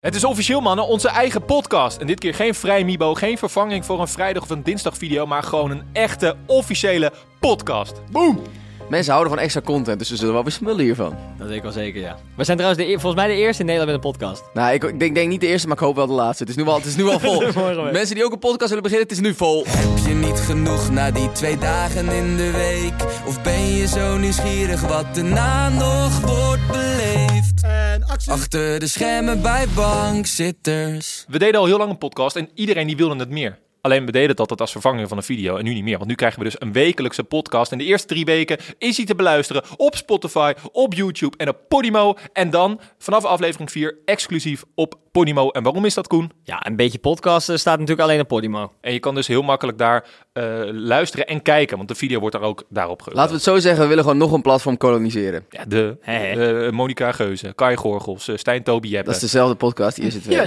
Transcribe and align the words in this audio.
Het 0.00 0.14
is 0.14 0.24
officieel, 0.24 0.60
mannen, 0.60 0.86
onze 0.86 1.08
eigen 1.08 1.44
podcast. 1.44 1.96
En 1.98 2.06
dit 2.06 2.18
keer 2.20 2.34
geen 2.34 2.54
vrij 2.54 2.84
Mibo, 2.84 3.14
geen 3.14 3.38
vervanging 3.38 3.84
voor 3.84 4.00
een 4.00 4.08
vrijdag 4.08 4.42
of 4.42 4.50
een 4.50 4.62
dinsdag 4.62 4.96
video, 4.96 5.26
maar 5.26 5.42
gewoon 5.42 5.70
een 5.70 5.82
echte, 5.92 6.36
officiële 6.46 7.12
podcast. 7.40 7.92
Boom! 8.10 8.42
Mensen 8.88 9.12
houden 9.12 9.32
van 9.34 9.42
extra 9.42 9.60
content, 9.60 9.98
dus 9.98 10.08
ze 10.08 10.16
zullen 10.16 10.34
wel 10.34 10.42
weer 10.42 10.52
smullen 10.52 10.84
hiervan. 10.84 11.16
Dat 11.38 11.46
weet 11.48 11.56
ik 11.56 11.62
wel 11.62 11.72
zeker, 11.72 12.00
ja. 12.00 12.16
We 12.36 12.44
zijn 12.44 12.56
trouwens 12.56 12.84
de, 12.84 12.90
eer- 12.90 13.00
volgens 13.00 13.22
mij 13.22 13.34
de 13.34 13.40
eerste 13.40 13.60
in 13.60 13.66
Nederland 13.68 13.96
met 13.96 14.04
een 14.04 14.10
podcast. 14.12 14.42
Nou, 14.54 14.72
ik, 14.74 14.84
ik 14.84 15.00
denk, 15.00 15.14
denk 15.14 15.28
niet 15.28 15.40
de 15.40 15.46
eerste, 15.46 15.66
maar 15.68 15.76
ik 15.76 15.82
hoop 15.82 15.96
wel 15.96 16.06
de 16.06 16.12
laatste. 16.12 16.42
Het 16.44 16.52
is 16.56 16.58
nu 16.64 16.68
al, 16.70 16.76
het 16.76 16.84
is 16.86 16.96
nu 16.96 17.08
al 17.08 17.18
vol. 17.28 17.42
Mensen 17.92 18.14
die 18.14 18.24
ook 18.24 18.32
een 18.32 18.38
podcast 18.38 18.68
willen 18.68 18.82
beginnen, 18.82 19.08
het 19.08 19.16
is 19.16 19.22
nu 19.24 19.34
vol. 19.34 19.64
Heb 19.68 20.06
je 20.06 20.14
niet 20.14 20.38
genoeg 20.40 20.90
na 20.90 21.10
die 21.10 21.32
twee 21.32 21.58
dagen 21.58 22.08
in 22.08 22.36
de 22.36 22.50
week? 22.50 23.08
Of 23.26 23.42
ben 23.42 23.66
je 23.76 23.86
zo 23.86 24.16
nieuwsgierig 24.16 24.80
wat 24.80 25.14
daarna 25.14 25.68
nog 25.68 26.20
wordt 26.20 26.66
beleefd? 26.70 27.39
Achter 28.26 28.78
de 28.78 28.86
schermen 28.86 29.42
bij 29.42 29.66
bankzitters. 29.74 31.24
We 31.28 31.38
deden 31.38 31.60
al 31.60 31.66
heel 31.66 31.78
lang 31.78 31.90
een 31.90 31.98
podcast 31.98 32.36
en 32.36 32.48
iedereen 32.54 32.86
die 32.86 32.96
wilde 32.96 33.16
het 33.16 33.30
meer. 33.30 33.58
Alleen 33.80 34.06
we 34.06 34.12
deden 34.12 34.28
het 34.28 34.40
altijd 34.40 34.60
als 34.60 34.72
vervanging 34.72 35.08
van 35.08 35.16
een 35.16 35.22
video 35.22 35.56
en 35.56 35.64
nu 35.64 35.74
niet 35.74 35.84
meer. 35.84 35.96
Want 35.96 36.08
nu 36.08 36.14
krijgen 36.14 36.38
we 36.38 36.44
dus 36.44 36.60
een 36.60 36.72
wekelijkse 36.72 37.24
podcast. 37.24 37.72
En 37.72 37.78
de 37.78 37.84
eerste 37.84 38.06
drie 38.06 38.24
weken 38.24 38.58
is 38.78 38.96
hij 38.96 39.06
te 39.06 39.14
beluisteren 39.14 39.62
op 39.76 39.96
Spotify, 39.96 40.52
op 40.72 40.94
YouTube 40.94 41.36
en 41.36 41.48
op 41.48 41.58
Podimo. 41.68 42.14
En 42.32 42.50
dan 42.50 42.80
vanaf 42.98 43.24
aflevering 43.24 43.70
4 43.70 43.98
exclusief 44.04 44.64
op 44.74 44.94
Podimo. 45.12 45.50
En 45.50 45.62
waarom 45.62 45.84
is 45.84 45.94
dat, 45.94 46.06
Koen? 46.06 46.32
Ja, 46.42 46.66
een 46.66 46.76
beetje 46.76 46.98
podcasten 46.98 47.58
staat 47.58 47.78
natuurlijk 47.78 48.08
alleen 48.08 48.20
op 48.20 48.28
Podimo. 48.28 48.72
En 48.80 48.92
je 48.92 48.98
kan 48.98 49.14
dus 49.14 49.26
heel 49.26 49.42
makkelijk 49.42 49.78
daar 49.78 50.08
eh, 50.32 50.60
luisteren 50.72 51.26
en 51.26 51.42
kijken. 51.42 51.76
Want 51.76 51.88
de 51.88 51.94
video 51.94 52.20
wordt 52.20 52.34
daar 52.34 52.44
ook 52.44 52.64
daarop 52.68 53.02
geüpload. 53.02 53.14
Laten 53.14 53.30
we 53.30 53.36
het 53.36 53.44
zo 53.44 53.58
zeggen, 53.58 53.82
we 53.82 53.88
willen 53.88 54.02
gewoon 54.04 54.18
nog 54.18 54.32
een 54.32 54.42
platform 54.42 54.76
koloniseren. 54.76 55.44
Ja, 55.50 55.64
de 55.68 55.96
hè. 56.00 56.64
eh, 56.66 56.72
Monica 56.72 57.12
Geuze, 57.12 57.52
Kai 57.54 57.76
Gorgels, 57.76 58.28
eh, 58.28 58.36
Stijn 58.36 58.62
Toby 58.62 58.88
Jeppe. 58.88 59.04
Dat 59.06 59.14
is 59.14 59.20
dezelfde 59.20 59.54
podcast, 59.54 59.96
hier 59.96 60.10
zit 60.20 60.26
weer. 60.26 60.46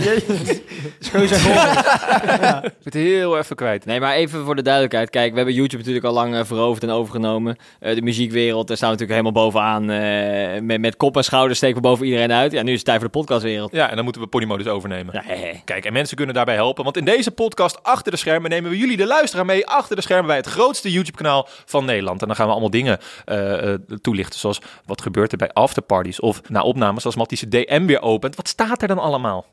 Scheus 1.00 1.32
en 1.32 1.40
Golf. 1.40 1.76
Ik 2.24 2.40
ben 2.40 2.74
het 2.84 2.94
heel 2.94 3.38
even 3.38 3.56
kwijt. 3.56 3.86
Nee, 3.86 4.00
maar 4.00 4.14
even 4.16 4.46
voor 4.46 4.56
de 4.56 4.62
duidelijkheid. 4.62 5.10
Kijk, 5.10 5.30
we 5.32 5.36
hebben 5.38 5.54
YouTube 5.56 5.78
natuurlijk 5.78 6.06
al 6.06 6.14
lang 6.14 6.48
veroverd 6.48 6.84
en 6.84 6.90
overgenomen. 6.90 7.56
Eh, 7.80 7.96
de 7.96 8.02
muziekwereld, 8.02 8.68
daar 8.68 8.78
staan 8.78 8.92
we 8.92 8.96
natuurlijk 9.00 9.20
helemaal 9.28 9.44
bovenaan. 9.52 9.90
eh, 9.90 10.62
met, 10.62 10.80
met 10.80 10.98
kop 10.98 11.18
en 11.18 11.24
schouders 11.24 11.58
steken 11.58 11.76
we 11.76 11.82
boven 11.82 12.06
iedereen 12.06 12.32
uit. 12.32 12.52
Ja, 12.52 12.62
nu 12.64 12.70
is 12.72 12.76
het 12.78 12.86
tijd 12.86 12.98
voor 13.00 13.08
de 13.12 13.18
podcastwereld. 13.18 13.72
Ja, 13.72 13.90
en 13.90 13.96
dan 13.96 14.04
moeten 14.04 14.22
we 14.22 14.28
Podimo 14.28 14.58
dus 14.58 14.68
overnemen. 14.68 15.24
Ja. 15.28 15.52
Kijk, 15.66 15.86
en 15.86 15.94
mensen 15.94 16.16
kunnen 16.18 16.36
daarbij 16.36 16.56
helpen. 16.56 16.84
Want 16.84 16.98
in 16.98 17.06
deze 17.06 17.32
podcast 17.32 17.84
Achter 17.84 18.12
de 18.12 18.18
Schermen 18.18 18.50
nemen 18.50 18.70
we 18.72 18.78
jullie, 18.78 18.98
de 18.98 19.06
luisteraar, 19.06 19.46
mee 19.46 19.68
achter 19.74 19.96
de 19.96 20.02
schermen 20.02 20.28
bij 20.28 20.36
het 20.36 20.46
grootste 20.46 20.92
YouTube-kanaal 20.92 21.48
van 21.66 21.86
Nederland. 21.86 22.22
En 22.22 22.28
dan 22.28 22.36
gaan 22.36 22.46
we 22.46 22.52
allemaal 22.52 22.70
dingen 22.70 23.00
eh, 23.26 23.74
eh, 23.74 23.80
toelichten. 24.02 24.40
Zoals 24.40 24.62
wat 24.86 25.02
gebeurt 25.02 25.32
er 25.32 25.38
bij 25.38 25.52
afterparties 25.52 26.20
of 26.20 26.50
na 26.50 26.62
opnames 26.62 27.06
als 27.06 27.16
Matties 27.16 27.40
de 27.40 27.48
DM 27.48 27.86
weer 27.86 28.02
opent. 28.02 28.36
Wat 28.36 28.48
staat 28.48 28.82
er 28.82 28.88
dan 28.88 29.00
allemaal? 29.00 29.46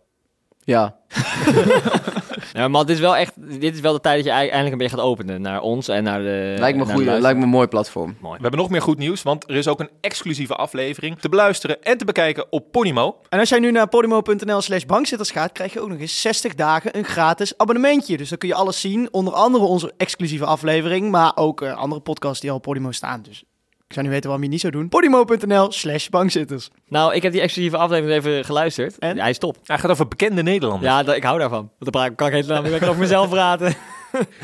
Ja. 0.64 0.96
Ja, 2.52 2.68
maar 2.68 2.84
dit 2.84 2.94
is 2.96 3.00
wel 3.02 3.16
echt, 3.16 3.32
dit 3.60 3.74
is 3.74 3.80
wel 3.80 3.92
de 3.92 4.00
tijd 4.00 4.16
dat 4.16 4.24
je 4.24 4.30
ei- 4.30 4.42
eindelijk 4.48 4.72
een 4.72 4.78
beetje 4.78 4.96
gaat 4.96 5.04
openen 5.04 5.40
naar 5.42 5.60
ons 5.60 5.88
en 5.88 6.04
naar 6.04 6.18
de. 6.22 6.54
lijkt 6.58 6.78
me 6.78 6.84
goed, 6.84 7.04
de 7.04 7.20
lijkt 7.20 7.38
me 7.38 7.44
een 7.44 7.50
mooi 7.50 7.66
platform. 7.66 8.16
Mooi. 8.20 8.36
We 8.36 8.42
hebben 8.42 8.60
nog 8.60 8.70
meer 8.70 8.82
goed 8.82 8.98
nieuws, 8.98 9.22
want 9.22 9.48
er 9.50 9.56
is 9.56 9.68
ook 9.68 9.80
een 9.80 9.90
exclusieve 10.00 10.54
aflevering 10.54 11.18
te 11.18 11.28
beluisteren 11.28 11.82
en 11.82 11.98
te 11.98 12.04
bekijken 12.04 12.46
op 12.52 12.72
Podimo. 12.72 13.16
En 13.28 13.38
als 13.38 13.48
jij 13.48 13.58
nu 13.58 13.70
naar 13.70 13.88
podimo.nl 13.88 14.60
slash 14.60 14.84
bankzitters 14.84 15.30
gaat, 15.30 15.52
krijg 15.52 15.72
je 15.72 15.80
ook 15.80 15.88
nog 15.88 15.98
eens 15.98 16.20
60 16.20 16.54
dagen 16.54 16.96
een 16.98 17.04
gratis 17.04 17.58
abonnementje. 17.58 18.16
Dus 18.16 18.28
dan 18.28 18.38
kun 18.38 18.48
je 18.48 18.54
alles 18.54 18.80
zien, 18.80 19.08
onder 19.10 19.32
andere 19.34 19.64
onze 19.64 19.92
exclusieve 19.96 20.44
aflevering, 20.44 21.10
maar 21.10 21.32
ook 21.34 21.62
eh, 21.62 21.76
andere 21.76 22.00
podcasts 22.00 22.40
die 22.40 22.50
al 22.50 22.56
op 22.56 22.62
Podimo 22.62 22.92
staan. 22.92 23.22
Dus 23.22 23.44
ik 23.90 23.96
zou 23.96 24.06
niet 24.08 24.14
weten 24.14 24.30
waarom 24.30 24.50
je 24.50 24.54
het 24.54 24.64
niet 24.64 24.72
zou 24.72 24.72
doen. 24.72 24.88
Podimo.nl 24.88 25.72
slash 25.72 26.08
bankzitters. 26.08 26.70
Nou, 26.88 27.14
ik 27.14 27.22
heb 27.22 27.32
die 27.32 27.40
exclusieve 27.40 27.76
aflevering 27.76 28.18
even 28.24 28.44
geluisterd. 28.44 28.98
En? 28.98 29.14
Ja, 29.14 29.20
hij 29.20 29.30
is 29.30 29.38
top. 29.38 29.56
Hij 29.64 29.78
gaat 29.78 29.90
over 29.90 30.08
bekende 30.08 30.42
Nederlanders. 30.42 30.90
Ja, 30.92 31.02
dat, 31.02 31.16
ik 31.16 31.22
hou 31.22 31.38
daarvan. 31.38 31.58
Want 31.78 31.92
dan 31.92 32.02
praat- 32.02 32.14
kan 32.14 32.26
ik 32.26 32.32
helemaal 32.32 32.70
lekker 32.70 32.88
over 32.88 33.00
mezelf 33.00 33.28
praten. 33.38 33.74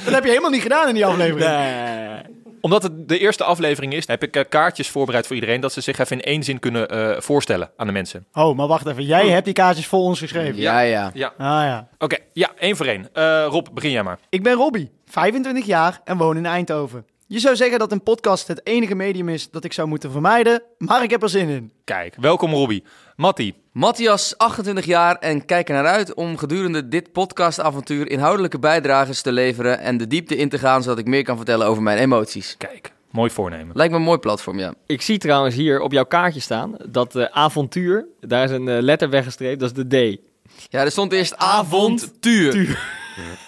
Dat 0.04 0.14
heb 0.14 0.22
je 0.24 0.28
helemaal 0.28 0.50
niet 0.50 0.62
gedaan 0.62 0.88
in 0.88 0.94
die 0.94 1.06
aflevering. 1.06 1.50
Nee. 1.50 2.20
Omdat 2.60 2.82
het 2.82 3.08
de 3.08 3.18
eerste 3.18 3.44
aflevering 3.44 3.92
is, 3.92 4.06
heb 4.06 4.22
ik 4.22 4.36
eh, 4.36 4.44
kaartjes 4.48 4.88
voorbereid 4.88 5.26
voor 5.26 5.34
iedereen. 5.34 5.60
Dat 5.60 5.72
ze 5.72 5.80
zich 5.80 5.98
even 5.98 6.16
in 6.16 6.22
één 6.22 6.42
zin 6.42 6.58
kunnen 6.58 6.88
eh, 6.88 7.20
voorstellen 7.20 7.70
aan 7.76 7.86
de 7.86 7.92
mensen. 7.92 8.26
Oh, 8.32 8.56
maar 8.56 8.66
wacht 8.66 8.86
even. 8.86 9.04
Jij 9.04 9.28
hebt 9.28 9.44
die 9.44 9.54
kaartjes 9.54 9.86
voor 9.86 10.00
ons 10.00 10.18
geschreven. 10.18 10.56
Ja, 10.56 10.80
ja. 10.80 11.10
Ja. 11.14 11.26
Ah 11.38 11.46
ja. 11.46 11.88
Oké, 11.98 12.16
ja, 12.32 12.50
één 12.58 12.76
voor 12.76 12.86
één. 12.86 13.08
Eh, 13.12 13.46
Rob, 13.48 13.66
begin 13.74 13.90
jij 13.90 14.02
maar. 14.02 14.18
Ik 14.28 14.42
ben 14.42 14.54
Robbie, 14.54 14.90
25 15.06 15.66
jaar 15.66 16.00
en 16.04 16.16
woon 16.16 16.36
in 16.36 16.46
Eindhoven. 16.46 17.06
Je 17.28 17.38
zou 17.38 17.56
zeggen 17.56 17.78
dat 17.78 17.92
een 17.92 18.02
podcast 18.02 18.48
het 18.48 18.66
enige 18.66 18.94
medium 18.94 19.28
is 19.28 19.50
dat 19.50 19.64
ik 19.64 19.72
zou 19.72 19.88
moeten 19.88 20.10
vermijden, 20.10 20.62
maar 20.78 21.02
ik 21.02 21.10
heb 21.10 21.22
er 21.22 21.28
zin 21.28 21.48
in. 21.48 21.72
Kijk, 21.84 22.14
welkom 22.20 22.52
Robbie. 22.52 22.84
Mattie, 23.16 23.54
Matthias, 23.72 24.38
28 24.38 24.84
jaar 24.84 25.16
en 25.16 25.44
kijk 25.44 25.68
er 25.68 25.74
naar 25.74 25.86
uit 25.86 26.14
om 26.14 26.36
gedurende 26.36 26.88
dit 26.88 27.12
podcastavontuur 27.12 28.10
inhoudelijke 28.10 28.58
bijdrages 28.58 29.22
te 29.22 29.32
leveren 29.32 29.78
en 29.78 29.96
de 29.96 30.06
diepte 30.06 30.36
in 30.36 30.48
te 30.48 30.58
gaan 30.58 30.82
zodat 30.82 30.98
ik 30.98 31.06
meer 31.06 31.24
kan 31.24 31.36
vertellen 31.36 31.66
over 31.66 31.82
mijn 31.82 31.98
emoties. 31.98 32.54
kijk, 32.58 32.92
mooi 33.10 33.30
voornemen. 33.30 33.76
Lijkt 33.76 33.92
me 33.92 33.98
een 33.98 34.04
mooi 34.04 34.18
platform, 34.18 34.58
ja. 34.58 34.74
Ik 34.86 35.02
zie 35.02 35.18
trouwens 35.18 35.54
hier 35.54 35.80
op 35.80 35.92
jouw 35.92 36.06
kaartje 36.06 36.40
staan 36.40 36.76
dat 36.88 37.16
eh, 37.16 37.24
avontuur, 37.24 38.06
daar 38.20 38.44
is 38.44 38.50
een 38.50 38.68
eh, 38.68 38.82
letter 38.82 39.10
weggestreept, 39.10 39.60
dat 39.60 39.76
is 39.76 39.84
de 39.84 40.16
D. 40.16 40.20
Ja, 40.68 40.80
er 40.80 40.90
stond 40.90 41.12
eerst 41.12 41.36
avontuur. 41.36 42.52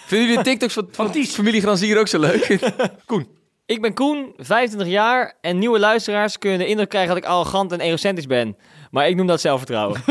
Vinden 0.07 0.29
jullie 0.29 0.37
de 0.37 0.43
TikToks 0.43 0.75
van, 0.75 0.89
van 0.91 1.25
familie 1.25 1.61
Granzier 1.61 1.99
ook 1.99 2.09
zo 2.09 2.19
leuk? 2.19 2.59
Ik 3.69 3.81
ben 3.81 3.95
Koen, 3.95 4.33
25 4.37 4.89
jaar 4.89 5.35
en 5.41 5.59
nieuwe 5.59 5.79
luisteraars 5.79 6.39
kunnen 6.39 6.59
de 6.59 6.67
indruk 6.67 6.89
krijgen 6.89 7.15
dat 7.15 7.25
ik 7.25 7.31
arrogant 7.31 7.73
en 7.73 7.81
egocentrisch 7.81 8.27
ben. 8.27 8.57
Maar 8.91 9.09
ik 9.09 9.17
noem 9.17 9.27
dat 9.27 9.41
zelfvertrouwen. 9.41 10.03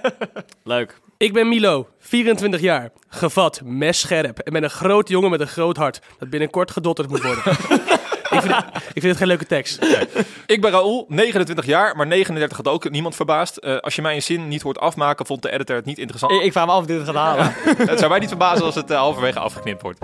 Leuk. 0.64 1.00
Ik 1.16 1.32
ben 1.32 1.48
Milo, 1.48 1.88
24 1.98 2.60
jaar, 2.60 2.90
gevat, 3.08 3.60
messcherp 3.64 4.38
en 4.38 4.52
ben 4.52 4.62
een 4.62 4.70
groot 4.70 5.08
jongen 5.08 5.30
met 5.30 5.40
een 5.40 5.46
groot 5.46 5.76
hart 5.76 6.00
dat 6.18 6.30
binnenkort 6.30 6.70
gedotterd 6.70 7.08
moet 7.08 7.22
worden. 7.22 7.42
ik, 8.36 8.40
vind 8.40 8.56
het, 8.56 8.64
ik 8.74 9.00
vind 9.00 9.04
het 9.04 9.16
geen 9.16 9.26
leuke 9.26 9.46
tekst. 9.46 9.84
Ik 10.46 10.60
ben 10.60 10.70
Raoul, 10.70 11.04
29 11.08 11.66
jaar, 11.66 11.96
maar 11.96 12.06
39 12.06 12.56
had 12.56 12.68
ook 12.68 12.90
niemand 12.90 13.16
verbaasd. 13.16 13.56
Eh, 13.56 13.76
als 13.76 13.94
je 13.94 14.02
mij 14.02 14.14
een 14.14 14.22
zin 14.22 14.48
niet 14.48 14.62
hoort 14.62 14.78
afmaken, 14.78 15.26
vond 15.26 15.42
de 15.42 15.52
editor 15.52 15.76
het 15.76 15.84
niet 15.84 15.98
interessant. 15.98 16.32
Ik, 16.32 16.42
ik 16.42 16.52
vraag 16.52 16.66
me 16.66 16.72
af 16.72 16.78
of 16.78 16.86
dit 16.86 16.96
het 16.96 17.06
gaat 17.06 17.16
halen. 17.16 17.54
Het 17.88 17.98
zou 17.98 18.10
mij 18.10 18.18
niet 18.18 18.28
verbazen 18.28 18.64
als 18.64 18.74
het 18.74 18.90
eh, 18.90 18.96
halverwege 18.96 19.38
afgeknipt 19.38 19.82
wordt. 19.82 20.00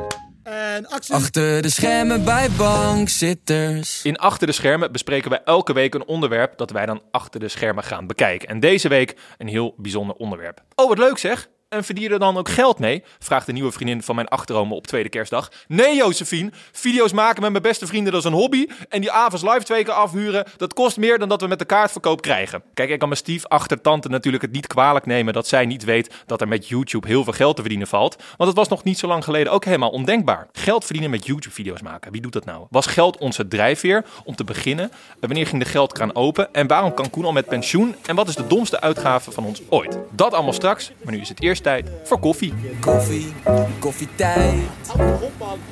Achter 1.08 1.62
de 1.62 1.70
schermen 1.70 2.24
bij 2.24 2.48
bankzitters. 2.50 4.02
In 4.02 4.16
Achter 4.16 4.46
de 4.46 4.52
Schermen 4.52 4.92
bespreken 4.92 5.30
wij 5.30 5.42
elke 5.44 5.72
week 5.72 5.94
een 5.94 6.06
onderwerp 6.06 6.58
dat 6.58 6.70
wij 6.70 6.86
dan 6.86 7.02
achter 7.10 7.40
de 7.40 7.48
schermen 7.48 7.84
gaan 7.84 8.06
bekijken. 8.06 8.48
En 8.48 8.60
deze 8.60 8.88
week 8.88 9.16
een 9.38 9.48
heel 9.48 9.74
bijzonder 9.76 10.16
onderwerp. 10.16 10.62
Oh, 10.74 10.88
wat 10.88 10.98
leuk 10.98 11.18
zeg! 11.18 11.48
En 11.68 11.84
verdien 11.84 12.04
je 12.04 12.10
er 12.10 12.18
dan 12.18 12.36
ook 12.36 12.48
geld 12.48 12.78
mee? 12.78 13.02
Vraagt 13.18 13.46
de 13.46 13.52
nieuwe 13.52 13.72
vriendin 13.72 14.02
van 14.02 14.14
mijn 14.14 14.28
achteromen 14.28 14.76
op 14.76 14.86
tweede 14.86 15.08
kerstdag. 15.08 15.50
Nee, 15.66 15.96
Josephine. 15.96 16.50
Video's 16.72 17.12
maken 17.12 17.42
met 17.42 17.50
mijn 17.50 17.62
beste 17.62 17.86
vrienden, 17.86 18.12
dat 18.12 18.20
is 18.20 18.30
een 18.30 18.36
hobby. 18.36 18.66
En 18.88 19.00
die 19.00 19.10
avonds 19.10 19.44
live 19.44 19.62
twee 19.62 19.84
keer 19.84 19.92
afhuren, 19.92 20.46
dat 20.56 20.74
kost 20.74 20.96
meer 20.96 21.18
dan 21.18 21.28
dat 21.28 21.40
we 21.40 21.46
met 21.46 21.58
de 21.58 21.64
kaartverkoop 21.64 22.22
krijgen. 22.22 22.62
Kijk, 22.74 22.90
ik 22.90 22.98
kan 22.98 23.08
mijn 23.08 23.20
stief 23.20 23.46
achtertante 23.46 24.08
natuurlijk 24.08 24.42
het 24.42 24.52
niet 24.52 24.66
kwalijk 24.66 25.06
nemen 25.06 25.32
dat 25.32 25.46
zij 25.46 25.66
niet 25.66 25.84
weet 25.84 26.14
dat 26.26 26.40
er 26.40 26.48
met 26.48 26.68
YouTube 26.68 27.06
heel 27.06 27.24
veel 27.24 27.32
geld 27.32 27.56
te 27.56 27.60
verdienen 27.60 27.86
valt. 27.86 28.16
Want 28.36 28.48
het 28.48 28.58
was 28.58 28.68
nog 28.68 28.84
niet 28.84 28.98
zo 28.98 29.06
lang 29.06 29.24
geleden 29.24 29.52
ook 29.52 29.64
helemaal 29.64 29.90
ondenkbaar. 29.90 30.48
Geld 30.52 30.84
verdienen 30.84 31.10
met 31.10 31.26
YouTube-video's 31.26 31.82
maken. 31.82 32.12
Wie 32.12 32.20
doet 32.20 32.32
dat 32.32 32.44
nou? 32.44 32.66
Was 32.70 32.86
geld 32.86 33.18
onze 33.18 33.48
drijfveer 33.48 34.04
om 34.24 34.36
te 34.36 34.44
beginnen? 34.44 34.90
En 35.20 35.28
wanneer 35.28 35.46
ging 35.46 35.62
de 35.62 35.68
geldkraan 35.68 36.14
open? 36.14 36.54
En 36.54 36.66
waarom 36.66 36.94
kan 36.94 37.10
Koen 37.10 37.24
al 37.24 37.32
met 37.32 37.46
pensioen? 37.46 37.94
En 38.06 38.14
wat 38.14 38.28
is 38.28 38.34
de 38.34 38.46
domste 38.46 38.80
uitgave 38.80 39.30
van 39.30 39.44
ons 39.44 39.62
ooit? 39.68 39.98
Dat 40.10 40.32
allemaal 40.32 40.52
straks, 40.52 40.90
maar 41.02 41.14
nu 41.14 41.20
is 41.20 41.28
het 41.28 41.42
eerst 41.42 41.56
tijd 41.60 41.90
voor 42.04 42.18
koffie. 42.18 42.54
Koffie, 42.80 43.32
koffietijd. 43.78 44.62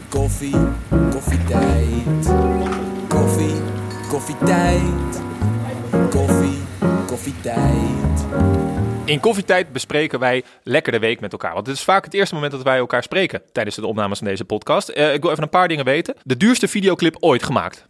Koffie, 0.09 0.57
koffietijd. 1.11 2.33
Koffie, 3.09 3.55
koffietijd. 4.09 5.23
Koffie, 6.11 6.59
koffietijd. 7.07 8.27
In 9.05 9.21
koffietijd 9.21 9.73
bespreken 9.73 10.19
wij 10.19 10.43
lekker 10.63 10.93
de 10.93 10.99
week 10.99 11.21
met 11.21 11.33
elkaar. 11.33 11.55
Want 11.55 11.67
het 11.67 11.77
is 11.77 11.83
vaak 11.83 12.05
het 12.05 12.15
eerste 12.15 12.35
moment 12.35 12.53
dat 12.53 12.63
wij 12.63 12.79
elkaar 12.79 13.03
spreken 13.03 13.43
tijdens 13.53 13.77
de 13.77 13.87
opnames 13.87 14.19
van 14.19 14.27
deze 14.27 14.45
podcast. 14.45 14.89
Eh, 14.89 15.15
ik 15.15 15.23
wil 15.23 15.31
even 15.31 15.43
een 15.43 15.49
paar 15.49 15.69
dingen 15.69 15.85
weten. 15.85 16.15
De 16.23 16.37
duurste 16.37 16.69
videoclip 16.69 17.17
ooit 17.21 17.43
gemaakt. 17.43 17.87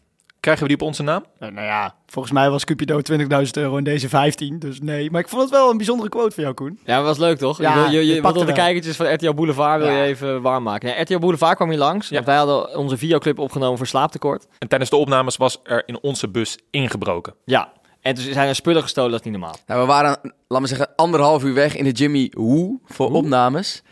Krijgen 0.47 0.67
we 0.67 0.73
die 0.73 0.83
op 0.83 0.89
onze 0.89 1.03
naam? 1.03 1.25
Nou, 1.39 1.53
nou 1.53 1.67
ja, 1.67 1.95
volgens 2.07 2.35
mij 2.35 2.51
was 2.51 2.65
Cupido 2.65 3.01
20.000 3.13 3.25
euro 3.53 3.77
en 3.77 3.85
deze 3.85 4.09
15, 4.09 4.59
dus 4.59 4.81
nee. 4.81 5.11
Maar 5.11 5.21
ik 5.21 5.29
vond 5.29 5.43
het 5.43 5.51
wel 5.51 5.71
een 5.71 5.77
bijzondere 5.77 6.09
quote 6.09 6.35
van 6.35 6.43
jou, 6.43 6.55
Koen. 6.55 6.79
Ja, 6.85 6.97
dat 6.97 7.05
was 7.05 7.19
leuk 7.19 7.39
toch? 7.39 7.59
Ja, 7.59 7.85
je, 7.85 7.91
je, 7.91 8.07
je 8.07 8.15
je, 8.15 8.21
pakt 8.21 8.35
wil 8.35 8.43
de 8.45 8.49
er 8.49 8.57
kijkertjes 8.57 8.97
van 8.97 9.13
RTL 9.15 9.33
Boulevard 9.33 9.83
wil 9.83 9.91
je 9.91 10.03
even 10.03 10.43
warm 10.43 10.63
maken. 10.63 10.89
Ja, 10.89 11.01
RTL 11.01 11.19
Boulevard 11.19 11.57
kwam 11.57 11.69
hier 11.71 11.79
langs, 11.79 12.09
Ja. 12.09 12.15
want 12.15 12.27
wij 12.27 12.37
hadden 12.37 12.77
onze 12.77 12.97
videoclip 12.97 13.39
opgenomen 13.39 13.77
voor 13.79 13.87
Slaaptekort. 13.87 14.47
En 14.59 14.69
tijdens 14.69 14.91
de 14.91 14.97
opnames 14.97 15.37
was 15.37 15.61
er 15.63 15.83
in 15.87 16.03
onze 16.03 16.29
bus 16.29 16.59
ingebroken. 16.71 17.35
Ja, 17.45 17.73
en 18.01 18.15
toen 18.15 18.25
zijn 18.33 18.49
er 18.49 18.55
spullen 18.55 18.83
gestolen, 18.83 19.11
dat 19.11 19.21
is 19.21 19.27
niet 19.27 19.35
normaal. 19.39 19.57
Nou, 19.67 19.81
we 19.81 19.87
waren, 19.87 20.35
laat 20.49 20.61
me 20.61 20.67
zeggen, 20.67 20.89
anderhalf 20.97 21.45
uur 21.45 21.55
weg 21.55 21.77
in 21.77 21.85
de 21.85 21.93
Jimmy 21.93 22.33
Woo 22.35 22.81
voor 22.85 23.13
opnames. 23.13 23.83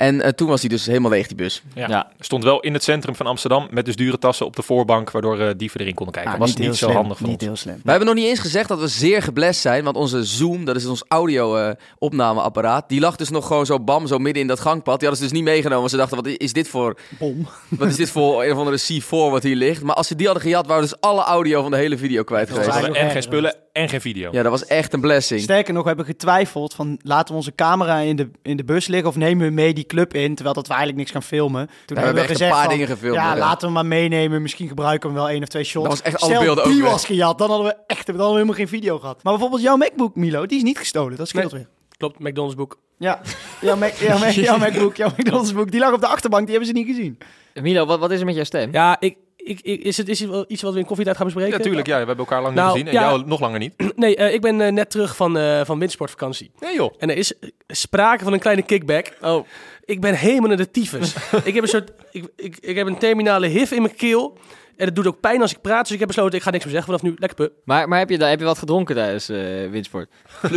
En 0.00 0.20
eh, 0.20 0.30
toen 0.30 0.48
was 0.48 0.60
hij 0.60 0.68
dus 0.68 0.86
helemaal 0.86 1.10
leeg, 1.10 1.26
die 1.26 1.36
bus. 1.36 1.62
Ja. 1.74 1.88
Ja. 1.88 2.10
Stond 2.20 2.44
wel 2.44 2.60
in 2.60 2.72
het 2.72 2.82
centrum 2.82 3.14
van 3.14 3.26
Amsterdam 3.26 3.68
met 3.70 3.84
dus 3.84 3.96
dure 3.96 4.18
tassen 4.18 4.46
op 4.46 4.56
de 4.56 4.62
voorbank, 4.62 5.10
waardoor 5.10 5.38
eh, 5.38 5.48
dieven 5.56 5.80
erin 5.80 5.94
konden 5.94 6.14
kijken. 6.14 6.32
Ah, 6.32 6.38
was 6.38 6.56
niet, 6.56 6.76
zo 6.76 6.84
slim, 6.86 6.96
handig 6.96 7.18
van 7.18 7.26
Niet 7.28 7.36
ons. 7.38 7.44
heel 7.46 7.56
slim. 7.56 7.80
We 7.84 7.90
hebben 7.90 8.08
nog 8.08 8.16
niet 8.16 8.26
eens 8.26 8.38
gezegd 8.38 8.68
dat 8.68 8.80
we 8.80 8.88
zeer 8.88 9.22
geblest 9.22 9.60
zijn, 9.60 9.84
want 9.84 9.96
onze 9.96 10.24
Zoom, 10.24 10.64
dat 10.64 10.76
is 10.76 10.86
ons 10.86 11.04
audio-opnameapparaat, 11.08 12.88
die 12.88 13.00
lag 13.00 13.16
dus 13.16 13.30
nog 13.30 13.46
gewoon 13.46 13.66
zo 13.66 13.80
bam, 13.80 14.06
zo 14.06 14.18
midden 14.18 14.42
in 14.42 14.48
dat 14.48 14.60
gangpad. 14.60 14.98
Die 15.00 15.08
hadden 15.08 15.16
ze 15.16 15.22
dus 15.32 15.32
niet 15.42 15.48
meegenomen, 15.50 15.78
want 15.78 15.90
ze 15.90 15.96
dachten, 15.96 16.16
wat 16.16 16.26
is 16.26 16.52
dit 16.52 16.68
voor, 16.68 16.98
Bom. 17.18 17.48
wat 17.68 17.88
is 17.88 17.96
dit 17.96 18.10
voor 18.10 18.44
een 18.44 18.52
of 18.52 18.58
andere 18.58 18.78
C4 18.78 19.08
wat 19.08 19.42
hier 19.42 19.56
ligt? 19.56 19.82
Maar 19.82 19.94
als 19.94 20.06
ze 20.06 20.14
die 20.14 20.26
hadden 20.26 20.44
gejat, 20.44 20.66
waren 20.66 20.82
dus 20.82 21.00
alle 21.00 21.22
audio 21.22 21.62
van 21.62 21.70
de 21.70 21.76
hele 21.76 21.98
video 21.98 22.22
kwijt 22.22 22.48
Dat 22.48 22.56
We 22.56 22.62
geweest. 22.62 22.78
was 22.80 22.86
hadden 22.86 23.06
en 23.06 23.10
geen 23.12 23.22
spullen 23.22 23.54
en 23.72 23.88
geen 23.88 24.00
video. 24.00 24.28
Ja, 24.32 24.42
dat 24.42 24.50
was 24.52 24.66
echt 24.66 24.92
een 24.92 25.00
blessing. 25.00 25.40
Sterker 25.40 25.72
nog, 25.72 25.82
we 25.82 25.88
hebben 25.88 26.06
getwijfeld 26.06 26.74
van 26.74 26.98
laten 27.02 27.28
we 27.28 27.34
onze 27.34 27.54
camera 27.54 27.98
in 27.98 28.16
de, 28.16 28.30
in 28.42 28.56
de 28.56 28.64
bus 28.64 28.86
liggen 28.86 29.08
of 29.08 29.16
nemen 29.16 29.46
we 29.46 29.52
mee 29.52 29.74
die 29.74 29.84
club 29.84 30.14
in, 30.14 30.34
terwijl 30.34 30.54
dat 30.54 30.66
we 30.66 30.72
eigenlijk 30.74 30.98
niks 31.02 31.10
gaan 31.10 31.22
filmen. 31.22 31.66
Toen 31.86 31.96
we 31.96 32.02
hebben 32.02 32.22
echt 32.28 32.40
een 32.40 32.48
paar 32.48 32.68
dingen 32.68 32.86
gefilmd, 32.86 33.14
Ja, 33.16 33.32
ja. 33.32 33.38
laten 33.38 33.66
we 33.68 33.74
maar 33.74 33.86
meenemen. 33.86 34.42
Misschien 34.42 34.68
gebruiken 34.68 35.08
we 35.08 35.14
wel 35.14 35.28
één 35.28 35.42
of 35.42 35.48
twee 35.48 35.64
shots. 35.64 35.88
Dat 35.88 35.98
was 35.98 36.06
echt 36.12 36.20
alle 36.22 36.30
Stel, 36.32 36.44
beelden 36.44 36.64
die 36.64 36.72
ook 36.74 36.80
weg. 36.82 36.90
was 36.90 37.04
gejat, 37.04 37.38
dan 37.38 37.48
hadden 37.50 37.66
we 37.66 37.76
echt 37.86 38.06
dan 38.06 38.14
hadden 38.14 38.34
we 38.34 38.40
helemaal 38.40 38.66
geen 38.66 38.68
video 38.80 38.98
gehad. 38.98 39.22
Maar 39.22 39.32
bijvoorbeeld 39.32 39.62
jouw 39.62 39.76
MacBook, 39.76 40.14
Milo, 40.16 40.46
die 40.46 40.56
is 40.56 40.62
niet 40.62 40.78
gestolen. 40.78 41.16
Dat 41.16 41.28
scheelt 41.28 41.52
weer. 41.52 41.68
Klopt, 41.96 42.18
McDonald's 42.18 42.56
boek. 42.56 42.78
Ja, 42.98 43.20
jouw, 43.60 43.76
Mac, 43.76 43.92
jouw, 43.92 44.18
Mac, 44.18 44.30
jouw 44.30 44.58
MacBook, 44.64 44.96
jouw 44.96 45.08
McDonald's 45.16 45.52
boek, 45.52 45.70
die 45.70 45.80
lag 45.80 45.92
op 45.92 46.00
de 46.00 46.06
achterbank, 46.06 46.46
die 46.46 46.56
hebben 46.56 46.74
ze 46.74 46.80
niet 46.80 46.96
gezien. 46.96 47.18
Milo, 47.54 47.86
wat, 47.86 47.98
wat 47.98 48.10
is 48.10 48.20
er 48.20 48.26
met 48.26 48.34
jouw 48.34 48.44
stem? 48.44 48.72
Ja, 48.72 48.96
ik, 49.00 49.16
ik, 49.44 49.60
ik, 49.60 49.82
is 49.82 49.96
het 49.96 50.08
is 50.08 50.20
het 50.20 50.30
wel 50.30 50.44
iets 50.48 50.62
wat 50.62 50.72
we 50.72 50.78
in 50.78 50.84
koffietijd 50.84 51.16
gaan 51.16 51.26
bespreken? 51.26 51.56
Ja, 51.58 51.64
tuurlijk. 51.64 51.86
Ja, 51.86 51.92
we 51.92 51.98
hebben 51.98 52.16
elkaar 52.18 52.42
lang 52.42 52.54
Nou, 52.54 52.66
niet 52.66 52.72
gezien. 52.86 52.98
En 52.98 53.04
ja. 53.04 53.08
jou 53.10 53.26
nog 53.26 53.40
langer 53.40 53.58
niet. 53.58 53.74
Nee, 53.96 54.16
eh, 54.16 54.34
ik 54.34 54.40
ben 54.40 54.60
eh, 54.60 54.72
net 54.72 54.90
terug 54.90 55.16
van, 55.16 55.38
eh 55.38 55.60
van 55.64 55.78
windsportvakantie. 55.78 56.50
Nee 56.60 56.74
joh. 56.74 56.94
En 56.98 57.10
er 57.10 57.16
is 57.16 57.32
sprake 57.66 58.24
van 58.24 58.32
een 58.32 58.38
kleine 58.38 58.62
kickback. 58.62 59.12
Oh, 59.20 59.46
Ik 59.84 60.00
ben 60.00 60.14
helemaal 60.14 60.48
naar 60.48 60.56
de 60.56 60.70
tyfus. 60.70 61.14
ik 61.44 61.54
heb 61.54 61.62
een 61.62 61.68
soort, 61.68 61.90
ik, 62.10 62.24
ik, 62.36 62.56
ik 62.60 62.76
heb 62.76 62.86
een 62.86 62.98
terminale 62.98 63.46
hiv 63.46 63.70
in 63.70 63.82
mijn 63.82 63.94
keel. 63.96 64.38
En 64.76 64.86
het 64.86 64.94
doet 64.96 65.06
ook 65.06 65.20
pijn 65.20 65.40
als 65.42 65.52
ik 65.52 65.60
praat. 65.60 65.82
Dus 65.82 65.92
ik 65.92 65.98
heb 65.98 66.08
besloten, 66.08 66.36
ik 66.38 66.42
ga 66.42 66.50
niks 66.50 66.64
meer 66.64 66.72
zeggen 66.72 66.92
vanaf 66.92 67.10
nu. 67.10 67.16
Lekker 67.18 67.38
pup. 67.38 67.52
maar, 67.64 67.88
maar 67.88 67.98
heb, 67.98 68.10
je, 68.10 68.18
daar- 68.18 68.28
heb 68.30 68.38
je 68.38 68.44
wat 68.44 68.58
gedronken 68.58 68.94
tijdens 68.94 69.28
eh 69.28 69.38
windsport? 69.70 70.10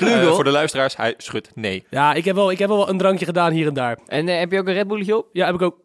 Eh, 0.00 0.32
voor 0.34 0.44
de 0.44 0.50
luisteraars, 0.50 0.96
hij 0.96 1.14
schudt 1.16 1.50
nee. 1.54 1.84
Ja, 1.90 2.12
ik 2.14 2.24
heb, 2.24 2.34
wel, 2.34 2.50
ik 2.50 2.58
heb 2.58 2.68
wel 2.68 2.88
een 2.88 2.98
drankje 2.98 3.24
gedaan 3.24 3.52
hier 3.52 3.66
en 3.66 3.74
daar. 3.74 3.98
En 4.06 4.26
heb 4.26 4.52
je 4.52 4.58
ook 4.58 4.66
een 4.66 4.74
Red 4.74 4.88
Bulletje 4.88 5.16
op? 5.16 5.26
Ja, 5.32 5.46
heb 5.46 5.54
ik 5.54 5.62
ook. 5.62 5.76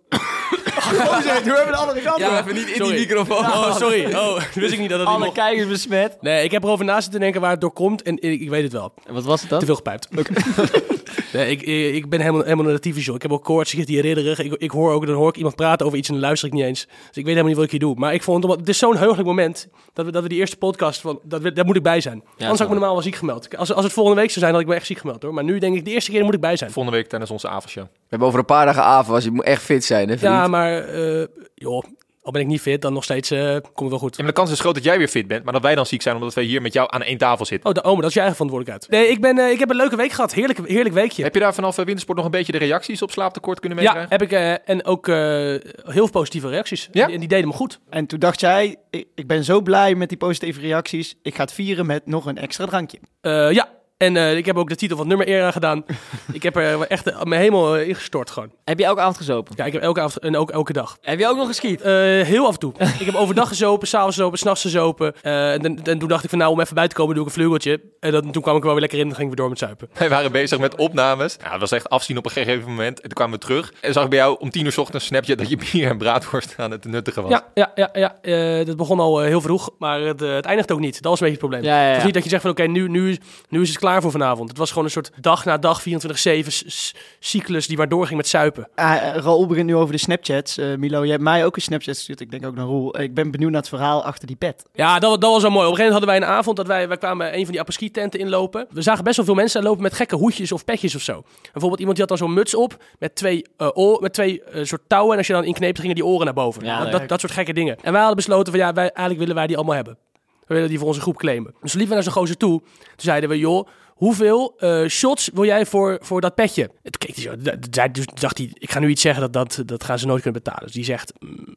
Oh, 0.93 1.21
zeg, 1.21 1.41
doe 1.43 1.59
even 1.59 1.71
de 1.71 1.77
andere 1.77 2.01
kant. 2.01 2.19
Ja, 2.19 2.39
op. 2.39 2.45
even 2.45 2.53
niet 2.55 2.67
in 2.67 2.75
Sorry. 2.75 2.95
die 2.95 3.07
microfoon. 3.07 3.45
Oh, 3.45 3.75
sorry. 3.75 4.13
Oh, 4.15 4.41
wist 4.53 4.73
ik 4.73 4.79
niet 4.79 4.89
dat 4.89 4.99
dat 4.99 5.07
Alle 5.07 5.31
kijkers 5.31 5.67
besmet. 5.67 6.17
Nee, 6.21 6.43
ik 6.43 6.51
heb 6.51 6.63
erover 6.63 6.85
na 6.85 7.01
zitten 7.01 7.19
denken 7.19 7.41
waar 7.41 7.51
het 7.51 7.61
door 7.61 7.71
komt. 7.73 8.01
En 8.01 8.15
ik, 8.21 8.41
ik 8.41 8.49
weet 8.49 8.63
het 8.63 8.71
wel. 8.71 8.93
En 9.07 9.13
wat 9.13 9.23
was 9.23 9.41
het 9.41 9.49
dan? 9.49 9.59
Te 9.59 9.65
veel 9.65 9.75
gepijpt. 9.75 10.07
nee, 11.33 11.49
ik, 11.49 11.61
ik, 11.95 12.09
ben 12.09 12.19
helemaal, 12.19 12.43
helemaal 12.43 12.65
naar 12.65 12.79
de. 12.79 13.13
Ik 13.13 13.21
heb 13.21 13.31
ook 13.31 13.43
koorts, 13.43 13.73
ik 13.73 13.79
zit 13.79 13.87
hier 13.87 14.01
ridderig. 14.01 14.39
Ik, 14.39 14.53
ik 14.53 14.71
hoor 14.71 14.91
ook, 14.91 15.05
dan 15.05 15.15
hoor 15.15 15.29
ik 15.29 15.35
iemand 15.35 15.55
praten 15.55 15.85
over 15.85 15.97
iets 15.97 16.07
en 16.07 16.13
dan 16.13 16.23
luister 16.23 16.47
ik 16.47 16.53
niet 16.53 16.63
eens. 16.63 16.85
Dus 16.85 16.95
ik 16.95 17.13
weet 17.13 17.25
helemaal 17.25 17.47
niet 17.47 17.55
wat 17.55 17.65
ik 17.65 17.71
hier 17.71 17.79
doe. 17.79 17.95
Maar 17.95 18.13
ik 18.13 18.23
vond, 18.23 18.43
het 18.43 18.69
is 18.69 18.77
zo'n 18.77 18.97
heugelijk 18.97 19.27
moment 19.27 19.67
dat 19.93 20.05
we, 20.05 20.11
dat 20.11 20.23
we 20.23 20.29
die 20.29 20.39
eerste 20.39 20.57
podcast, 20.57 21.01
van, 21.01 21.19
dat 21.23 21.41
we, 21.41 21.53
daar 21.53 21.65
moet 21.65 21.75
ik 21.75 21.83
bij 21.83 22.01
zijn. 22.01 22.23
Anders 22.37 22.47
had 22.47 22.59
ik 22.59 22.67
me 22.67 22.73
normaal 22.73 22.93
wel 22.93 23.01
ziek 23.01 23.15
gemeld. 23.15 23.57
Als, 23.57 23.73
als 23.73 23.83
het 23.83 23.93
volgende 23.93 24.21
week 24.21 24.29
zou 24.29 24.39
zijn, 24.39 24.51
had 24.51 24.61
ik 24.61 24.67
me 24.67 24.75
echt 24.75 24.85
ziek 24.85 24.97
gemeld, 24.97 25.23
hoor. 25.23 25.33
Maar 25.33 25.43
nu 25.43 25.59
denk 25.59 25.75
ik, 25.75 25.85
de 25.85 25.91
eerste 25.91 26.11
keer 26.11 26.23
moet 26.23 26.33
ik 26.33 26.41
bij 26.41 26.55
zijn. 26.55 26.71
Volgende 26.71 26.97
week 26.97 27.07
tijdens 27.09 27.31
onze 27.31 27.47
avondshow. 27.47 27.83
We 27.83 27.89
hebben 28.09 28.27
over 28.27 28.39
een 28.39 28.45
paar 28.45 28.65
dagen 28.65 28.83
avond, 28.83 29.23
je 29.23 29.31
moet 29.31 29.43
echt 29.43 29.61
fit 29.61 29.85
zijn, 29.85 30.09
hè, 30.09 30.17
vriend? 30.17 30.33
Ja, 30.33 30.47
maar, 30.47 30.77
eh, 30.77 31.25
joh, 31.55 31.83
al 32.25 32.31
ben 32.31 32.41
ik 32.41 32.47
niet 32.47 32.61
fit, 32.61 32.81
dan 32.81 32.93
nog 32.93 33.03
steeds 33.03 33.31
eh, 33.31 33.39
komt 33.49 33.63
het 33.79 33.89
wel 33.89 33.99
goed. 33.99 34.15
Ja, 34.15 34.23
maar 34.23 34.33
de 34.33 34.39
kans 34.39 34.51
is 34.51 34.59
groot 34.59 34.73
dat 34.75 34.83
jij 34.83 34.97
weer 34.97 35.07
fit 35.07 35.27
bent, 35.27 35.43
maar 35.43 35.53
dat 35.53 35.61
wij 35.61 35.75
dan 35.75 35.85
ziek 35.85 36.01
zijn 36.01 36.15
omdat 36.15 36.33
wij 36.33 36.43
hier 36.43 36.61
met 36.61 36.73
jou 36.73 36.87
aan 36.91 37.01
één 37.01 37.17
tafel 37.17 37.45
zitten. 37.45 37.69
Oh, 37.69 37.75
de, 37.75 37.83
oh, 37.83 37.91
maar 37.91 37.95
dat 38.01 38.05
is 38.09 38.13
je 38.13 38.19
eigen 38.19 38.37
verantwoordelijkheid. 38.37 38.91
Nee, 39.01 39.11
ik, 39.11 39.21
ben, 39.21 39.37
eh, 39.37 39.51
ik 39.51 39.59
heb 39.59 39.69
een 39.69 39.75
leuke 39.75 39.95
week 39.95 40.11
gehad. 40.11 40.33
Heerlijk, 40.33 40.59
heerlijk 40.67 40.95
weekje. 40.95 41.23
Heb 41.23 41.33
je 41.33 41.39
daar 41.39 41.53
vanaf 41.53 41.77
eh, 41.77 41.83
Wintersport 41.85 42.17
nog 42.17 42.25
een 42.25 42.31
beetje 42.31 42.51
de 42.51 42.57
reacties 42.57 43.01
op 43.01 43.11
slaaptekort 43.11 43.59
kunnen 43.59 43.77
Ja, 43.83 43.93
meekrijgen? 43.93 44.11
heb 44.17 44.21
ik. 44.21 44.61
en 44.65 44.85
ook 44.85 45.07
eh, 45.07 45.15
heel 45.15 45.61
veel 45.83 46.09
positieve 46.09 46.49
reacties. 46.49 46.89
Ja? 46.91 47.03
En 47.03 47.09
die, 47.09 47.19
die 47.19 47.27
deden 47.27 47.47
me 47.47 47.53
goed. 47.53 47.79
En 47.89 48.05
toen 48.05 48.19
dacht 48.19 48.39
jij, 48.39 48.75
ik, 48.89 49.07
ik 49.15 49.27
ben 49.27 49.43
zo 49.43 49.61
blij 49.61 49.95
met 49.95 50.09
die 50.09 50.17
positieve 50.17 50.59
reacties. 50.59 51.15
Ik 51.21 51.35
ga 51.35 51.41
het 51.41 51.53
vieren 51.53 51.85
met 51.85 52.05
nog 52.05 52.25
een 52.25 52.37
extra 52.37 52.65
drankje. 52.65 52.99
Eh, 53.21 53.51
ja, 53.51 53.69
en 53.97 54.17
eh, 54.17 54.37
ik 54.37 54.45
heb 54.45 54.57
ook 54.57 54.69
de 54.69 54.75
titel 54.75 54.97
van 54.97 55.09
het 55.09 55.17
nummer 55.17 55.35
eer 55.35 55.43
aan 55.45 55.51
gedaan. 55.51 55.85
ik 56.33 56.43
heb 56.43 56.55
er 56.55 56.81
echt 56.87 57.07
eh, 57.07 57.21
me 57.23 57.35
helemaal 57.35 57.77
eh, 57.77 57.87
ingestort 57.87 58.29
gewoon. 58.29 58.51
Heb 58.63 58.79
je 58.79 58.85
elke 58.85 58.99
avond 59.01 59.17
gezopen? 59.17 59.53
Ja, 59.57 59.65
ik 59.65 59.73
heb 59.73 59.81
elke 59.81 59.99
avond 59.99 60.19
en 60.19 60.37
ook 60.37 60.51
elke 60.51 60.73
dag. 60.73 60.97
Heb 61.01 61.19
je 61.19 61.27
ook 61.27 61.37
nog 61.37 61.47
geskiet? 61.47 61.81
Eh, 61.81 61.91
heel 62.21 62.45
af 62.47 62.53
en 62.53 62.59
toe. 62.59 62.73
ik 62.99 63.05
heb 63.05 63.15
overdag 63.15 63.47
gezopen, 63.47 63.87
s'avonds 63.87 64.15
gezopen, 64.15 64.37
s'nachts 64.37 64.61
gezopen. 64.61 65.13
Eh, 65.21 65.53
en, 65.53 65.61
dan- 65.61 65.79
en 65.83 65.99
toen 65.99 66.07
dacht 66.09 66.23
ik 66.23 66.29
van 66.29 66.39
nou, 66.39 66.51
om 66.51 66.59
even 66.59 66.75
bij 66.75 66.87
te 66.87 66.95
komen 66.95 67.13
doe 67.15 67.23
ik 67.23 67.29
een 67.29 67.35
vleugeltje. 67.35 67.81
En 67.99 68.11
dan, 68.11 68.31
toen 68.31 68.41
kwam 68.41 68.55
ik 68.57 68.63
wel 68.63 68.71
weer 68.71 68.81
lekker 68.81 68.99
in 68.99 69.05
en 69.09 69.15
ging 69.15 69.21
ik 69.21 69.27
weer 69.27 69.35
door 69.35 69.49
met 69.49 69.59
zuipen. 69.59 69.89
Wij 69.93 70.09
waren 70.09 70.31
bezig 70.31 70.59
met 70.59 70.75
opnames. 70.75 71.37
Ja, 71.43 71.51
het 71.51 71.59
was 71.59 71.71
echt 71.71 71.89
afzien 71.89 72.17
op 72.17 72.25
een 72.25 72.31
gegeven 72.31 72.69
moment. 72.69 72.95
En 72.97 73.03
toen 73.03 73.13
kwamen 73.13 73.39
we 73.39 73.45
terug. 73.45 73.73
En 73.81 73.93
zag 73.93 74.03
ik 74.03 74.09
bij 74.09 74.19
jou 74.19 74.35
om 74.39 74.49
tien 74.49 74.65
uur 74.65 74.71
's 74.71 74.77
ochtends 74.77 75.05
snapje 75.05 75.35
dat 75.35 75.49
je 75.49 75.57
bier 75.71 75.89
en 75.89 75.97
braadworst 75.97 76.53
aan 76.57 76.71
het 76.71 76.85
nuttigen 76.85 77.21
was. 77.23 77.31
Ja, 77.31 77.45
ja, 77.53 77.71
ja, 77.75 77.89
ja. 77.93 78.15
Eh, 78.21 78.65
dat 78.65 78.77
begon 78.77 78.99
al 78.99 79.19
heel 79.19 79.41
vroeg, 79.41 79.69
maar 79.79 80.01
het, 80.01 80.19
het 80.19 80.45
eindigt 80.45 80.71
ook 80.71 80.79
niet. 80.79 81.01
Dat 81.01 81.11
was 81.11 81.19
een 81.21 81.27
beetje 81.27 81.41
het 81.41 81.49
probleem. 81.49 81.63
Ja, 81.63 81.77
ja, 81.77 81.83
ja. 81.83 81.89
Het 81.89 81.97
is 81.97 82.03
niet 82.03 82.13
dat 82.13 82.23
je 82.23 82.29
zegt 82.29 82.41
van 82.41 82.51
oké, 82.51 82.63
nu, 82.63 82.87
nu, 82.89 83.17
nu 83.49 83.61
is 83.61 83.67
het 83.69 83.77
klaar 83.85 84.01
voor 84.01 84.11
vanavond. 84.11 84.49
Het 84.49 84.57
was 84.57 84.69
gewoon 84.69 84.83
een 84.85 84.91
soort 84.91 85.11
dag 85.21 85.45
na 85.45 85.57
dag, 85.57 85.81
24-7 85.81 86.51
s- 86.51 86.63
s- 86.67 86.93
cyclus 87.19 87.67
die 87.67 87.77
maar 87.77 87.89
doorging 87.89 88.17
met 88.17 88.27
zuipen. 88.27 88.67
Ah, 88.75 88.95
eh, 88.95 89.15
Raoul 89.15 89.45
begint 89.47 89.65
nu 89.65 89.75
over 89.75 89.91
de 89.91 89.97
Snapchats. 89.99 90.57
Eh, 90.57 90.75
Milo, 90.75 91.01
jij 91.01 91.11
hebt 91.11 91.23
mij 91.23 91.45
ook 91.45 91.55
een 91.55 91.61
Snapchat 91.61 91.95
gestuurd. 91.95 92.19
Ik 92.19 92.31
denk 92.31 92.45
ook 92.45 92.55
naar 92.55 92.65
Roel. 92.65 92.99
Ik 93.01 93.13
ben 93.13 93.31
benieuwd 93.31 93.51
naar 93.51 93.59
het 93.59 93.69
verhaal 93.69 94.03
achter 94.03 94.27
die 94.27 94.35
pet. 94.35 94.63
Ja, 94.73 94.99
dat, 94.99 95.21
dat 95.21 95.31
was 95.31 95.41
wel 95.41 95.51
mooi. 95.51 95.65
Op 95.65 95.71
een 95.71 95.77
gegeven 95.77 95.93
moment 95.93 96.09
hadden 96.09 96.09
wij 96.09 96.35
een 96.37 96.39
avond 96.39 96.57
dat 96.57 96.67
wij, 96.67 96.87
wij 96.87 96.97
kwamen 96.97 97.33
een 97.37 97.43
van 97.43 97.51
die 97.51 97.59
apres 97.59 97.89
tenten 97.91 98.19
inlopen. 98.19 98.67
We 98.69 98.81
zagen 98.81 99.03
best 99.03 99.15
wel 99.15 99.25
veel 99.25 99.33
mensen 99.35 99.63
lopen 99.63 99.81
met 99.81 99.93
gekke 99.93 100.15
hoedjes 100.15 100.51
of 100.51 100.65
petjes 100.65 100.95
of 100.95 101.01
zo. 101.01 101.23
Bijvoorbeeld 101.41 101.79
iemand 101.79 101.97
die 101.97 102.05
had 102.07 102.17
dan 102.17 102.27
zo'n 102.27 102.33
muts 102.35 102.55
op 102.55 102.83
met 102.99 103.15
twee, 103.15 103.45
eh, 103.57 103.67
oor- 103.73 104.01
met 104.01 104.13
twee 104.13 104.41
soort 104.61 104.81
touwen. 104.87 105.11
En 105.11 105.17
als 105.17 105.27
je 105.27 105.33
dan 105.33 105.43
inkneep, 105.43 105.77
gingen 105.77 105.95
die 105.95 106.05
oren 106.05 106.25
naar 106.25 106.33
boven. 106.33 106.63
Ja, 106.65 106.79
dat, 106.83 106.91
dat, 106.91 107.09
dat 107.09 107.19
soort 107.19 107.31
gekke 107.33 107.53
dingen. 107.53 107.75
En 107.81 107.91
wij 107.91 107.99
hadden 107.99 108.15
besloten 108.15 108.51
van 108.53 108.61
ja, 108.61 108.73
wij, 108.73 108.83
eigenlijk 108.83 109.19
willen 109.19 109.35
wij 109.35 109.47
die 109.47 109.55
allemaal 109.55 109.75
hebben. 109.75 109.97
We 110.47 110.53
willen 110.53 110.69
die 110.69 110.77
voor 110.77 110.87
onze 110.87 111.01
groep 111.01 111.17
claimen. 111.17 111.53
Dus 111.61 111.71
we 111.71 111.77
liepen 111.77 111.95
naar 111.95 112.03
zo'n 112.03 112.13
gozer 112.13 112.37
toe. 112.37 112.59
Toen 112.59 112.93
zeiden 112.95 113.29
we, 113.29 113.37
joh, 113.37 113.67
hoeveel 113.87 114.53
eh, 114.57 114.85
shots 114.87 115.29
wil 115.33 115.45
jij 115.45 115.65
voor, 115.65 115.97
voor 116.01 116.21
dat 116.21 116.35
petje? 116.35 116.67
Toen 116.67 116.91
keek 116.97 117.15
hij 117.15 117.91
Dus 117.91 118.05
dacht 118.05 118.37
hij, 118.37 118.49
ik 118.53 118.71
ga 118.71 118.79
nu 118.79 118.89
iets 118.89 119.01
zeggen 119.01 119.21
dat, 119.21 119.33
dat, 119.33 119.67
dat 119.67 119.83
gaan 119.83 119.99
ze 119.99 120.05
nooit 120.05 120.21
kunnen 120.21 120.41
betalen. 120.43 120.65
Dus 120.65 120.75
die 120.75 120.83
zegt, 120.83 121.13
mm, 121.19 121.55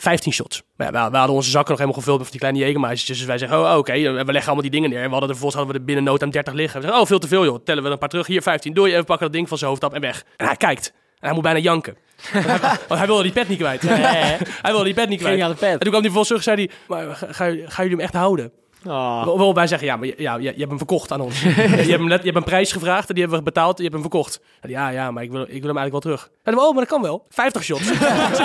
15 0.00 0.32
shots. 0.32 0.62
Maar 0.76 0.92
ja, 0.92 1.04
we, 1.04 1.10
we 1.10 1.16
hadden 1.16 1.36
onze 1.36 1.50
zakken 1.50 1.70
nog 1.70 1.78
helemaal 1.78 2.00
gevuld 2.00 2.20
met 2.20 2.30
die 2.30 2.38
kleine 2.40 2.58
jegermeisjes. 2.58 3.18
Dus 3.18 3.26
wij 3.26 3.38
zeggen, 3.38 3.58
oh 3.58 3.76
oké, 3.76 3.92
we 3.92 4.24
leggen 4.24 4.44
allemaal 4.44 4.62
die 4.62 4.70
dingen 4.70 4.90
neer. 4.90 4.98
En 4.98 5.04
we 5.04 5.10
hadden 5.10 5.28
er 5.28 5.36
vervolgens 5.36 5.54
hadden 5.54 5.72
we 5.72 5.80
er 5.80 5.84
binnen 5.84 6.04
nood 6.04 6.22
aan 6.22 6.30
30 6.30 6.54
liggen. 6.54 6.80
We 6.80 6.86
zeggen, 6.86 7.02
oh 7.02 7.08
veel 7.08 7.18
te 7.18 7.28
veel 7.28 7.44
joh. 7.44 7.64
Tellen 7.64 7.82
we 7.82 7.86
er 7.86 7.94
een 7.94 8.00
paar 8.00 8.08
terug. 8.08 8.26
Hier 8.26 8.42
15, 8.42 8.74
doe 8.74 8.86
je 8.86 8.92
even 8.92 9.04
pakken 9.04 9.26
dat 9.26 9.34
ding 9.34 9.48
van 9.48 9.58
zijn 9.58 9.70
hoofd 9.70 9.84
af 9.84 9.92
en 9.92 10.00
weg. 10.00 10.24
En 10.36 10.46
hij 10.46 10.56
kijkt. 10.56 10.92
En 11.20 11.26
hij 11.26 11.32
moet 11.32 11.42
bijna 11.42 11.58
janken. 11.58 11.96
Want 12.32 12.46
hij, 12.46 12.58
want 12.88 13.00
hij 13.00 13.06
wilde 13.06 13.22
die 13.22 13.32
pet 13.32 13.48
niet 13.48 13.58
kwijt. 13.58 13.82
hij 13.82 14.38
wilde 14.62 14.84
die 14.84 14.94
pet 14.94 15.08
niet 15.08 15.20
kwijt. 15.20 15.40
Aan 15.40 15.50
de 15.50 15.56
pet. 15.56 15.72
En 15.72 15.78
toen 15.78 15.90
kwam 15.90 16.02
hij 16.02 16.10
vervolgens 16.10 16.28
terug 16.28 16.42
zei 16.42 16.56
hij, 16.56 16.70
maar 16.88 17.16
ga, 17.16 17.44
ga, 17.66 17.82
jullie 17.82 17.96
hem 17.96 18.00
echt 18.00 18.14
houden? 18.14 18.52
Oh. 18.84 19.24
Waarop 19.24 19.54
wij 19.54 19.66
zeggen, 19.66 19.88
ja, 19.88 19.96
maar 19.96 20.08
ja, 20.16 20.36
je, 20.36 20.46
hebt 20.46 20.68
hem 20.68 20.78
verkocht 20.78 21.12
aan 21.12 21.20
ons. 21.20 21.40
je, 21.40 21.48
hebt 21.48 21.88
hem 21.88 22.04
net, 22.04 22.18
je 22.18 22.24
hebt 22.24 22.36
een 22.36 22.44
prijs 22.44 22.72
gevraagd 22.72 23.08
en 23.08 23.14
die 23.14 23.22
hebben 23.22 23.38
we 23.38 23.50
betaald. 23.50 23.76
Je 23.76 23.82
hebt 23.82 23.94
hem 23.94 24.02
verkocht. 24.02 24.40
En 24.60 24.70
ja, 24.70 24.88
ja, 24.88 25.10
maar 25.10 25.22
ik 25.22 25.30
wil, 25.30 25.42
ik 25.42 25.60
wil 25.60 25.68
hem 25.68 25.76
eigenlijk 25.76 25.92
wel 25.92 26.00
terug. 26.00 26.30
En 26.42 26.54
we, 26.54 26.60
oh, 26.60 26.74
maar 26.74 26.84
dat 26.84 26.92
kan 26.92 27.02
wel. 27.02 27.26
50 27.28 27.64
shots. 27.64 27.86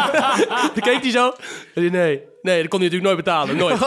Toen 0.73 0.83
keek 0.83 1.01
hij 1.01 1.11
zo. 1.11 1.33
En 1.73 1.91
nee, 1.91 2.21
nee, 2.41 2.61
dat 2.61 2.69
kon 2.69 2.79
hij 2.79 2.89
natuurlijk 2.89 3.03
nooit 3.03 3.17
betalen. 3.17 3.57
Nooit. 3.57 3.79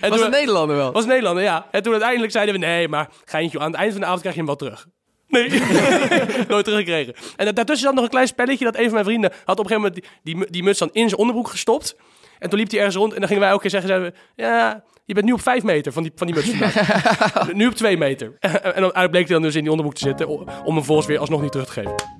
En 0.00 0.10
Was 0.10 0.20
een 0.20 0.30
Nederlander 0.30 0.76
wel? 0.76 0.92
was 0.92 1.02
een 1.02 1.08
Nederlander, 1.08 1.42
ja. 1.42 1.66
En 1.70 1.82
toen 1.82 1.92
uiteindelijk 1.92 2.32
zeiden 2.32 2.54
we, 2.54 2.60
nee, 2.60 2.88
maar 2.88 3.08
geintje, 3.24 3.58
aan 3.58 3.70
het 3.70 3.80
eind 3.80 3.92
van 3.92 4.00
de 4.00 4.06
avond 4.06 4.20
krijg 4.20 4.34
je 4.34 4.40
hem 4.40 4.50
wel 4.50 4.58
terug. 4.58 4.86
Nee, 5.28 5.48
nooit 6.48 6.64
teruggekregen. 6.64 7.14
En 7.36 7.44
da- 7.44 7.52
daartussen 7.52 7.86
zat 7.86 7.94
nog 7.94 8.04
een 8.04 8.10
klein 8.10 8.26
spelletje 8.26 8.64
dat 8.64 8.76
een 8.76 8.84
van 8.84 8.92
mijn 8.92 9.04
vrienden 9.04 9.30
had 9.44 9.58
op 9.58 9.64
een 9.64 9.70
gegeven 9.70 9.92
moment 9.92 9.94
die, 10.22 10.34
die, 10.34 10.50
die 10.50 10.62
muts 10.62 10.78
dan 10.78 10.90
in 10.92 11.08
zijn 11.08 11.20
onderbroek 11.20 11.48
gestopt. 11.48 11.96
En 12.38 12.50
toen 12.50 12.58
liep 12.58 12.70
hij 12.70 12.78
ergens 12.78 12.96
rond 12.96 13.12
en 13.12 13.18
dan 13.18 13.26
gingen 13.28 13.42
wij 13.42 13.50
elke 13.50 13.62
keer 13.62 13.70
zeggen, 13.80 13.88
zeiden 13.88 14.12
we, 14.36 14.42
ja, 14.42 14.84
je 15.04 15.14
bent 15.14 15.26
nu 15.26 15.32
op 15.32 15.40
vijf 15.40 15.62
meter 15.62 15.92
van 15.92 16.02
die, 16.02 16.12
van 16.16 16.26
die 16.26 16.36
muts 16.36 16.50
vandaan. 16.50 17.56
nu 17.58 17.66
op 17.66 17.74
twee 17.74 17.96
meter. 17.96 18.26
en 18.40 18.50
dan 18.50 18.62
uiteindelijk 18.62 19.10
bleek 19.10 19.24
hij 19.24 19.34
dan 19.34 19.42
dus 19.42 19.54
in 19.54 19.60
die 19.62 19.70
onderbroek 19.70 19.98
te 19.98 20.04
zitten 20.06 20.28
om 20.28 20.46
hem 20.64 20.74
vervolgens 20.74 21.06
weer 21.06 21.18
alsnog 21.18 21.42
niet 21.42 21.52
terug 21.52 21.66
te 21.66 21.72
geven. 21.72 22.13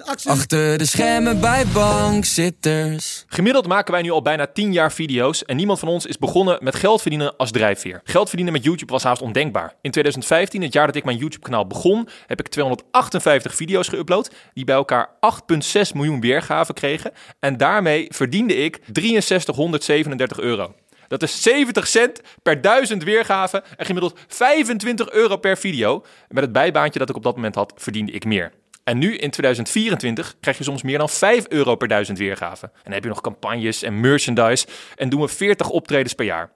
Achter 0.00 0.78
de 0.78 0.86
schermen 0.86 1.40
bij 1.40 1.66
bankzitters. 1.66 3.24
Gemiddeld 3.26 3.66
maken 3.66 3.92
wij 3.92 4.02
nu 4.02 4.10
al 4.10 4.22
bijna 4.22 4.46
10 4.46 4.72
jaar 4.72 4.92
video's 4.92 5.44
en 5.44 5.56
niemand 5.56 5.78
van 5.78 5.88
ons 5.88 6.06
is 6.06 6.18
begonnen 6.18 6.58
met 6.60 6.74
geld 6.74 7.00
verdienen 7.00 7.36
als 7.36 7.50
drijfveer. 7.50 8.00
Geld 8.04 8.28
verdienen 8.28 8.54
met 8.54 8.64
YouTube 8.64 8.92
was 8.92 9.02
haast 9.02 9.22
ondenkbaar. 9.22 9.74
In 9.80 9.90
2015, 9.90 10.62
het 10.62 10.72
jaar 10.72 10.86
dat 10.86 10.96
ik 10.96 11.04
mijn 11.04 11.16
YouTube-kanaal 11.16 11.66
begon, 11.66 12.08
heb 12.26 12.40
ik 12.40 12.48
258 12.48 13.54
video's 13.54 13.90
geüpload 13.94 14.34
die 14.54 14.64
bij 14.64 14.74
elkaar 14.74 15.08
8,6 15.08 15.80
miljoen 15.94 16.20
weergaven 16.20 16.74
kregen 16.74 17.12
en 17.40 17.56
daarmee 17.56 18.06
verdiende 18.10 18.56
ik 18.56 18.80
6337 18.92 20.38
euro. 20.38 20.74
Dat 21.08 21.22
is 21.22 21.42
70 21.42 21.86
cent 21.86 22.20
per 22.42 22.60
duizend 22.60 23.04
weergaven 23.04 23.62
en 23.76 23.86
gemiddeld 23.86 24.18
25 24.28 25.10
euro 25.10 25.36
per 25.36 25.58
video. 25.58 26.04
Met 26.28 26.42
het 26.42 26.52
bijbaantje 26.52 26.98
dat 26.98 27.08
ik 27.08 27.16
op 27.16 27.22
dat 27.22 27.34
moment 27.34 27.54
had, 27.54 27.72
verdiende 27.76 28.12
ik 28.12 28.24
meer. 28.24 28.52
En 28.84 28.98
nu 28.98 29.16
in 29.16 29.30
2024 29.30 30.34
krijg 30.40 30.58
je 30.58 30.64
soms 30.64 30.82
meer 30.82 30.98
dan 30.98 31.08
5 31.08 31.48
euro 31.48 31.76
per 31.76 31.88
duizend 31.88 32.18
weergaven. 32.18 32.68
En 32.74 32.80
dan 32.82 32.92
heb 32.92 33.02
je 33.02 33.08
nog 33.08 33.20
campagnes 33.20 33.82
en 33.82 34.00
merchandise 34.00 34.66
en 34.96 35.08
doen 35.08 35.20
we 35.20 35.28
40 35.28 35.68
optredens 35.68 36.14
per 36.14 36.24
jaar. 36.24 36.52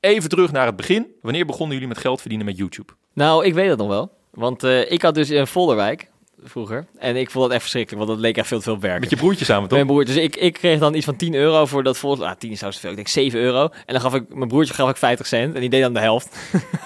Even 0.00 0.28
terug 0.28 0.52
naar 0.52 0.66
het 0.66 0.76
begin. 0.76 1.06
Wanneer 1.22 1.46
begonnen 1.46 1.72
jullie 1.72 1.88
met 1.88 1.98
geld 1.98 2.20
verdienen 2.20 2.46
met 2.46 2.56
YouTube? 2.56 2.92
Nou, 3.14 3.44
ik 3.44 3.54
weet 3.54 3.68
het 3.68 3.78
nog 3.78 3.88
wel. 3.88 4.12
Want 4.30 4.64
eh, 4.64 4.90
ik 4.90 5.02
had 5.02 5.14
dus 5.14 5.30
in 5.30 5.46
Volderwijk, 5.46 6.09
vroeger. 6.44 6.86
En 6.98 7.16
ik 7.16 7.30
vond 7.30 7.44
dat 7.44 7.52
echt 7.52 7.60
verschrikkelijk, 7.62 8.04
want 8.04 8.16
dat 8.18 8.26
leek 8.26 8.36
echt 8.36 8.46
veel 8.48 8.58
te 8.58 8.64
veel 8.64 8.78
werk. 8.80 9.00
Met 9.00 9.10
je 9.10 9.16
broertje 9.16 9.44
samen, 9.44 9.62
toch? 9.68 9.72
Mijn 9.78 9.86
broer. 9.86 10.04
Dus 10.04 10.16
ik, 10.16 10.36
ik 10.36 10.52
kreeg 10.52 10.78
dan 10.78 10.94
iets 10.94 11.04
van 11.04 11.16
10 11.16 11.34
euro 11.34 11.66
voor 11.66 11.82
dat 11.82 11.98
volgens 11.98 12.22
Ah, 12.22 12.32
10 12.38 12.50
is 12.50 12.56
trouwens 12.56 12.80
te 12.80 12.80
veel. 12.80 12.90
Ik 12.90 12.96
denk 12.96 13.08
7 13.08 13.40
euro. 13.40 13.62
En 13.62 13.92
dan 13.92 14.00
gaf 14.00 14.14
ik 14.14 14.34
mijn 14.34 14.48
broertje 14.48 14.74
gaf 14.74 14.90
ik 14.90 14.96
50 14.96 15.26
cent. 15.26 15.54
En 15.54 15.60
die 15.60 15.70
deed 15.70 15.82
dan 15.82 15.92
de 15.94 16.00
helft. 16.00 16.36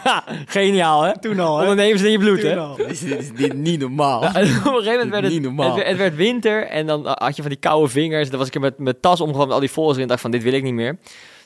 Ha, 0.03 0.25
Geniaal, 0.47 1.03
hè? 1.03 1.19
Toen 1.21 1.41
al, 1.41 1.57
hè? 1.57 1.63
Ondernemers 1.63 2.03
in 2.03 2.11
je 2.11 2.19
bloed, 2.19 2.43
hè? 2.43 2.51
Toen 2.55 2.59
al. 2.65 2.77
Dit 2.77 2.91
is, 2.91 3.01
dit 3.01 3.19
is 3.21 3.31
niet, 3.37 3.53
niet 3.55 3.81
normaal. 3.81 4.23
En 4.25 4.31
op 4.33 4.37
een 4.43 4.47
gegeven 4.53 4.93
moment 4.93 5.11
werd 5.11 5.23
het, 5.25 5.33
Niet 5.33 5.43
normaal. 5.43 5.67
het, 5.67 5.75
werd- 5.75 5.89
het 5.89 5.99
werd 5.99 6.17
winter 6.17 6.67
en 6.67 6.87
dan 6.87 7.07
had 7.07 7.37
je 7.37 7.43
van 7.43 7.51
die 7.51 7.61
koude 7.61 7.89
vingers. 7.89 8.31
Dan 8.31 8.39
was 8.39 8.49
ik 8.49 8.55
er 8.55 8.61
met 8.61 8.79
mijn 8.79 8.97
tas 9.01 9.21
omgegaan 9.21 9.45
met 9.47 9.55
al 9.55 9.61
die 9.61 9.69
folders 9.69 9.97
erin. 9.97 10.09
dacht 10.09 10.21
van, 10.21 10.31
dit 10.31 10.43
wil 10.43 10.53
ik 10.53 10.63
niet 10.63 10.73
meer. 10.75 10.99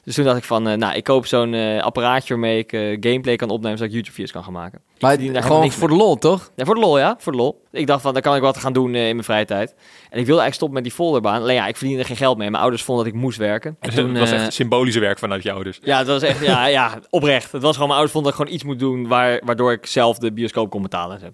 Dus 0.09 0.17
toen 0.17 0.27
dacht 0.27 0.39
ik 0.39 0.45
van, 0.45 0.69
eh, 0.69 0.77
nou, 0.77 0.95
ik 0.95 1.05
koop 1.05 1.27
zo'n 1.27 1.55
eh, 1.55 1.83
apparaatje 1.83 2.29
waarmee 2.35 2.59
ik 2.59 2.73
eh, 2.73 2.81
gameplay 3.01 3.37
kan 3.37 3.49
opnemen, 3.51 3.79
zodat 3.79 3.89
ik 3.89 3.93
YouTube-video's 3.93 4.33
kan 4.33 4.45
gaan 4.45 4.53
maken. 4.53 4.81
Maar 5.01 5.33
daar 5.33 5.43
gewoon 5.43 5.73
voor 5.73 5.89
de 5.89 5.95
lol, 5.95 6.17
toch? 6.17 6.51
Ja, 6.57 6.65
voor 6.65 6.75
de 6.75 6.81
lol, 6.81 6.99
ja, 6.99 7.17
voor 7.19 7.33
de 7.33 7.39
lol. 7.39 7.63
Ik 7.73 7.87
dacht 7.87 8.03
van, 8.03 8.13
dan 8.13 8.23
kan 8.23 8.37
ik 8.37 8.43
wat 8.43 8.57
gaan 8.59 8.73
doen 8.73 8.95
eh, 8.95 9.09
in 9.09 9.13
mijn 9.13 9.25
vrije 9.25 9.45
tijd. 9.45 9.71
En 9.71 10.19
ik 10.19 10.27
wilde 10.27 10.41
eigenlijk 10.41 10.55
stoppen 10.55 10.75
met 10.75 10.85
die 10.85 10.93
folderbaan. 10.93 11.41
Alleen 11.43 11.55
ja, 11.55 11.67
ik 11.67 11.77
verdiende 11.77 12.01
er 12.01 12.07
geen 12.07 12.17
geld 12.17 12.39
mee. 12.39 12.51
Mijn 12.51 12.63
ouders 12.63 12.83
vonden 12.83 13.05
dat 13.05 13.15
ik 13.15 13.21
moest 13.21 13.39
werken. 13.39 13.71
En 13.71 13.77
Dus 13.81 13.95
toen, 13.95 14.09
het 14.09 14.19
was 14.19 14.31
echt 14.31 14.53
symbolische 14.53 15.01
werk 15.01 15.19
vanuit 15.19 15.43
je 15.43 15.53
ouders. 15.53 15.79
ja, 15.83 15.99
het 15.99 16.07
was 16.07 16.23
echt, 16.23 16.45
ja, 16.45 16.67
ja, 16.67 16.99
oprecht. 17.11 17.53
Het 17.53 17.63
was 17.63 17.73
gewoon, 17.73 17.89
mijn 17.89 18.01
ouders 18.01 18.13
vonden 18.13 18.33
dat 18.33 18.41
ik 18.41 18.47
gewoon 18.47 18.55
iets 18.55 18.65
moet 18.65 18.79
doen 18.79 19.09
waar, 19.09 19.43
waardoor 19.45 19.73
ik 19.73 19.87
zelf 19.87 20.19
de 20.19 20.33
bioscoop 20.33 20.71
kon 20.71 20.83
betalen. 20.83 21.15
en 21.17 21.21
zo. 21.21 21.33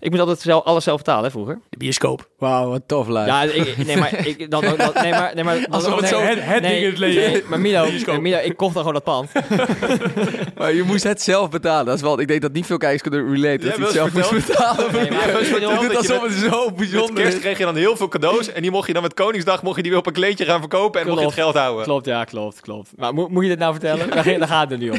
Ik 0.00 0.10
moet 0.10 0.20
altijd 0.20 0.40
zelf, 0.40 0.64
alles 0.64 0.84
zelf 0.84 0.96
betalen, 0.96 1.24
hè, 1.24 1.30
vroeger. 1.30 1.60
De 1.70 1.76
bioscoop. 1.76 2.28
Wauw, 2.38 2.68
wat 2.68 2.82
tof, 2.86 3.08
lijf. 3.08 3.26
Ja, 3.26 3.42
ik, 3.42 3.86
nee, 3.86 3.96
maar 3.96 4.26
ik, 4.26 4.50
dan, 4.50 4.64
dan, 4.64 4.90
nee, 5.02 5.10
maar, 5.12 5.30
nee, 5.34 5.44
maar 5.44 5.66
Alsof 5.70 5.92
het 5.92 6.00
nee, 6.00 6.10
zo- 6.10 6.20
het- 6.20 6.38
het 6.44 6.62
nee, 6.62 6.70
ding 6.70 6.82
in 6.82 6.88
het 6.90 6.98
leven. 6.98 7.32
nee, 7.32 7.42
maar 7.48 7.60
Milo, 7.60 7.84
nee, 8.06 8.20
Milo, 8.20 8.38
ik 8.42 8.56
kocht 8.56 8.74
dan 8.74 8.84
gewoon 8.84 9.02
dat 9.04 9.04
pand. 9.04 9.30
Maar 10.58 10.74
je 10.74 10.82
moest 10.82 11.02
het 11.04 11.22
zelf 11.22 11.50
betalen. 11.50 11.84
Dat 11.86 11.94
is 11.94 12.00
wel, 12.00 12.20
ik 12.20 12.28
denk 12.28 12.40
dat 12.42 12.52
niet 12.52 12.66
veel 12.66 12.76
kijkers 12.76 13.02
kunnen 13.02 13.32
relaten. 13.34 13.66
Ja, 13.66 13.68
dat 13.68 13.76
je 13.76 13.82
het 13.82 13.92
zelf 13.92 14.12
moest 14.32 14.46
betalen. 14.46 14.92
Nee, 14.92 15.10
maar 15.10 15.28
Ja, 15.60 15.94
alsof 15.96 16.22
het 16.22 16.32
zo 16.32 16.64
Met 16.66 16.76
bijzonder 16.76 17.14
kerst 17.14 17.36
is. 17.36 17.40
kreeg 17.42 17.58
je 17.58 17.64
dan 17.64 17.76
heel 17.76 17.96
veel 17.96 18.08
cadeaus 18.08 18.48
en 18.52 18.62
die 18.62 18.70
mocht 18.70 18.86
je 18.86 18.92
dan 18.92 19.02
met 19.02 19.14
Koningsdag 19.14 19.62
mocht 19.62 19.76
je 19.76 19.82
die 19.82 19.90
weer 19.90 20.00
op 20.00 20.06
een 20.06 20.12
kleedje 20.12 20.44
gaan 20.44 20.60
verkopen 20.60 21.00
en 21.00 21.06
mocht 21.06 21.18
je 21.20 21.24
het 21.26 21.34
geld 21.34 21.54
houden. 21.54 21.84
Klopt, 21.84 22.06
ja, 22.06 22.24
klopt, 22.24 22.60
klopt. 22.60 22.90
Maar 22.96 23.14
moet, 23.14 23.28
moet 23.30 23.42
je 23.42 23.48
dit 23.48 23.58
nou 23.58 23.72
vertellen? 23.72 24.10
Daar, 24.10 24.24
daar 24.38 24.48
gaat 24.48 24.70
het 24.70 24.80
nu 24.80 24.90
om. 24.90 24.98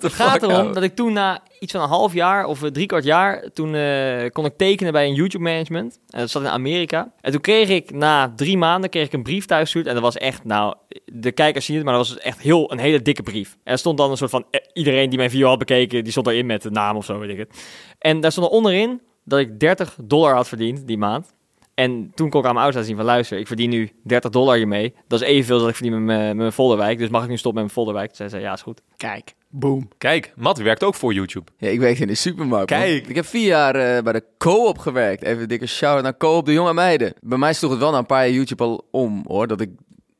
Het 0.00 0.12
gaat 0.12 0.42
erom 0.42 0.72
dat 0.72 0.82
ik 0.82 0.94
toen 0.94 1.12
na 1.12 1.40
iets 1.60 1.72
van 1.72 1.82
een 1.82 1.88
half 1.88 2.12
jaar 2.14 2.44
of 2.44 2.62
eh, 2.62 2.70
drie 2.70 2.86
kwart 2.86 3.04
jaar, 3.04 3.44
toen 3.54 3.74
eh, 3.98 4.30
kon 4.30 4.44
ik 4.44 4.56
tekenen 4.56 4.92
bij 4.92 5.06
een 5.06 5.14
YouTube 5.14 5.44
management. 5.44 6.00
En 6.08 6.20
dat 6.20 6.30
zat 6.30 6.42
in 6.42 6.48
Amerika. 6.48 7.12
En 7.20 7.32
toen 7.32 7.40
kreeg 7.40 7.68
ik 7.68 7.90
na 7.92 8.32
drie 8.36 8.58
maanden 8.58 8.90
kreeg 8.90 9.06
ik 9.06 9.12
een 9.12 9.22
brief 9.22 9.44
thuis 9.46 9.62
gestuurd. 9.62 9.86
En 9.86 9.94
dat 9.94 10.02
was 10.02 10.16
echt, 10.16 10.44
nou, 10.44 10.74
de 11.04 11.32
kijkers 11.32 11.64
zien 11.64 11.76
het, 11.76 11.84
maar 11.84 11.94
dat 11.94 12.08
was 12.08 12.18
echt 12.18 12.40
heel, 12.40 12.72
een 12.72 12.78
hele 12.78 13.02
dikke 13.02 13.22
brief. 13.22 13.56
En 13.64 13.72
er 13.72 13.78
stond 13.78 13.98
dan 13.98 14.10
een 14.10 14.16
soort 14.16 14.30
van, 14.30 14.44
eh, 14.50 14.60
iedereen 14.72 15.08
die 15.08 15.18
mijn 15.18 15.30
video 15.30 15.48
had 15.48 15.58
bekeken, 15.58 16.02
die 16.02 16.12
stond 16.12 16.26
erin 16.26 16.46
met 16.46 16.62
de 16.62 16.70
naam 16.70 16.96
of 16.96 17.04
zo, 17.04 17.18
weet 17.18 17.30
ik 17.30 17.38
het. 17.38 17.62
En 17.98 18.20
daar 18.20 18.32
stond 18.32 18.46
er 18.46 18.52
onderin 18.52 19.00
dat 19.24 19.38
ik 19.38 19.60
30 19.60 19.96
dollar 20.02 20.34
had 20.34 20.48
verdiend 20.48 20.86
die 20.86 20.98
maand. 20.98 21.36
En 21.74 22.10
toen 22.14 22.30
kon 22.30 22.40
ik 22.40 22.46
aan 22.46 22.54
mijn 22.54 22.64
ouders 22.64 22.74
laten 22.74 22.84
zien 22.84 22.96
van 22.96 23.04
luister, 23.04 23.38
ik 23.38 23.46
verdien 23.46 23.70
nu 23.70 23.90
30 24.04 24.30
dollar 24.30 24.56
hiermee. 24.56 24.94
Dat 25.06 25.20
is 25.20 25.26
evenveel 25.26 25.58
als 25.58 25.68
ik 25.68 25.74
verdien 25.74 25.92
met 25.92 26.02
mijn, 26.02 26.26
met 26.26 26.36
mijn 26.36 26.52
folderwijk. 26.52 26.98
Dus 26.98 27.08
mag 27.08 27.22
ik 27.22 27.28
nu 27.28 27.36
stoppen 27.36 27.62
met 27.62 27.72
mijn 27.72 27.84
folderwijk? 27.84 28.08
Toen 28.08 28.28
zei 28.28 28.42
ze, 28.42 28.48
ja, 28.48 28.52
is 28.52 28.62
goed. 28.62 28.80
Kijk, 28.96 29.34
boom. 29.48 29.88
Kijk, 29.98 30.32
Matt 30.36 30.58
werkt 30.58 30.84
ook 30.84 30.94
voor 30.94 31.12
YouTube. 31.12 31.50
Ja, 31.56 31.68
ik 31.68 31.80
werkte 31.80 32.02
in 32.02 32.08
de 32.08 32.14
supermarkt. 32.14 32.70
man. 32.70 32.80
Kijk. 32.80 33.06
Ik 33.06 33.14
heb 33.14 33.26
vier 33.26 33.46
jaar 33.46 33.74
eh, 33.74 34.02
bij 34.02 34.12
de 34.12 34.24
Co-op 34.38 34.78
gewerkt. 34.78 35.22
Even 35.22 35.42
een 35.42 35.48
dikke 35.48 35.66
shout-out 35.66 36.02
naar 36.02 36.16
Co-op 36.16 36.46
de 36.46 36.52
jonge 36.52 36.72
meiden. 36.74 37.12
Bij 37.20 37.38
mij 37.38 37.52
sloeg 37.52 37.70
het 37.70 37.80
wel 37.80 37.90
na 37.90 37.98
een 37.98 38.06
paar 38.06 38.24
jaar 38.26 38.34
YouTube 38.34 38.62
al 38.62 38.86
om, 38.90 39.24
hoor. 39.26 39.46
Dat 39.46 39.60
ik 39.60 39.70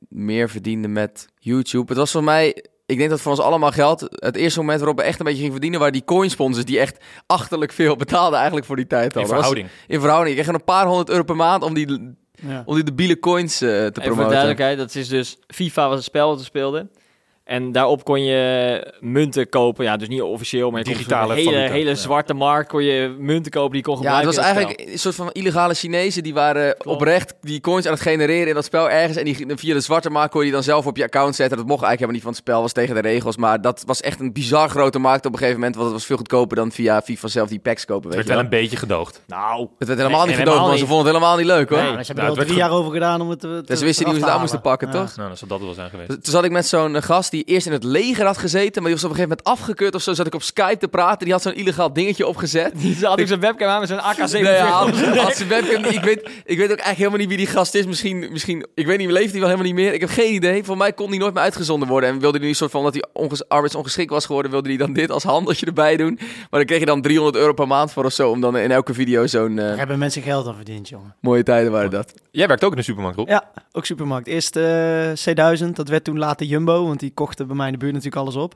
meer 0.09 0.49
verdiende 0.51 0.89
met 0.89 1.27
YouTube. 1.39 1.87
Het 1.89 1.97
was 1.97 2.11
voor 2.11 2.25
mij... 2.25 2.65
Ik 2.87 2.99
denk 2.99 3.11
dat 3.11 3.21
voor 3.21 3.31
ons 3.33 3.41
allemaal 3.41 3.71
geldt. 3.71 4.01
Het 4.11 4.37
eerste 4.37 4.59
moment 4.59 4.79
waarop 4.79 4.97
we 4.99 5.03
echt 5.03 5.19
een 5.19 5.25
beetje 5.25 5.39
gingen 5.39 5.53
verdienen... 5.53 5.79
waren 5.79 5.95
die 5.95 6.05
coinsponsors 6.05 6.65
die 6.65 6.79
echt 6.79 7.05
achterlijk 7.27 7.73
veel 7.73 7.97
betaalden 7.97 8.37
eigenlijk 8.37 8.67
voor 8.67 8.77
die 8.77 8.87
tijd 8.87 9.17
al. 9.17 9.23
In 9.23 9.29
verhouding. 9.29 9.69
in 9.87 10.01
verhouding. 10.01 10.37
Ik 10.37 10.43
kreeg 10.43 10.55
een 10.55 10.65
paar 10.65 10.87
honderd 10.87 11.09
euro 11.11 11.23
per 11.23 11.37
maand 11.37 11.63
om 11.63 11.75
die, 11.75 12.15
Ja. 12.47 12.63
om 12.67 12.75
die 12.75 12.85
debiele 12.85 13.19
coins 13.19 13.61
eh, 13.61 13.69
te 13.69 13.75
Even 13.75 13.85
voor 13.85 13.93
de 13.93 14.01
promoten. 14.01 14.31
duidelijkheid, 14.31 14.79
dat 14.79 14.95
is 14.95 15.09
dus 15.09 15.37
FIFA 15.47 15.89
was 15.89 15.97
een 15.97 16.03
spel 16.03 16.29
dat 16.29 16.39
we 16.39 16.45
speelden. 16.45 16.91
En 17.49 17.73
daarop 17.73 18.05
kon 18.05 18.25
je 18.25 18.93
munten 19.01 19.49
kopen. 19.49 19.85
Ja, 19.85 19.97
dus 19.97 20.09
niet 20.09 20.23
officieel, 20.23 20.71
maar 20.71 20.83
Digitale 20.83 21.35
hele, 21.35 21.51
valuta, 21.51 21.73
hele 21.73 21.89
ja. 21.91 21.95
zwarte 21.97 22.35
markt 22.35 22.69
kon 22.69 22.83
je 22.85 23.15
munten 23.19 23.53
kopen 23.53 23.71
die 23.73 23.79
je 23.79 23.85
kon 23.93 24.03
Ja, 24.03 24.17
het 24.17 24.17
gebruiken. 24.17 24.27
was 24.27 24.37
in 24.37 24.43
het 24.43 24.57
eigenlijk 24.69 24.93
een 24.93 24.99
soort 24.99 25.15
van 25.15 25.31
illegale 25.33 25.75
Chinezen 25.75 26.23
die 26.23 26.35
waren 26.35 26.87
oprecht 26.87 27.35
die 27.41 27.61
coins 27.61 27.87
aan 27.87 27.93
het 27.93 28.01
genereren 28.03 28.49
in 28.49 28.55
dat 28.55 28.65
spel 28.65 28.91
ergens. 28.91 29.17
En 29.17 29.25
die, 29.25 29.47
via 29.57 29.75
de 29.75 29.81
zwarte 29.81 30.11
markt 30.11 30.31
kon 30.31 30.39
je 30.41 30.47
die 30.47 30.55
dan 30.55 30.63
zelf 30.63 30.87
op 30.87 30.97
je 30.97 31.03
account 31.05 31.35
zetten. 31.35 31.57
Dat 31.57 31.67
mocht 31.67 31.83
eigenlijk 31.83 32.13
helemaal 32.13 32.13
niet 32.15 32.23
van 32.23 32.31
het 32.33 32.41
spel, 32.41 32.61
was 32.63 32.73
tegen 32.73 32.95
de 32.95 33.01
regels. 33.01 33.37
Maar 33.37 33.61
dat 33.61 33.83
was 33.87 34.01
echt 34.01 34.21
een 34.21 34.33
bizar 34.33 34.69
grote 34.69 34.99
markt 34.99 35.27
op 35.27 35.33
een 35.33 35.39
gegeven 35.39 35.59
moment. 35.59 35.75
Want 35.77 35.87
het 35.89 35.97
was 35.99 36.07
veel 36.07 36.17
goedkoper 36.17 36.57
dan 36.57 36.73
via 36.73 37.03
FIFA 37.03 37.29
zelf 37.29 37.49
die 37.49 37.59
packs 37.59 37.85
kopen. 37.85 38.07
Het 38.07 38.15
werd 38.17 38.29
wel 38.29 38.39
een 38.39 38.49
beetje 38.49 38.77
gedoogd. 38.77 39.23
Nou, 39.27 39.69
Het 39.79 39.89
werd 39.89 40.01
helemaal 40.01 40.21
Nee, 40.27 40.29
niet 40.29 40.39
gedoogd, 40.45 40.59
maar 40.61 40.67
ze 40.77 40.83
niet. 40.83 40.89
vonden 40.91 41.07
het 41.07 41.15
helemaal 41.15 41.37
niet 41.37 41.47
leuk 41.47 41.69
hoor. 41.69 41.79
Nee. 41.83 41.93
Maar 41.93 42.05
ze 42.05 42.13
hebben 42.13 42.25
er 42.33 42.39
al 42.39 42.45
drie 42.47 42.57
jaar 42.59 42.71
over 42.71 42.93
gedaan 42.93 43.21
om 43.21 43.31
het 43.31 43.41
te, 43.41 43.63
Dus 43.67 43.79
ze 43.79 43.85
wisten 43.85 44.05
die 44.05 44.15
eraf 44.15 44.15
hoe 44.15 44.15
ze 44.15 44.25
het 44.25 44.35
aan 44.35 44.41
moesten 44.41 44.61
pakken, 44.61 44.89
Ja. 44.89 44.93
toch? 44.95 45.17
Nou, 45.17 45.29
dan 45.29 45.37
zou 45.37 45.51
dat 45.51 45.61
wel 45.61 45.75
zijn 45.75 45.91
geweest. 45.91 46.09
Toen 46.09 46.19
zat 46.23 46.45
ik 46.45 46.51
met 46.51 46.67
zo'n 46.67 47.03
gast 47.03 47.31
die 47.31 47.38
eerst 47.45 47.67
in 47.67 47.73
het 47.73 47.85
leger 47.85 48.27
had 48.27 48.39
gezeten, 48.39 48.83
maar 48.83 48.91
die 48.91 49.01
was 49.01 49.05
op 49.05 49.11
een 49.11 49.17
gegeven 49.17 49.37
moment 49.45 49.61
afgekeurd 49.61 49.95
of 49.95 50.03
zo. 50.03 50.13
Zat 50.13 50.27
ik 50.27 50.35
op 50.35 50.43
Skype 50.43 50.79
te 50.79 50.89
praten, 50.89 51.25
die 51.25 51.33
had 51.33 51.43
zo'n 51.43 51.55
illegaal 51.55 51.93
dingetje 51.93 52.27
opgezet. 52.27 52.73
die 52.77 52.97
had 53.07 53.19
ik 53.19 53.27
zijn 53.27 53.41
webcam 53.41 53.69
aan 53.69 53.81
met 53.81 53.89
zo'n 53.89 53.99
AK-47. 53.99 54.31
Nee, 54.31 54.43
ja, 54.43 54.69
als, 54.69 55.19
als 55.19 55.37
zijn 55.37 55.49
webcam, 55.49 55.85
ik, 55.85 56.01
weet, 56.01 56.31
ik 56.45 56.59
weet 56.59 56.71
ook 56.71 56.79
eigenlijk 56.79 56.97
helemaal 56.97 57.19
niet 57.19 57.29
wie 57.29 57.37
die 57.37 57.47
gast 57.47 57.75
is. 57.75 57.87
Misschien, 57.87 58.29
misschien 58.31 58.67
ik 58.75 58.87
weet 58.87 58.99
niet, 58.99 59.11
leeft 59.11 59.31
hij 59.31 59.41
wel 59.41 59.49
helemaal 59.49 59.73
niet 59.73 59.81
meer? 59.81 59.93
Ik 59.95 60.01
heb 60.01 60.11
geen 60.11 60.35
idee. 60.35 60.65
Voor 60.65 60.77
mij 60.77 60.93
kon 60.93 61.09
hij 61.09 61.19
nooit 61.19 61.35
meer 61.35 61.43
uitgezonden 61.43 61.89
worden. 61.89 62.11
En 62.11 62.19
wilde 62.19 62.39
hij 62.39 62.47
nu 62.47 62.55
soort 62.55 62.71
van, 62.71 62.83
dat 62.83 62.93
hij 62.95 63.05
onges, 63.13 63.49
arbeidsongeschikt 63.49 64.11
was 64.11 64.27
geworden, 64.27 64.51
wilde 64.51 64.69
hij 64.69 64.79
dan 64.79 64.93
dit 64.93 65.11
als 65.11 65.23
handeltje 65.23 65.67
erbij 65.67 65.97
doen. 65.97 66.15
Maar 66.19 66.47
dan 66.51 66.65
kreeg 66.65 66.79
je 66.79 66.87
dan 66.87 67.03
300 67.03 67.37
euro 67.37 67.53
per 67.53 67.67
maand 67.67 67.93
voor 67.93 68.05
of 68.05 68.13
zo, 68.13 68.31
om 68.31 68.41
dan 68.41 68.57
in 68.57 68.71
elke 68.71 68.95
video 68.95 69.27
zo'n 69.27 69.57
Daar 69.57 69.79
hebben 69.79 69.99
mensen 69.99 70.23
geld 70.23 70.47
aan 70.47 70.55
verdiend, 70.55 70.89
jongen. 70.89 71.15
mooie 71.21 71.43
tijden 71.43 71.73
waren 71.73 71.91
dat. 71.91 72.15
Jij 72.31 72.47
werkt 72.47 72.65
ook 72.65 72.71
in 72.71 72.77
de 72.77 72.83
supermarkt, 72.83 73.19
Rob? 73.19 73.29
Ja, 73.29 73.51
ook 73.73 73.85
supermarkt. 73.85 74.27
Eerst 74.27 74.57
eh, 74.57 75.09
C1000, 75.09 75.69
dat 75.73 75.89
werd 75.89 76.05
toen 76.05 76.19
later 76.19 76.47
Jumbo, 76.47 76.87
want 76.87 77.01
die 77.01 77.13
kochten 77.29 77.47
bij 77.47 77.57
mij 77.57 77.67
in 77.67 77.73
de 77.73 77.79
buurt 77.79 77.93
natuurlijk 77.93 78.23
alles 78.23 78.37
op. 78.37 78.55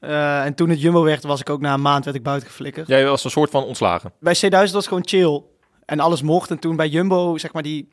Eh, 0.00 0.44
en 0.44 0.54
toen 0.54 0.68
het 0.68 0.80
Jumbo 0.80 1.02
werd, 1.02 1.22
was 1.22 1.40
ik 1.40 1.50
ook 1.50 1.60
na 1.60 1.74
een 1.74 1.82
maand 1.82 2.04
werd 2.04 2.16
ik 2.16 2.22
buiten 2.22 2.48
geflikkerd. 2.48 2.88
Jij 2.88 3.06
was 3.06 3.24
een 3.24 3.30
soort 3.30 3.50
van 3.50 3.64
ontslagen. 3.64 4.12
Bij 4.20 4.34
C1000 4.34 4.50
was 4.50 4.72
het 4.72 4.86
gewoon 4.86 5.06
chill. 5.06 5.42
En 5.84 6.00
alles 6.00 6.22
mocht. 6.22 6.50
En 6.50 6.58
toen 6.58 6.76
bij 6.76 6.88
Jumbo, 6.88 7.38
zeg 7.38 7.52
maar, 7.52 7.62
die 7.62 7.88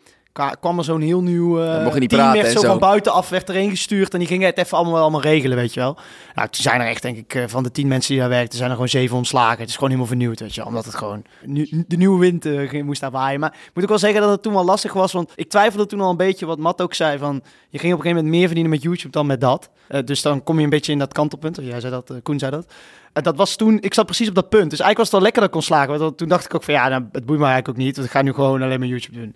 kwam 0.59 0.77
er 0.77 0.83
zo'n 0.83 1.01
heel 1.01 1.21
nieuw 1.21 1.55
mocht 1.83 1.93
je 1.93 1.99
niet 1.99 2.09
team 2.09 2.21
praten 2.21 2.41
werd 2.41 2.53
zo, 2.53 2.59
zo. 2.59 2.67
van 2.67 2.79
buitenaf 2.79 3.29
werd 3.29 3.49
erheen 3.49 3.69
gestuurd. 3.69 4.13
En 4.13 4.19
die 4.19 4.27
gingen 4.27 4.45
het 4.45 4.57
even 4.57 4.77
allemaal, 4.77 5.01
allemaal 5.01 5.21
regelen, 5.21 5.57
weet 5.57 5.73
je 5.73 5.79
wel. 5.79 5.97
Nou, 6.35 6.49
toen 6.49 6.61
zijn 6.61 6.81
er 6.81 6.87
echt, 6.87 7.01
denk 7.01 7.17
ik, 7.17 7.35
eh, 7.35 7.43
van 7.47 7.63
de 7.63 7.71
tien 7.71 7.87
mensen 7.87 8.11
die 8.11 8.19
daar 8.19 8.29
werkten, 8.29 8.57
zijn 8.57 8.69
er 8.69 8.75
gewoon 8.75 8.89
zeven 8.89 9.17
ontslagen. 9.17 9.59
Het 9.59 9.69
is 9.69 9.73
gewoon 9.73 9.89
helemaal 9.89 10.09
vernieuwd, 10.09 10.39
weet 10.39 10.55
je 10.55 10.59
wel. 10.59 10.69
Omdat 10.69 10.85
het 10.85 10.95
gewoon 10.95 11.23
nu, 11.43 11.83
de 11.87 11.97
nieuwe 11.97 12.19
wind 12.19 12.45
eh, 12.45 12.83
moest 12.83 13.01
daar 13.01 13.11
waaien. 13.11 13.39
Maar 13.39 13.53
ik 13.53 13.71
moet 13.73 13.83
ook 13.83 13.89
wel 13.89 13.99
zeggen 13.99 14.21
dat 14.21 14.29
het 14.29 14.41
toen 14.41 14.53
wel 14.53 14.65
lastig 14.65 14.93
was. 14.93 15.11
Want 15.11 15.31
ik 15.35 15.49
twijfelde 15.49 15.85
toen 15.85 16.01
al 16.01 16.09
een 16.09 16.17
beetje, 16.17 16.45
wat 16.45 16.59
Matt 16.59 16.81
ook 16.81 16.93
zei, 16.93 17.17
van... 17.17 17.43
Je 17.69 17.79
ging 17.79 17.93
op 17.93 17.99
een 17.99 18.05
gegeven 18.05 18.15
moment 18.15 18.27
meer 18.27 18.45
verdienen 18.45 18.71
met 18.71 18.81
YouTube 18.81 19.11
dan 19.11 19.25
met 19.25 19.41
dat. 19.41 19.69
Dus 20.05 20.21
dan 20.21 20.43
kom 20.43 20.57
je 20.57 20.63
een 20.63 20.69
beetje 20.69 20.91
in 20.91 20.99
dat 20.99 21.13
kantelpunt. 21.13 21.59
Jij 21.61 21.79
zei 21.79 21.91
dat, 21.91 22.13
Koen 22.23 22.39
zei 22.39 22.51
dat. 22.51 22.73
En 23.13 23.23
dat 23.23 23.35
was 23.35 23.55
toen, 23.55 23.77
ik 23.81 23.93
zat 23.93 24.05
precies 24.05 24.27
op 24.27 24.35
dat 24.35 24.49
punt. 24.49 24.69
Dus 24.69 24.79
eigenlijk 24.79 24.97
was 24.97 25.07
het 25.07 25.15
wel 25.15 25.21
lekker 25.21 25.41
dat 25.41 25.49
ik 25.49 25.55
kon 25.55 25.65
slagen. 25.65 25.99
Want 25.99 26.17
toen 26.17 26.27
dacht 26.27 26.45
ik 26.45 26.55
ook 26.55 26.63
van 26.63 26.73
ja, 26.73 26.87
nou, 26.87 27.03
het 27.11 27.25
boeit 27.25 27.39
me 27.39 27.45
eigenlijk 27.45 27.67
ook 27.67 27.85
niet. 27.85 27.95
Want 27.95 28.07
ik 28.07 28.13
ga 28.13 28.21
nu 28.21 28.33
gewoon 28.33 28.61
alleen 28.61 28.79
maar 28.79 28.87
YouTube 28.87 29.19
doen. 29.19 29.35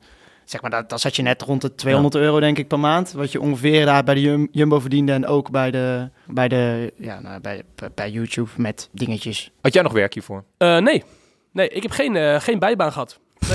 Zeg 0.51 0.62
maar, 0.62 0.70
dat, 0.72 0.89
dan 0.89 1.00
zat 1.00 1.15
je 1.15 1.22
net 1.22 1.41
rond 1.41 1.62
de 1.62 1.75
200 1.75 2.15
euro 2.15 2.39
denk 2.39 2.58
ik 2.58 2.67
per 2.67 2.79
maand. 2.79 3.12
Wat 3.12 3.31
je 3.31 3.41
ongeveer 3.41 3.86
daar 3.86 4.03
bij 4.03 4.13
de 4.13 4.22
Jum- 4.22 4.48
Jumbo 4.51 4.79
verdiende. 4.79 5.12
En 5.12 5.25
ook 5.25 5.51
bij, 5.51 5.72
de, 5.72 6.10
bij, 6.27 6.48
de, 6.48 6.93
ja, 6.98 7.20
nou, 7.20 7.41
bij, 7.41 7.63
bij- 7.96 8.10
YouTube 8.10 8.50
met 8.58 8.89
dingetjes. 8.91 9.51
Had 9.62 9.74
jij 9.74 9.84
nog 9.84 9.91
werk 9.93 10.13
hiervoor? 10.13 10.43
Eh, 10.58 10.77
nee. 10.77 11.03
Nee, 11.51 11.67
ik 11.70 11.81
heb 11.81 11.91
geen, 11.91 12.15
eh, 12.15 12.39
geen 12.39 12.60
bijbaan 12.60 12.91
gehad. 12.91 13.20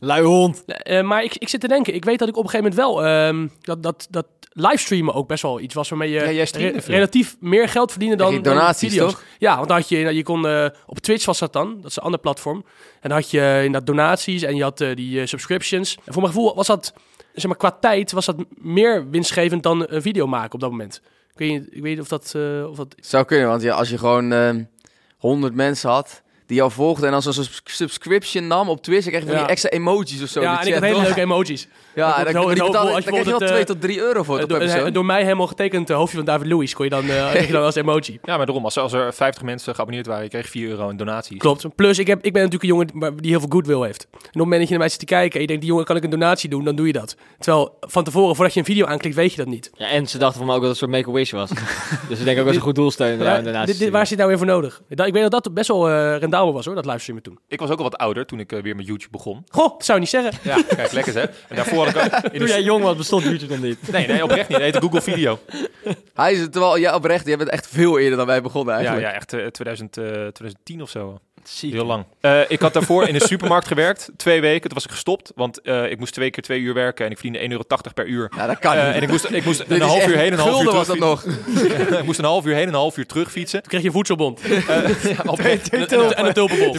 Lui 0.00 0.22
hond. 0.24 0.64
Eh, 0.64 1.02
maar 1.02 1.22
ik, 1.24 1.34
ik 1.36 1.48
zit 1.48 1.60
te 1.60 1.68
denken, 1.68 1.94
ik 1.94 2.04
weet 2.04 2.18
dat 2.18 2.28
ik 2.28 2.36
op 2.36 2.44
een 2.44 2.50
gegeven 2.50 2.70
moment 2.76 2.94
wel... 2.96 3.06
ehm, 3.06 3.48
dat, 3.60 3.82
dat, 3.82 4.06
dat 4.10 4.26
livestreamen 4.52 5.14
ook 5.14 5.28
best 5.28 5.42
wel 5.42 5.60
iets 5.60 5.74
was 5.74 5.88
waarmee 5.88 6.10
je 6.10 6.20
Ja, 6.20 6.44
re- 6.52 6.80
relatief 6.86 7.36
meer 7.40 7.68
geld 7.68 7.90
verdiende 7.90 8.16
dan, 8.16 8.42
donaties, 8.42 8.88
video's. 8.92 9.10
toch? 9.12 9.22
Ja, 9.38 9.56
want 9.56 9.68
dan 9.68 9.76
had 9.76 9.88
je, 9.88 9.98
je 10.14 10.22
kon 10.22 10.46
eh, 10.46 10.66
op 10.86 10.98
Twitch 10.98 11.24
was 11.24 11.38
dat 11.38 11.52
dan, 11.52 11.76
dat 11.80 11.90
is 11.90 11.96
een 11.96 12.02
ander 12.02 12.20
platform. 12.20 12.64
En 13.00 13.08
dan 13.08 13.18
had 13.18 13.30
je 13.30 13.52
inderdaad 13.56 13.86
donaties 13.86 14.42
en 14.42 14.56
je 14.56 14.62
had 14.62 14.80
eh, 14.80 14.94
die 14.96 15.20
eh, 15.20 15.26
subscriptions. 15.26 15.96
En 16.04 16.12
voor 16.12 16.22
mijn 16.22 16.34
gevoel 16.34 16.54
was 16.54 16.66
dat, 16.66 16.92
zeg 17.34 17.46
maar, 17.46 17.56
qua 17.56 17.70
tijd 17.80 18.12
was 18.12 18.26
dat 18.26 18.36
meer 18.54 19.10
winstgevend 19.10 19.62
dan 19.62 19.84
een 19.88 20.02
video 20.02 20.26
maken 20.26 20.52
op 20.54 20.60
dat 20.60 20.70
moment. 20.70 21.00
Ik 21.32 21.38
weet 21.38 21.50
niet, 21.50 21.66
ik 21.70 21.82
weet 21.82 21.92
niet 21.92 22.00
of 22.00 22.08
dat, 22.08 22.32
eh, 22.36 22.70
of 22.70 22.76
dat 22.76 22.94
Zou 23.00 23.24
kunnen, 23.24 23.48
want 23.48 23.62
ja, 23.62 23.74
als 23.74 23.88
je 23.88 23.98
gewoon 23.98 24.32
ehm 24.32 24.62
100 25.16 25.54
mensen 25.54 25.90
had 25.90 26.22
die 26.48 26.56
jou 26.56 26.70
volgden 26.70 27.06
en 27.06 27.12
dan 27.12 27.22
zo'n 27.22 27.32
subs- 27.32 27.60
subscription 27.64 28.46
nam 28.46 28.68
op 28.68 28.82
Twitch, 28.82 29.02
dan 29.02 29.10
kreeg 29.12 29.22
je 29.22 29.28
van 29.28 29.36
Ja. 29.36 29.42
die 29.42 29.50
extra 29.52 29.70
emojis 29.70 30.22
of 30.22 30.28
zo. 30.28 30.40
ja, 30.40 30.60
en 30.60 30.66
ik 30.66 30.72
had 30.72 30.82
chat, 30.82 30.92
hele 30.92 31.02
leuke 31.04 31.20
emojis. 31.20 31.68
Ja, 31.94 32.24
dan, 32.24 32.34
als 32.36 32.44
kreeg 32.44 32.56
je 32.56 32.60
wel 32.72 33.00
bijvoorbeeld, 33.02 33.46
2 33.46 33.64
tot 33.64 33.80
3 33.80 34.00
euro 34.00 34.22
voor 34.22 34.34
Eh, 34.34 34.40
het 34.40 34.48
door, 34.50 34.60
eh, 34.60 34.72
persoon. 34.72 34.92
door 34.92 35.04
mij 35.04 35.22
helemaal 35.22 35.46
getekend 35.46 35.90
eh, 35.90 35.96
hoofdje 35.96 36.16
van 36.16 36.26
David 36.26 36.46
Lewis 36.46 36.74
kon 36.74 36.84
je 36.84 36.90
dan, 36.90 37.08
eh, 37.08 37.30
kreeg 37.30 37.46
je 37.46 37.52
dan 37.52 37.62
als 37.64 37.74
emoji. 37.74 38.18
Ja, 38.22 38.36
maar 38.36 38.46
daarom, 38.46 38.64
als, 38.64 38.78
als 38.78 38.92
er 38.92 39.14
50 39.14 39.42
mensen 39.42 39.74
geabonneerd 39.74 40.06
waren, 40.06 40.22
je 40.24 40.28
kreeg 40.30 40.48
4 40.48 40.68
euro 40.68 40.88
in 40.88 40.96
donaties. 40.96 41.38
Klopt. 41.38 41.74
Plus, 41.74 41.98
ik, 41.98 42.06
heb, 42.06 42.24
ik 42.24 42.32
ben 42.32 42.42
natuurlijk 42.42 42.62
een 42.70 42.76
jongen 42.76 42.88
maar 42.92 43.16
die 43.16 43.30
heel 43.30 43.40
veel 43.40 43.48
goodwill 43.52 43.80
heeft. 43.86 44.06
En 44.10 44.16
op 44.18 44.22
het 44.24 44.34
moment 44.34 44.58
dat 44.58 44.62
je 44.62 44.70
naar 44.70 44.78
mij 44.78 44.88
zit 44.88 44.98
te 44.98 45.04
kijken 45.04 45.34
en 45.34 45.40
je 45.40 45.46
denkt, 45.46 45.62
die 45.62 45.70
jongen 45.70 45.86
kan 45.86 45.96
ik 45.96 46.04
een 46.04 46.10
donatie 46.10 46.48
doen, 46.50 46.64
dan 46.64 46.76
doe 46.76 46.86
je 46.86 46.92
dat. 46.92 47.16
Terwijl 47.38 47.76
van 47.80 48.04
tevoren, 48.04 48.34
voordat 48.34 48.54
je 48.54 48.60
een 48.60 48.66
video 48.66 48.86
aanklikt, 48.86 49.14
weet 49.14 49.30
je 49.30 49.36
dat 49.36 49.46
niet. 49.46 49.70
Ja, 49.74 49.88
en 49.88 50.06
ze 50.08 50.18
dachten 50.18 50.38
van 50.38 50.46
mij 50.46 50.56
ook 50.56 50.62
dat 50.62 50.70
het 50.70 50.80
een 50.82 50.88
soort 50.88 51.06
make-a-wish 51.06 51.30
was. 51.30 51.50
dus 52.08 52.18
ik 52.18 52.24
denk 52.24 52.38
ook 52.38 52.44
dat 52.44 52.54
ze 52.54 52.60
goed 52.60 52.74
doelsteunen. 52.74 53.26
Ja, 53.52 53.64
dit, 53.64 53.88
waar 53.90 54.02
is 54.02 54.08
dit 54.08 54.18
nou 54.18 54.28
weer 54.30 54.38
voor 54.38 54.46
nodig? 54.46 54.80
Ik 54.88 54.98
weet 55.12 55.30
dat 55.30 55.30
dat 55.44 55.54
best 55.54 55.68
wel 55.68 55.88
eh 55.88 55.94
rendabel 56.18 56.36
was 56.44 56.64
hoor, 56.64 56.74
dat 56.74 56.86
livestreamen 56.86 57.22
toen. 57.24 57.38
Ik 57.48 57.60
was 57.60 57.70
ook 57.70 57.78
al 57.78 57.84
wat 57.84 57.96
ouder 57.96 58.26
toen 58.26 58.40
ik 58.40 58.52
eh, 58.52 58.62
weer 58.62 58.76
met 58.76 58.86
YouTube 58.86 59.10
begon. 59.10 59.44
Goh, 59.48 59.72
dat 59.72 59.84
zou 59.84 59.98
je 59.98 60.04
niet 60.04 60.12
zeggen. 60.22 60.50
Ja, 60.50 60.62
kijk, 60.76 60.92
lekker 60.92 61.14
hè. 61.14 61.20
En 61.20 61.56
daarvoor 61.56 61.86
had 61.86 61.94
ik 61.94 62.14
ook 62.14 62.32
in 62.32 62.38
Toen 62.38 62.48
jij 62.48 62.62
jong 62.62 62.82
was, 62.84 62.96
bestond 62.96 63.22
YouTube 63.22 63.54
nog 63.54 63.62
niet. 63.62 63.90
Nee, 63.92 64.06
nee, 64.06 64.22
oprecht 64.22 64.48
niet. 64.48 64.56
Het 64.58 64.66
heette 64.66 64.80
Google 64.80 65.02
Video. 65.02 65.38
Hij 66.14 66.32
is 66.32 66.40
het 66.40 66.54
wel, 66.54 66.76
ja, 66.76 66.94
oprecht. 66.94 67.26
Je 67.26 67.36
bent 67.36 67.50
echt 67.50 67.66
veel 67.68 67.98
eerder 67.98 68.16
dan 68.18 68.26
wij 68.26 68.42
begonnen 68.42 68.74
Ja, 68.74 68.80
eigenlijk. 68.80 69.08
ja 69.10 69.14
echt 69.16 69.32
eh, 69.32 69.46
2000, 69.46 69.96
eh, 69.96 70.04
2010 70.04 70.82
of 70.82 70.90
zo. 70.90 71.18
Ziek. 71.44 71.72
Heel 71.72 71.84
lang. 71.84 72.04
Eh, 72.20 72.40
ik 72.48 72.60
had 72.60 72.72
daarvoor 72.72 73.06
in 73.08 73.12
de 73.14 73.26
supermarkt 73.32 73.66
gewerkt. 73.66 74.10
Twee 74.16 74.40
weken. 74.40 74.60
Toen 74.60 74.74
was 74.74 74.84
ik 74.84 74.90
gestopt. 74.90 75.32
Want 75.34 75.60
eh, 75.60 75.90
ik 75.90 75.98
moest 75.98 76.12
twee 76.14 76.30
keer 76.30 76.42
twee 76.42 76.60
uur 76.60 76.74
werken. 76.74 77.04
En 77.04 77.10
ik 77.10 77.18
verdiende 77.18 77.38
1,80 77.38 77.50
euro 77.50 77.64
per 77.94 78.06
uur. 78.06 78.32
Ja, 78.36 78.46
dat 78.46 78.58
kan 78.58 78.74
Eh, 78.76 78.86
niet. 78.86 78.94
en 78.94 79.02
ik 79.02 79.08
moest, 79.08 79.30
ik 79.30 79.44
moest 79.44 79.64
een 79.68 79.80
half 79.80 80.06
uur 80.06 80.16
heen 80.16 80.26
en 80.26 80.32
een 80.32 80.38
half 80.38 80.62
uur 80.62 80.70
gulden 80.70 80.74
was 80.74 80.86
terug 80.86 81.00
dat 81.00 81.26
nog. 81.88 81.98
ik 82.00 82.04
moest 82.04 82.18
een 82.18 82.24
half 82.24 82.44
uur 82.46 82.54
heen 82.54 82.62
en 82.62 82.68
een 82.68 82.74
half 82.74 82.96
uur 82.96 83.06
terug 83.06 83.30
fietsen. 83.30 83.60
Toen 83.60 83.68
kreeg 83.68 83.80
je 83.80 83.86
een 83.86 83.92
voedselbond. 83.92 84.40
En, 84.40 84.50
en, 85.90 86.16
en 86.16 86.26
een 86.26 86.32
tulpenbond. 86.32 86.78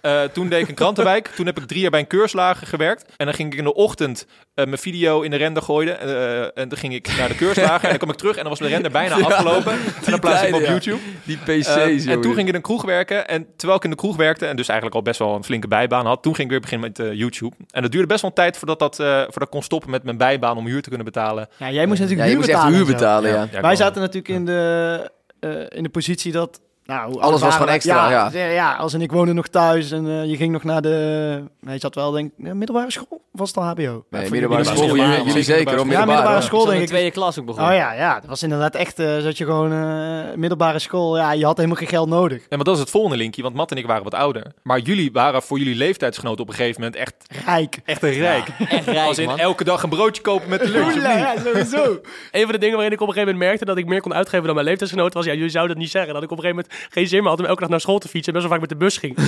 Eh, 0.00 0.22
toen 0.22 0.48
deed 0.48 0.62
ik 0.62 0.68
een 0.68 0.74
krantenwijk. 0.74 1.28
Toen 1.28 1.46
heb 1.46 1.58
ik 1.58 1.66
drie 1.66 1.80
jaar 1.80 1.90
bij 1.90 2.00
een 2.00 2.06
keurslager 2.06 2.66
gewerkt. 2.66 3.04
En 3.16 3.26
dan 3.26 3.34
ging 3.34 3.52
ik 3.52 3.58
in 3.58 3.64
de 3.64 3.74
ochtend 3.74 4.26
eh, 4.54 4.64
mijn 4.64 4.78
video 4.78 5.20
in 5.20 5.30
de 5.30 5.36
render 5.36 5.62
gooien. 5.62 6.00
Eh, 6.00 6.40
en 6.42 6.68
dan 6.68 6.78
ging 6.78 6.94
ik 6.94 7.16
naar 7.18 7.28
de 7.28 7.34
keurslager. 7.34 7.82
en 7.82 7.88
dan 7.88 7.98
kwam 7.98 8.10
ik 8.10 8.16
terug 8.16 8.36
en 8.36 8.40
dan 8.40 8.50
was 8.50 8.58
de 8.58 8.66
render 8.68 8.90
bijna 8.90 9.14
afgelopen. 9.14 9.72
En 9.72 10.10
dan 10.10 10.20
plaatste 10.20 10.46
ik 10.46 10.54
hem 10.54 10.62
op. 10.62 10.68
YouTube. 10.68 10.98
Die 11.24 11.36
PC's, 11.36 12.06
en 12.06 12.20
toen 12.20 12.34
ging 12.34 12.38
ik 12.38 12.48
in 12.48 12.54
een 12.54 12.60
kroeg 12.60 12.84
werken. 12.84 12.99
En 13.08 13.46
terwijl 13.56 13.78
ik 13.78 13.84
in 13.84 13.90
de 13.90 13.96
kroeg 13.96 14.16
werkte, 14.16 14.46
en 14.46 14.56
dus 14.56 14.68
eigenlijk 14.68 14.96
al 14.96 15.02
best 15.02 15.18
wel 15.18 15.34
een 15.34 15.44
flinke 15.44 15.68
bijbaan 15.68 16.06
had, 16.06 16.22
toen 16.22 16.34
ging 16.34 16.44
ik 16.44 16.50
weer 16.52 16.60
beginnen 16.60 16.88
met 16.88 16.98
eh, 16.98 17.12
YouTube. 17.18 17.54
En 17.70 17.82
dat 17.82 17.90
duurde 17.90 18.06
best 18.06 18.20
wel 18.20 18.30
een 18.30 18.36
tijd 18.36 18.56
voordat, 18.56 18.78
dat, 18.78 18.98
eh, 18.98 19.06
voordat 19.06 19.42
ik 19.42 19.50
kon 19.50 19.62
stoppen 19.62 19.90
met 19.90 20.02
mijn 20.02 20.16
bijbaan 20.16 20.56
om 20.56 20.66
huur 20.66 20.82
te 20.82 20.88
kunnen 20.88 21.06
betalen. 21.06 21.48
Ja, 21.56 21.70
jij 21.70 21.86
moest 21.86 21.98
Ja, 21.98 22.04
natuurlijk 22.04 22.28
je 22.28 22.34
huur 22.34 22.36
moest 22.36 22.48
echt 22.48 22.58
betalen. 22.58 22.76
huur 22.76 22.86
betalen, 22.94 23.30
ja. 23.30 23.48
Ja, 23.52 23.60
Wij 23.60 23.76
zaten 23.76 24.00
natuurlijk 24.00 24.28
in 24.28 24.44
de, 24.44 25.10
eh, 25.40 25.50
in 25.68 25.82
de 25.82 25.88
positie 25.88 26.32
dat... 26.32 26.60
Nou, 26.90 27.20
Alles 27.20 27.40
was 27.40 27.54
gewoon 27.54 27.68
extra, 27.68 28.10
ja. 28.10 28.30
ja. 28.32 28.74
als 28.74 28.92
en 28.94 29.00
ik 29.00 29.12
woonden 29.12 29.34
nog 29.34 29.46
thuis 29.48 29.90
en 29.90 30.06
eh, 30.06 30.24
je 30.24 30.36
ging 30.36 30.52
nog 30.52 30.64
naar 30.64 30.82
de... 30.82 31.44
Nee, 31.60 31.74
je 31.74 31.80
zat 31.80 31.94
wel, 31.94 32.10
denk 32.10 32.32
ik, 32.36 32.54
middelbare 32.54 32.90
school? 32.90 33.20
Of 33.32 33.38
was 33.40 33.48
het 33.48 33.56
al 33.58 33.64
HBO? 33.64 33.74
Nee, 34.10 34.24
Ja, 34.24 34.30
middelbare 34.30 34.30
middelbare 34.30 34.64
school. 34.64 34.96
Jullie, 34.96 35.02
ja, 35.12 35.22
jullie 35.24 35.42
zeker 35.42 35.76
hoor, 35.76 35.86
middelbare 35.86 35.86
middelbare 35.86 36.06
middelbare. 36.06 36.42
school. 36.42 36.64
Denk 36.64 36.76
de 36.76 36.82
ik. 36.82 36.88
tweede 36.88 37.10
klas 37.10 37.38
ook 37.38 37.44
begonnen. 37.46 37.70
Oh 37.72 37.76
ja, 37.78 37.92
ja, 37.92 38.14
dat 38.20 38.28
was 38.28 38.42
inderdaad 38.42 38.74
echt, 38.74 38.98
eh 38.98 39.18
zat 39.18 39.38
je 39.38 39.44
gewoon 39.44 39.72
eh, 39.72 40.36
middelbare 40.36 40.78
school. 40.78 41.16
Ja, 41.16 41.32
je 41.32 41.44
had 41.44 41.56
helemaal 41.56 41.78
geen 41.78 41.88
geld 41.88 42.08
nodig. 42.08 42.40
Ja, 42.48 42.56
maar 42.56 42.64
dat 42.64 42.74
is 42.74 42.80
het 42.80 42.90
volgende 42.90 43.16
linkje, 43.16 43.42
want 43.42 43.54
Matt 43.54 43.70
en 43.70 43.76
ik 43.76 43.86
waren 43.86 44.02
wat 44.04 44.14
ouder. 44.14 44.52
Maar 44.62 44.78
jullie 44.78 45.12
waren 45.12 45.42
voor 45.42 45.58
jullie 45.58 45.74
leeftijdsgenoten 45.76 46.40
op 46.42 46.48
een 46.48 46.54
gegeven 46.54 46.80
moment 46.80 47.00
echt, 47.00 47.14
Rijk. 47.46 47.78
echt 47.84 48.02
een 48.02 48.10
rijk. 48.12 48.48
Echt 48.68 48.86
rijk, 48.86 49.06
Als 49.06 49.18
in 49.18 49.26
man. 49.26 49.38
elke 49.38 49.64
dag 49.64 49.82
een 49.82 49.88
broodje 49.88 50.22
kopen 50.22 50.48
met 50.48 50.60
de 50.60 50.68
lunch. 50.70 50.94
Ja, 50.94 51.34
sowieso. 51.44 51.84
Een 52.30 52.42
van 52.42 52.52
de 52.52 52.58
dingen 52.58 52.74
waarin 52.74 52.92
ik 52.92 53.00
op 53.00 53.06
een 53.08 53.12
gegeven 53.12 53.32
moment 53.32 53.38
merkte 53.48 53.64
dat 53.64 53.76
ik 53.76 53.86
meer 53.86 54.00
kon 54.00 54.14
uitgeven 54.14 54.44
dan 54.44 54.54
mijn 54.54 54.66
leeftijdsgenoten 54.66 55.14
was, 55.14 55.24
ja, 55.26 55.32
jullie 55.32 55.48
zouden 55.50 55.74
dat 55.74 55.82
niet 55.84 55.92
zeggen, 55.92 56.14
dat 56.14 56.22
ik 56.22 56.30
op 56.30 56.36
een 56.38 56.42
gegeven 56.44 56.64
moment 56.66 56.79
geen 56.90 57.06
zin 57.08 57.20
meer 57.20 57.28
had 57.30 57.38
om 57.38 57.44
elke 57.44 57.60
dag 57.60 57.68
naar 57.70 57.80
school 57.80 57.98
te 57.98 58.08
fietsen 58.08 58.32
en 58.34 58.40
best 58.40 58.50
wel 58.52 58.58
vaak 58.58 58.68
met 58.68 58.78
de 58.78 58.84
bus 58.84 58.96
ging. 58.96 59.16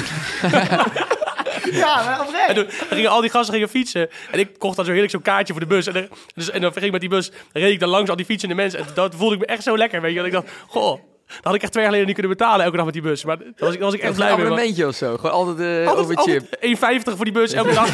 Ja, 1.73 2.03
maar 2.05 2.21
En 2.21 2.27
oprecht. 2.27 2.55
toen 2.55 2.65
dan 2.89 2.97
gingen 2.97 3.11
al 3.11 3.21
die 3.21 3.31
gasten 3.31 3.55
gingen 3.55 3.69
fietsen. 3.69 4.09
En 4.31 4.39
ik 4.39 4.59
kocht 4.59 4.77
dan 4.77 4.85
zo 4.85 4.91
heerlijk 4.91 5.13
zo'n 5.13 5.23
kaartje 5.23 5.53
voor 5.53 5.63
de 5.63 5.69
bus. 5.69 5.87
En, 5.87 5.93
dan- 5.93 6.09
dus, 6.35 6.51
en 6.51 6.61
dan 6.61 6.73
ging 6.73 6.85
ik 6.85 6.91
met 6.93 7.01
die 7.01 7.11
bus, 7.11 7.31
dan 7.31 7.63
reed 7.63 7.73
ik 7.73 7.81
dan 7.81 7.89
langs 7.89 8.11
al 8.11 8.17
die 8.17 8.25
fietsende 8.25 8.55
mensen. 8.55 8.79
En 8.81 8.87
dat 8.95 9.15
voelde 9.15 9.35
ik 9.35 9.41
me 9.41 9.47
echt 9.47 9.63
zo 9.63 9.77
lekker, 9.77 10.01
weet 10.01 10.11
je. 10.11 10.17
Dat 10.17 10.27
ik 10.27 10.33
dacht, 10.33 10.47
goh, 10.67 11.01
dat 11.35 11.45
had 11.45 11.55
ik 11.55 11.63
echt 11.63 11.73
twee 11.73 11.85
jaar 11.85 11.93
geleden 11.93 12.07
niet 12.15 12.15
kunnen 12.21 12.37
betalen 12.39 12.65
elke 12.65 12.77
dag 12.77 12.85
met 12.85 12.95
die 12.95 13.03
bus. 13.03 13.25
Maar 13.25 13.39
daar 13.39 13.53
was 13.57 13.75
ik, 13.75 13.81
was 13.81 13.95
ik 13.95 14.01
echt 14.01 14.09
Een 14.11 14.15
blij 14.17 14.29
mee. 14.29 14.37
man. 14.37 14.45
abonnementje 14.47 14.87
of 14.87 14.95
zo. 14.95 15.17
Gewoon 15.17 15.33
altijd, 15.33 15.87
eh 15.87 15.99
over 15.99 16.19
chip. 16.19 16.57
1,50 16.61 17.17
voor 17.17 17.25
die 17.25 17.35
bus 17.35 17.53
elke 17.53 17.75
dag. 17.75 17.89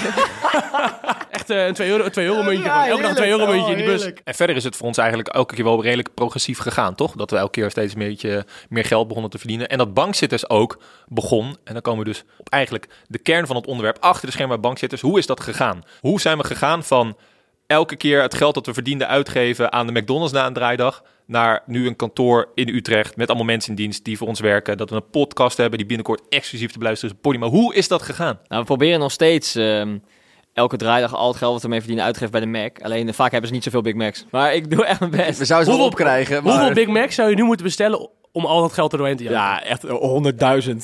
echt 1.31 1.51
eh, 1.51 1.67
een 1.67 1.75
2 1.75 1.89
euro, 1.91 2.05
een 2.05 2.11
2 2.11 2.27
euro 2.27 2.43
muntje. 2.43 2.65
Ja, 2.65 2.87
elke 2.89 3.01
dag 3.03 3.11
een 3.11 3.17
2 3.17 3.31
euro 3.31 3.47
muntje 3.47 3.71
in 3.71 3.77
die 3.77 3.87
Oh, 3.87 3.93
bus. 3.93 4.01
heerlijk. 4.03 4.21
En 4.25 4.35
verder 4.35 4.57
is 4.57 4.65
het 4.65 4.77
voor 4.77 4.87
ons 4.87 4.99
eigenlijk 4.99 5.29
elke 5.29 5.55
keer 5.55 5.65
wel 5.65 5.83
redelijk 5.83 6.15
progressief 6.15 6.59
gegaan, 6.59 6.95
toch? 6.95 7.13
Dat 7.13 7.31
we 7.31 7.37
elke 7.37 7.51
keer 7.51 7.71
steeds 7.71 7.93
een 7.93 7.99
beetje 7.99 8.47
meer 8.69 8.85
geld 8.85 9.07
begonnen 9.09 9.31
te 9.31 9.39
verdienen. 9.39 9.69
En 9.69 9.79
dat 9.79 9.95
bankzitters 9.95 10.49
ook 10.49 10.79
begon. 11.07 11.57
En 11.65 11.73
dan 11.73 11.83
komen 11.83 12.05
we 12.05 12.11
dus 12.11 12.25
op 12.39 12.49
eigenlijk 12.49 12.87
de 13.07 13.19
kern 13.19 13.47
van 13.47 13.57
het 13.57 13.67
onderwerp. 13.67 13.97
Achter 14.01 14.27
de 14.27 14.33
schermen 14.33 14.61
bij 14.61 14.69
bankzitters. 14.69 15.01
Hoe 15.01 15.19
is 15.19 15.27
dat 15.27 15.41
gegaan? 15.41 15.83
Hoe 16.01 16.21
zijn 16.21 16.39
we 16.39 16.45
gegaan 16.45 16.85
van 16.85 17.17
elke 17.69 17.97
keer 17.97 18.23
het 18.23 18.35
geld 18.35 18.55
dat 18.55 18.67
we 18.67 18.73
verdienden 18.75 19.09
uitgeven 19.09 19.73
aan 19.73 19.87
de 19.87 19.93
McDonald's 20.01 20.33
na 20.33 20.47
een 20.47 20.53
draaidag... 20.53 21.03
naar 21.27 21.63
nu 21.67 21.87
een 21.87 21.97
kantoor 21.97 22.49
in 22.55 22.69
Utrecht 22.69 23.17
met 23.17 23.29
allemaal 23.29 23.47
mensen 23.47 23.71
in 23.71 23.77
dienst 23.77 24.05
die 24.05 24.17
voor 24.19 24.29
ons 24.29 24.41
werken. 24.41 24.77
Dat 24.77 24.91
we 24.91 24.97
een 24.97 25.11
podcast 25.11 25.57
hebben 25.57 25.79
die 25.79 25.87
binnenkort 25.87 26.21
exclusief 26.29 26.73
te 26.73 26.79
beluisteren 26.79 27.11
is 27.15 27.17
op 27.17 27.23
Podimo. 27.25 27.49
Hoe 27.51 27.75
is 27.75 27.89
dat 27.89 28.03
gegaan? 28.03 28.39
Nou, 28.49 28.61
we 28.61 28.67
proberen 28.67 29.01
nog 29.01 29.13
steeds 29.13 29.55
ehm, 29.55 29.99
elke 30.53 30.77
draaidag 30.77 31.15
al 31.15 31.29
het 31.29 31.37
geld 31.37 31.53
wat 31.53 31.63
we 31.63 31.69
mee 31.69 31.79
verdienen 31.79 32.05
uitgeven 32.05 32.31
bij 32.31 32.41
de 32.41 32.47
Mac. 32.47 32.79
Alleen 32.83 33.09
eh, 33.09 33.15
vaak 33.15 33.31
hebben 33.31 33.49
ze 33.49 33.55
niet 33.55 33.65
zoveel 33.65 33.83
Big 33.83 33.95
Macs. 33.95 34.25
Maar 34.31 34.55
ik 34.55 34.71
doe 34.71 34.85
echt 34.85 35.01
mijn 35.01 35.13
best. 35.13 35.39
We 35.39 35.45
zouden 35.45 35.73
ze 35.73 35.79
wel 35.79 35.87
Hoeveel- 35.87 35.87
opkrijgen, 35.87 36.43
maar... 36.43 36.53
Hoeveel 36.53 36.75
Big 36.75 36.87
Macs 36.87 37.15
zou 37.15 37.31
je 37.31 37.37
nu 37.37 37.43
moeten 37.43 37.65
bestellen 37.67 38.09
om 38.33 38.45
al 38.45 38.61
dat 38.61 38.73
geld 38.73 38.93
er 38.93 38.99
doorheen 38.99 39.17
te 39.17 39.23
jagen? 39.23 39.39
Ja, 39.39 39.63
echt 39.65 39.87
100.000. 39.87 40.77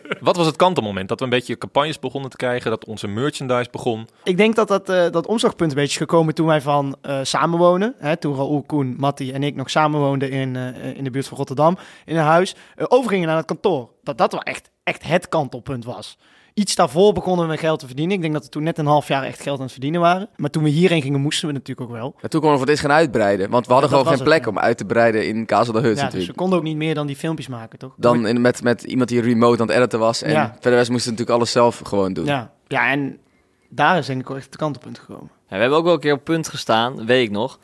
Wat 0.20 0.36
was 0.36 0.46
het 0.46 0.56
kantelmoment? 0.56 1.08
Dat 1.08 1.18
we 1.18 1.24
een 1.24 1.30
beetje 1.30 1.58
campagnes 1.58 1.98
begonnen 1.98 2.30
te 2.30 2.36
krijgen, 2.36 2.70
dat 2.70 2.84
onze 2.84 3.08
merchandise 3.08 3.70
begon. 3.70 4.08
Ik 4.24 4.36
denk 4.36 4.54
dat 4.54 4.68
dat, 4.68 4.88
eh, 4.88 5.10
dat 5.10 5.26
omslagpunt 5.26 5.70
een 5.70 5.76
beetje 5.76 5.92
is 5.92 5.96
gekomen 5.96 6.34
toen 6.34 6.46
wij 6.46 6.60
van 6.60 6.96
eh, 7.02 7.18
samenwonen. 7.22 7.94
Hè, 7.98 8.16
toen 8.16 8.36
Raoul, 8.36 8.62
Koen, 8.62 8.94
Matti 8.98 9.32
en 9.32 9.42
ik 9.42 9.54
nog 9.54 9.70
samenwoonden 9.70 10.30
in, 10.30 10.56
eh, 10.56 10.96
in 10.96 11.04
de 11.04 11.10
buurt 11.10 11.26
van 11.26 11.36
Rotterdam. 11.36 11.78
In 12.04 12.16
een 12.16 12.24
huis. 12.24 12.54
overgingen 12.76 13.26
naar 13.26 13.36
het 13.36 13.46
kantoor. 13.46 13.90
Dat 14.02 14.18
dat 14.18 14.32
wel 14.32 14.42
echt, 14.42 14.70
echt 14.82 15.02
het 15.02 15.28
kantelpunt 15.28 15.84
was. 15.84 16.18
Iets 16.60 16.74
daarvoor 16.74 17.12
begonnen 17.12 17.48
we 17.48 17.56
geld 17.56 17.78
te 17.78 17.86
verdienen. 17.86 18.14
Ik 18.16 18.20
denk 18.22 18.32
dat 18.32 18.44
we 18.44 18.48
toen 18.48 18.62
net 18.62 18.78
een 18.78 18.86
half 18.86 19.08
jaar 19.08 19.22
echt 19.24 19.42
geld 19.42 19.56
aan 19.56 19.62
het 19.62 19.72
verdienen 19.72 20.00
waren. 20.00 20.28
Maar 20.36 20.50
toen 20.50 20.62
we 20.62 20.68
hierheen 20.68 21.02
gingen, 21.02 21.20
moesten 21.20 21.46
we 21.48 21.52
natuurlijk 21.54 21.90
ook 21.90 21.96
wel. 21.96 22.14
En 22.20 22.30
toen 22.30 22.40
konden 22.40 22.50
we 22.50 22.56
voor 22.56 22.66
dit 22.66 22.80
gaan 22.80 22.90
uitbreiden. 22.90 23.50
Want 23.50 23.66
we 23.66 23.72
hadden 23.72 23.90
Ja, 23.90 23.96
gewoon 23.96 24.12
geen 24.14 24.24
plek 24.24 24.38
het, 24.38 24.48
om 24.48 24.58
uit 24.58 24.76
te 24.78 24.84
breiden 24.84 25.26
in 25.26 25.46
Kazel 25.46 25.72
de 25.72 25.78
Hut 25.80 25.88
Ja, 25.88 25.94
dus 25.94 26.00
we 26.04 26.10
natuurlijk. 26.10 26.38
konden 26.38 26.58
ook 26.58 26.64
niet 26.64 26.76
meer 26.76 26.94
dan 26.94 27.06
die 27.06 27.16
filmpjes 27.16 27.48
maken, 27.48 27.78
toch? 27.78 27.92
Dan 27.96 28.26
in, 28.26 28.40
met, 28.40 28.62
met 28.62 28.82
iemand 28.82 29.08
die 29.08 29.20
remote 29.20 29.62
aan 29.62 29.68
het 29.68 29.76
editen 29.76 29.98
was. 29.98 30.22
En 30.22 30.30
Ja. 30.30 30.56
verder 30.60 30.78
moesten 30.78 30.94
we 30.96 31.00
natuurlijk 31.10 31.30
alles 31.30 31.50
zelf 31.50 31.80
gewoon 31.84 32.12
doen. 32.12 32.24
Ja. 32.24 32.52
ja, 32.66 32.90
en 32.90 33.18
daar 33.68 33.98
is 33.98 34.06
denk 34.06 34.20
ik 34.20 34.28
wel 34.28 34.36
echt 34.36 34.46
het 34.46 34.56
kantelpunt 34.56 34.98
gekomen. 34.98 35.30
Ja, 35.48 35.56
we 35.56 35.60
hebben 35.60 35.78
ook 35.78 35.84
wel 35.84 35.94
een 35.94 36.00
keer 36.00 36.12
op 36.12 36.24
punt 36.24 36.48
gestaan, 36.48 37.06
weet 37.06 37.24
ik 37.26 37.30
nog. 37.30 37.58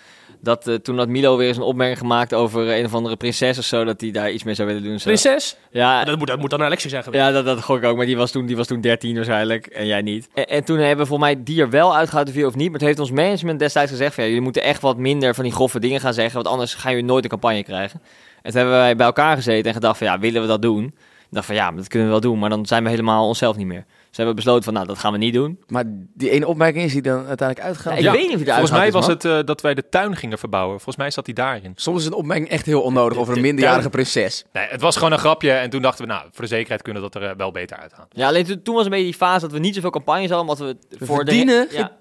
Dat 0.47 0.67
eh, 0.67 0.75
toen 0.75 0.99
had 0.99 1.09
Milo 1.09 1.37
weer 1.37 1.49
eens 1.49 1.57
een 1.57 1.63
opmerking 1.63 1.99
gemaakt 1.99 2.35
over 2.35 2.79
een 2.79 2.85
of 2.85 2.95
andere 2.95 3.17
prinses 3.17 3.59
of 3.59 3.65
zo, 3.65 3.85
dat 3.85 4.01
hij 4.01 4.11
daar 4.11 4.31
iets 4.31 4.45
mee 4.45 4.55
zou 4.55 4.69
willen 4.69 4.83
doen. 4.83 4.99
Zo. 4.99 5.05
Prinses? 5.05 5.57
Ja, 5.71 6.05
Dat 6.05 6.19
moet, 6.19 6.27
dat 6.27 6.39
moet 6.39 6.51
dan 6.51 6.79
zijn 6.79 7.03
geweest. 7.03 7.25
ja 7.25 7.31
dat, 7.31 7.45
dat 7.45 7.63
gok 7.63 7.77
ik 7.77 7.85
ook, 7.85 7.97
maar 7.97 8.07
die 8.07 8.17
was, 8.17 8.31
toen, 8.31 8.47
die 8.47 8.57
was 8.57 8.67
toen 8.67 8.81
13 8.81 9.15
waarschijnlijk 9.15 9.67
en 9.67 9.87
jij 9.87 10.03
niet. 10.03 10.29
En, 10.35 10.47
en 10.47 10.65
toen 10.65 10.79
hebben 10.79 10.99
we 10.99 11.07
volgens 11.07 11.31
mij 11.31 11.43
die 11.45 11.61
er 11.61 11.71
wel 11.71 11.97
uitgehaald, 11.97 12.27
de 12.27 12.33
video 12.33 12.49
of 12.49 12.55
niet. 12.55 12.71
Maar 12.71 12.79
toen 12.79 12.89
heeft 12.89 13.01
ons 13.01 13.11
management 13.11 13.59
destijds 13.59 13.91
gezegd 13.91 14.15
van 14.15 14.23
ja, 14.23 14.29
jullie 14.29 14.45
moeten 14.45 14.63
echt 14.63 14.81
wat 14.81 14.97
minder 14.97 15.35
van 15.35 15.45
die 15.45 15.53
grove 15.53 15.81
dingen 15.81 16.01
gaan 16.01 16.15
zeggen, 16.15 16.35
want 16.35 16.47
anders 16.47 16.75
gaan 16.75 16.93
jullie 16.93 17.07
nooit 17.07 17.25
een 17.25 17.31
campagne 17.31 17.63
krijgen. 17.63 18.01
En 18.43 18.51
toen 18.51 18.61
hebben 18.61 18.79
wij 18.79 18.97
bij 18.97 19.07
elkaar 19.07 19.37
gezeten 19.37 19.67
en 19.67 19.75
gedacht 19.75 19.99
van 19.99 20.07
ja, 20.07 20.19
willen 20.19 20.43
we 20.43 20.49
dat 20.49 20.63
doen? 20.63 20.85
Ik 20.85 20.93
dacht 21.31 21.47
van 21.47 21.55
ja, 21.55 21.71
dat 21.71 21.89
kunnen 21.89 22.09
we 22.09 22.13
wel 22.13 22.23
doen, 22.23 22.39
maar 22.39 22.51
dan 22.51 22.67
zijn 22.67 22.85
we 22.85 22.91
helemaal 22.91 23.27
onszelf 23.27 23.57
niet 23.57 23.67
meer. 23.67 23.85
Dus 24.17 24.25
we 24.25 24.31
hebben 24.31 24.45
besloten 24.45 24.65
van 24.65 24.83
nou, 24.83 24.87
dat 24.87 25.05
gaan 25.05 25.13
we 25.13 25.19
niet 25.19 25.35
doen. 25.35 25.59
Maar 25.67 25.85
die 26.15 26.31
ene 26.31 26.47
opmerking 26.47 26.85
is 26.85 26.93
die 26.93 27.03
dan 27.03 27.27
uiteindelijk 27.27 27.69
uitgegaan. 27.69 27.93
Ja, 27.93 27.99
ik 27.99 28.05
Ja, 28.05 28.13
weet 28.13 28.21
niet 28.23 28.35
of 28.35 28.41
je 28.41 28.47
Volgens 28.47 28.71
mij 28.71 28.93
was 28.93 29.07
man. 29.07 29.15
het 29.15 29.25
eh, 29.25 29.39
dat 29.45 29.61
wij 29.61 29.75
de 29.75 29.89
tuin 29.89 30.17
gingen 30.17 30.39
verbouwen. 30.39 30.75
Volgens 30.75 30.97
mij 30.97 31.11
zat 31.11 31.27
hij 31.27 31.35
daarin. 31.35 31.73
Soms 31.75 32.01
is 32.01 32.07
een 32.07 32.13
opmerking 32.13 32.49
echt 32.49 32.67
heel 32.67 32.83
onnodig 32.83 33.19
over 33.19 33.37
een 33.37 33.41
minderjarige 33.41 33.91
prinses. 33.91 34.45
Nee, 34.53 34.67
het 34.69 34.81
was 34.81 34.97
gewoon 34.97 35.13
een 35.13 35.19
grapje. 35.19 35.51
En 35.51 35.71
toen 35.71 35.83
dachten 35.83 36.07
we, 36.07 36.13
nou, 36.13 36.23
voor 36.33 36.43
de 36.45 36.51
zekerheid 36.51 36.83
kunnen 36.83 37.03
we 37.03 37.11
dat 37.11 37.23
er 37.23 37.31
eh, 37.31 37.37
wel 37.37 37.51
beter 37.51 37.77
uithalen. 37.77 38.09
Ja, 38.13 38.29
alleen 38.29 38.45
toen, 38.45 38.63
toen 38.63 38.75
was 38.75 38.85
een 38.85 38.91
beetje 38.91 39.05
die 39.05 39.15
fase 39.15 39.41
dat 39.41 39.53
we 39.53 39.59
niet 39.59 39.75
zoveel 39.75 39.91
campagnes 39.91 40.31
hadden, 40.31 40.49
omdat 40.49 40.59
we, 40.59 41.05
voor 41.07 41.17
verdienen? 41.17 41.69
de... 41.69 41.77
Ja! 41.77 41.93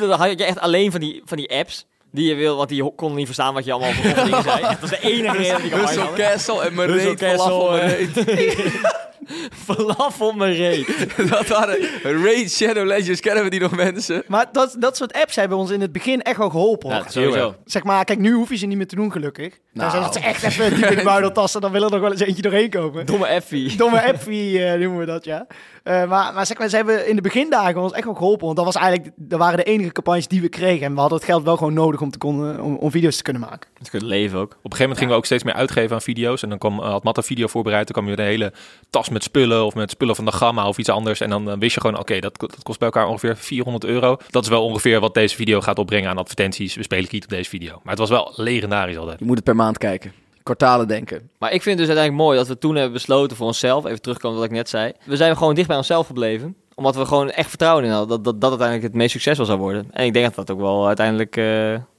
Dan 0.06 0.10
had 0.18 0.38
je 0.38 0.44
echt 0.44 0.58
alleen 0.58 0.90
van 0.90 1.00
die, 1.00 1.22
van 1.24 1.36
die 1.36 1.50
apps 1.50 1.86
die 2.10 2.28
je 2.28 2.34
wil, 2.34 2.56
want 2.56 2.68
die 2.68 2.94
konden 2.94 3.16
niet 3.16 3.26
verstaan 3.26 3.54
wat 3.54 3.64
je 3.64 3.72
allemaal 3.72 3.92
voor 3.92 4.14
dingen 4.24 4.42
zei. 4.42 4.60
Dat 4.60 4.80
was 4.80 4.90
de 4.90 5.00
enige 5.00 5.36
reden 5.36 5.62
die 5.62 5.70
campagne 5.70 5.86
Hustle 5.86 6.02
hadden. 6.02 6.26
Castle 6.26 6.62
en 6.62 7.16
Castle, 7.16 7.28
falafel, 7.28 7.70
mijn 7.70 7.90
eh. 7.90 8.24
reet. 8.24 9.06
Falafel 9.64 10.32
mijn 10.32 10.54
reet. 10.54 11.06
Dat 11.30 11.46
waren 11.48 11.78
Raid 12.02 12.52
Shadow 12.52 12.86
Legends, 12.86 13.20
kennen 13.20 13.44
we 13.44 13.50
die 13.50 13.60
nog 13.60 13.76
mensen? 13.76 14.22
Maar 14.26 14.46
dat, 14.52 14.76
dat 14.78 14.96
soort 14.96 15.12
apps 15.12 15.36
hebben 15.36 15.58
ons 15.58 15.70
in 15.70 15.80
het 15.80 15.92
begin 15.92 16.22
echt 16.22 16.36
wel 16.36 16.50
geholpen. 16.50 16.90
hoor. 16.92 17.02
Ja, 17.04 17.10
sowieso. 17.10 17.54
Zeg 17.64 17.82
maar, 17.84 18.04
kijk, 18.04 18.18
nu 18.18 18.32
hoef 18.32 18.48
je 18.48 18.56
ze 18.56 18.66
niet 18.66 18.76
meer 18.76 18.86
te 18.86 18.94
doen, 18.94 19.12
gelukkig. 19.12 19.58
Nou, 19.72 19.90
Nou. 19.92 20.02
dat 20.04 20.14
ze 20.14 20.20
echt 20.20 20.42
even 20.42 20.74
diep 20.74 20.84
in 20.90 20.96
de 20.96 21.02
buidel 21.12 21.32
tasten, 21.32 21.60
dan 21.60 21.72
willen 21.72 21.86
er 21.86 21.92
nog 21.92 22.02
wel 22.02 22.10
eens 22.10 22.20
eentje 22.20 22.42
doorheen 22.42 22.70
komen. 22.70 23.06
Domme 23.06 23.26
effie. 23.26 23.76
Domme 23.76 24.02
appie 24.02 24.64
eh, 24.64 24.78
noemen 24.80 24.98
we 24.98 25.04
dat, 25.06 25.24
ja. 25.24 25.46
Eh, 25.88 26.08
maar, 26.08 26.34
maar 26.34 26.46
zeg 26.46 26.58
maar, 26.58 26.68
ze 26.68 26.76
hebben 26.76 27.08
in 27.08 27.16
de 27.16 27.22
begindagen 27.22 27.80
ons 27.80 27.92
echt 27.92 28.04
wel 28.04 28.14
geholpen. 28.14 28.44
Want 28.44 28.56
dat 28.56 28.64
was 28.64 28.74
eigenlijk, 28.74 29.14
dat 29.16 29.38
waren 29.38 29.56
de 29.56 29.62
enige 29.62 29.92
campagnes 29.92 30.28
die 30.28 30.40
we 30.40 30.48
kregen. 30.48 30.86
En 30.86 30.94
we 30.94 31.00
hadden 31.00 31.18
het 31.18 31.26
geld 31.26 31.44
wel 31.44 31.56
gewoon 31.56 31.72
nodig 31.72 32.00
om, 32.00 32.10
te 32.10 32.18
kon, 32.18 32.60
om, 32.60 32.76
om 32.76 32.90
video's 32.90 33.16
te 33.16 33.22
kunnen 33.22 33.42
maken. 33.42 33.70
Het 33.78 33.90
kunt 33.90 34.02
leven 34.02 34.38
ook. 34.38 34.44
Op 34.44 34.50
een 34.50 34.60
gegeven 34.62 34.80
moment 34.80 34.98
gingen 34.98 35.12
we 35.12 35.18
ook 35.18 35.24
steeds 35.24 35.42
meer 35.42 35.54
uitgeven 35.54 35.94
aan 35.94 36.02
video's. 36.02 36.42
En 36.42 36.48
dan 36.48 36.58
kwam, 36.58 36.80
eh, 36.80 36.90
had 36.90 37.04
Matt 37.04 37.16
een 37.16 37.22
video 37.22 37.46
voorbereid. 37.46 37.86
Dan 37.86 38.02
kwam 38.02 38.14
je 38.14 38.22
een 38.22 38.28
hele 38.28 38.52
tas 38.90 39.08
met 39.08 39.22
spullen 39.22 39.64
of 39.64 39.74
met 39.74 39.90
spullen 39.90 40.16
van 40.16 40.24
de 40.24 40.32
Gamma 40.32 40.68
of 40.68 40.78
iets 40.78 40.88
anders. 40.88 41.20
En 41.20 41.30
dan 41.30 41.50
eh, 41.50 41.58
wist 41.58 41.74
je 41.74 41.80
gewoon, 41.80 41.98
oké, 41.98 42.18
dat, 42.20 42.40
dat 42.40 42.62
kost 42.62 42.78
bij 42.78 42.88
elkaar 42.88 43.08
ongeveer 43.08 43.36
400 43.36 43.84
euro. 43.84 44.16
Dat 44.30 44.42
is 44.42 44.48
wel 44.48 44.64
ongeveer 44.64 45.00
wat 45.00 45.14
deze 45.14 45.36
video 45.36 45.60
gaat 45.60 45.78
opbrengen 45.78 46.10
aan 46.10 46.18
advertenties. 46.18 46.74
We 46.74 46.82
spelen 46.82 47.08
kiet 47.08 47.24
op 47.24 47.30
deze 47.30 47.50
video. 47.50 47.80
Maar 47.82 47.96
het 47.96 47.98
was 47.98 48.10
wel 48.10 48.32
legendarisch 48.36 48.96
altijd. 48.96 49.18
Je 49.18 49.24
moet 49.24 49.36
het 49.36 49.44
per 49.44 49.56
maand 49.56 49.78
kijken. 49.78 50.12
Kwartalen 50.48 50.88
denken. 50.88 51.30
Maar 51.38 51.52
ik 51.52 51.62
vind 51.62 51.78
het 51.78 51.86
dus 51.88 51.96
uiteindelijk 51.96 52.26
mooi 52.26 52.38
dat 52.38 52.48
we 52.48 52.58
toen 52.58 52.74
hebben 52.74 52.92
besloten 52.92 53.36
voor 53.36 53.46
onszelf, 53.46 53.84
even 53.84 54.02
terugkomen 54.02 54.36
wat 54.38 54.46
ik 54.46 54.52
net 54.52 54.68
zei. 54.68 54.92
We 55.04 55.16
zijn 55.16 55.36
gewoon 55.36 55.54
dicht 55.54 55.68
bij 55.68 55.76
onszelf 55.76 56.06
gebleven. 56.06 56.56
Omdat 56.74 56.96
we 56.96 57.06
gewoon 57.06 57.30
echt 57.30 57.48
vertrouwen 57.48 57.84
in 57.84 57.90
hadden 57.90 58.08
dat 58.08 58.24
dat, 58.24 58.40
dat 58.40 58.50
uiteindelijk 58.50 58.88
het 58.88 58.96
meest 58.96 59.10
succesvol 59.10 59.44
zou 59.44 59.58
worden. 59.58 59.88
En 59.92 60.04
ik 60.04 60.12
denk 60.12 60.24
dat 60.24 60.34
dat 60.34 60.56
ook 60.56 60.62
wel 60.62 60.86
uiteindelijk 60.86 61.36
eh, 61.36 61.44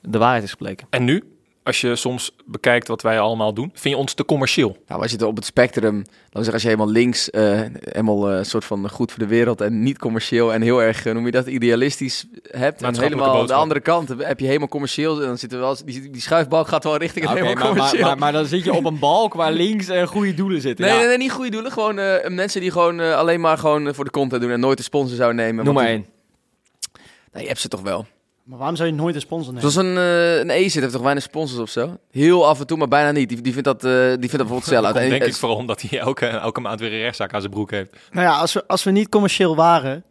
de 0.01 0.17
waarheid 0.17 0.43
is 0.43 0.51
gebleken. 0.51 0.87
En 0.89 1.03
nu, 1.03 1.23
als 1.69 1.81
je 1.81 1.95
soms 1.95 2.31
bekijkt 2.45 2.87
wat 2.87 3.01
wij 3.01 3.19
allemaal 3.19 3.53
doen, 3.53 3.69
vind 3.73 3.93
je 3.95 3.99
ons 4.01 4.13
te 4.13 4.25
commercieel? 4.25 4.77
Nou, 4.87 4.99
wij 4.99 5.09
zitten 5.09 5.27
op 5.27 5.35
het 5.35 5.45
spectrum. 5.45 5.95
Laten 5.95 6.13
we 6.31 6.33
zeggen, 6.33 6.53
als 6.53 6.61
je 6.61 6.67
helemaal 6.67 6.91
links, 6.91 7.29
eh 7.29 7.61
helemaal 7.79 8.31
een 8.31 8.45
soort 8.45 8.65
van 8.65 8.89
goed 8.89 9.11
voor 9.11 9.19
de 9.19 9.27
wereld 9.29 9.61
en 9.61 9.83
niet 9.83 9.97
commercieel 9.97 10.53
en 10.53 10.61
heel 10.61 10.81
erg, 10.81 11.05
eh, 11.05 11.13
noem 11.13 11.25
je 11.25 11.31
dat, 11.31 11.47
idealistisch 11.47 12.25
hebt. 12.49 12.81
En 12.81 12.99
helemaal 12.99 13.45
de 13.45 13.53
andere 13.53 13.79
kant 13.79 14.09
heb 14.17 14.39
je 14.39 14.45
helemaal 14.45 14.67
commercieel. 14.67 15.19
En 15.21 15.27
dan 15.27 15.37
zitten 15.37 15.59
we 15.59 15.65
wel, 15.65 15.77
die, 15.85 16.09
die 16.09 16.21
schuifbalk 16.21 16.67
gaat 16.67 16.83
wel 16.83 16.97
richting 16.97 17.25
het 17.25 17.33
helemaal 17.33 17.53
maar, 17.55 17.63
maar, 17.63 17.73
commercieel. 17.73 18.05
maar, 18.05 18.17
maar 18.17 18.31
dan 18.31 18.45
zit 18.45 18.63
je 18.63 18.73
op 18.73 18.85
een 18.85 18.99
balk 18.99 19.33
waar 19.33 19.51
links 19.51 19.87
eh, 19.87 20.07
goede 20.07 20.33
doelen 20.33 20.61
zitten. 20.61 20.85
nee, 20.85 20.93
Ja, 20.93 20.99
nee, 20.99 21.07
nee, 21.07 21.17
niet 21.17 21.31
goede 21.31 21.49
doelen. 21.51 21.71
Gewoon 21.71 21.99
eh, 21.99 22.29
mensen 22.29 22.61
die 22.61 22.71
gewoon 22.71 22.99
alleen 23.15 23.39
maar 23.41 23.57
gewoon 23.57 23.93
voor 23.95 24.03
de 24.05 24.11
content 24.11 24.41
doen 24.41 24.51
en 24.51 24.59
nooit 24.59 24.77
de 24.77 24.83
sponsor 24.83 25.15
zouden 25.15 25.45
nemen. 25.45 25.65
Noem 25.65 25.73
maar 25.73 25.83
die- 25.85 25.93
één. 25.93 26.05
Nee, 27.33 27.41
je 27.41 27.47
hebt 27.49 27.59
ze 27.61 27.67
toch 27.67 27.81
wel. 27.81 28.05
Maar 28.49 28.57
waarom 28.57 28.75
zou 28.75 28.89
je 28.89 28.95
nooit 28.95 29.15
een 29.15 29.21
sponsor 29.21 29.53
nemen? 29.53 29.71
Zoals 29.71 29.87
een, 29.87 29.97
eh 29.97 30.37
een 30.37 30.49
ACID 30.49 30.73
heeft 30.73 30.91
toch 30.91 31.01
weinig 31.01 31.23
sponsors 31.23 31.59
of 31.61 31.69
zo? 31.69 31.97
Heel 32.11 32.47
af 32.47 32.59
en 32.59 32.67
toe, 32.67 32.77
maar 32.77 32.87
bijna 32.87 33.11
niet. 33.11 33.29
Die, 33.29 33.41
die 33.41 33.53
vindt 33.53 33.67
dat, 33.67 33.83
eh, 33.83 33.91
die 33.91 33.99
vindt 34.01 34.19
dat 34.19 34.29
bijvoorbeeld 34.29 34.63
zelf 34.65 34.85
uit. 34.95 34.95
Denk 34.95 35.21
en- 35.21 35.27
ik 35.27 35.35
vooral 35.35 35.57
omdat 35.57 35.81
hij 35.81 35.99
elke, 35.99 36.25
elke 36.25 36.59
maand 36.61 36.79
weer 36.79 36.93
een 36.93 36.99
rechtszaak 36.99 37.33
aan 37.33 37.39
zijn 37.41 37.53
broek 37.53 37.71
heeft. 37.71 37.95
Nou 38.11 38.27
ja, 38.27 38.37
als 38.37 38.53
we, 38.53 38.63
als 38.67 38.83
we 38.83 38.91
niet 38.91 39.09
commercieel 39.09 39.55
waren, 39.55 40.03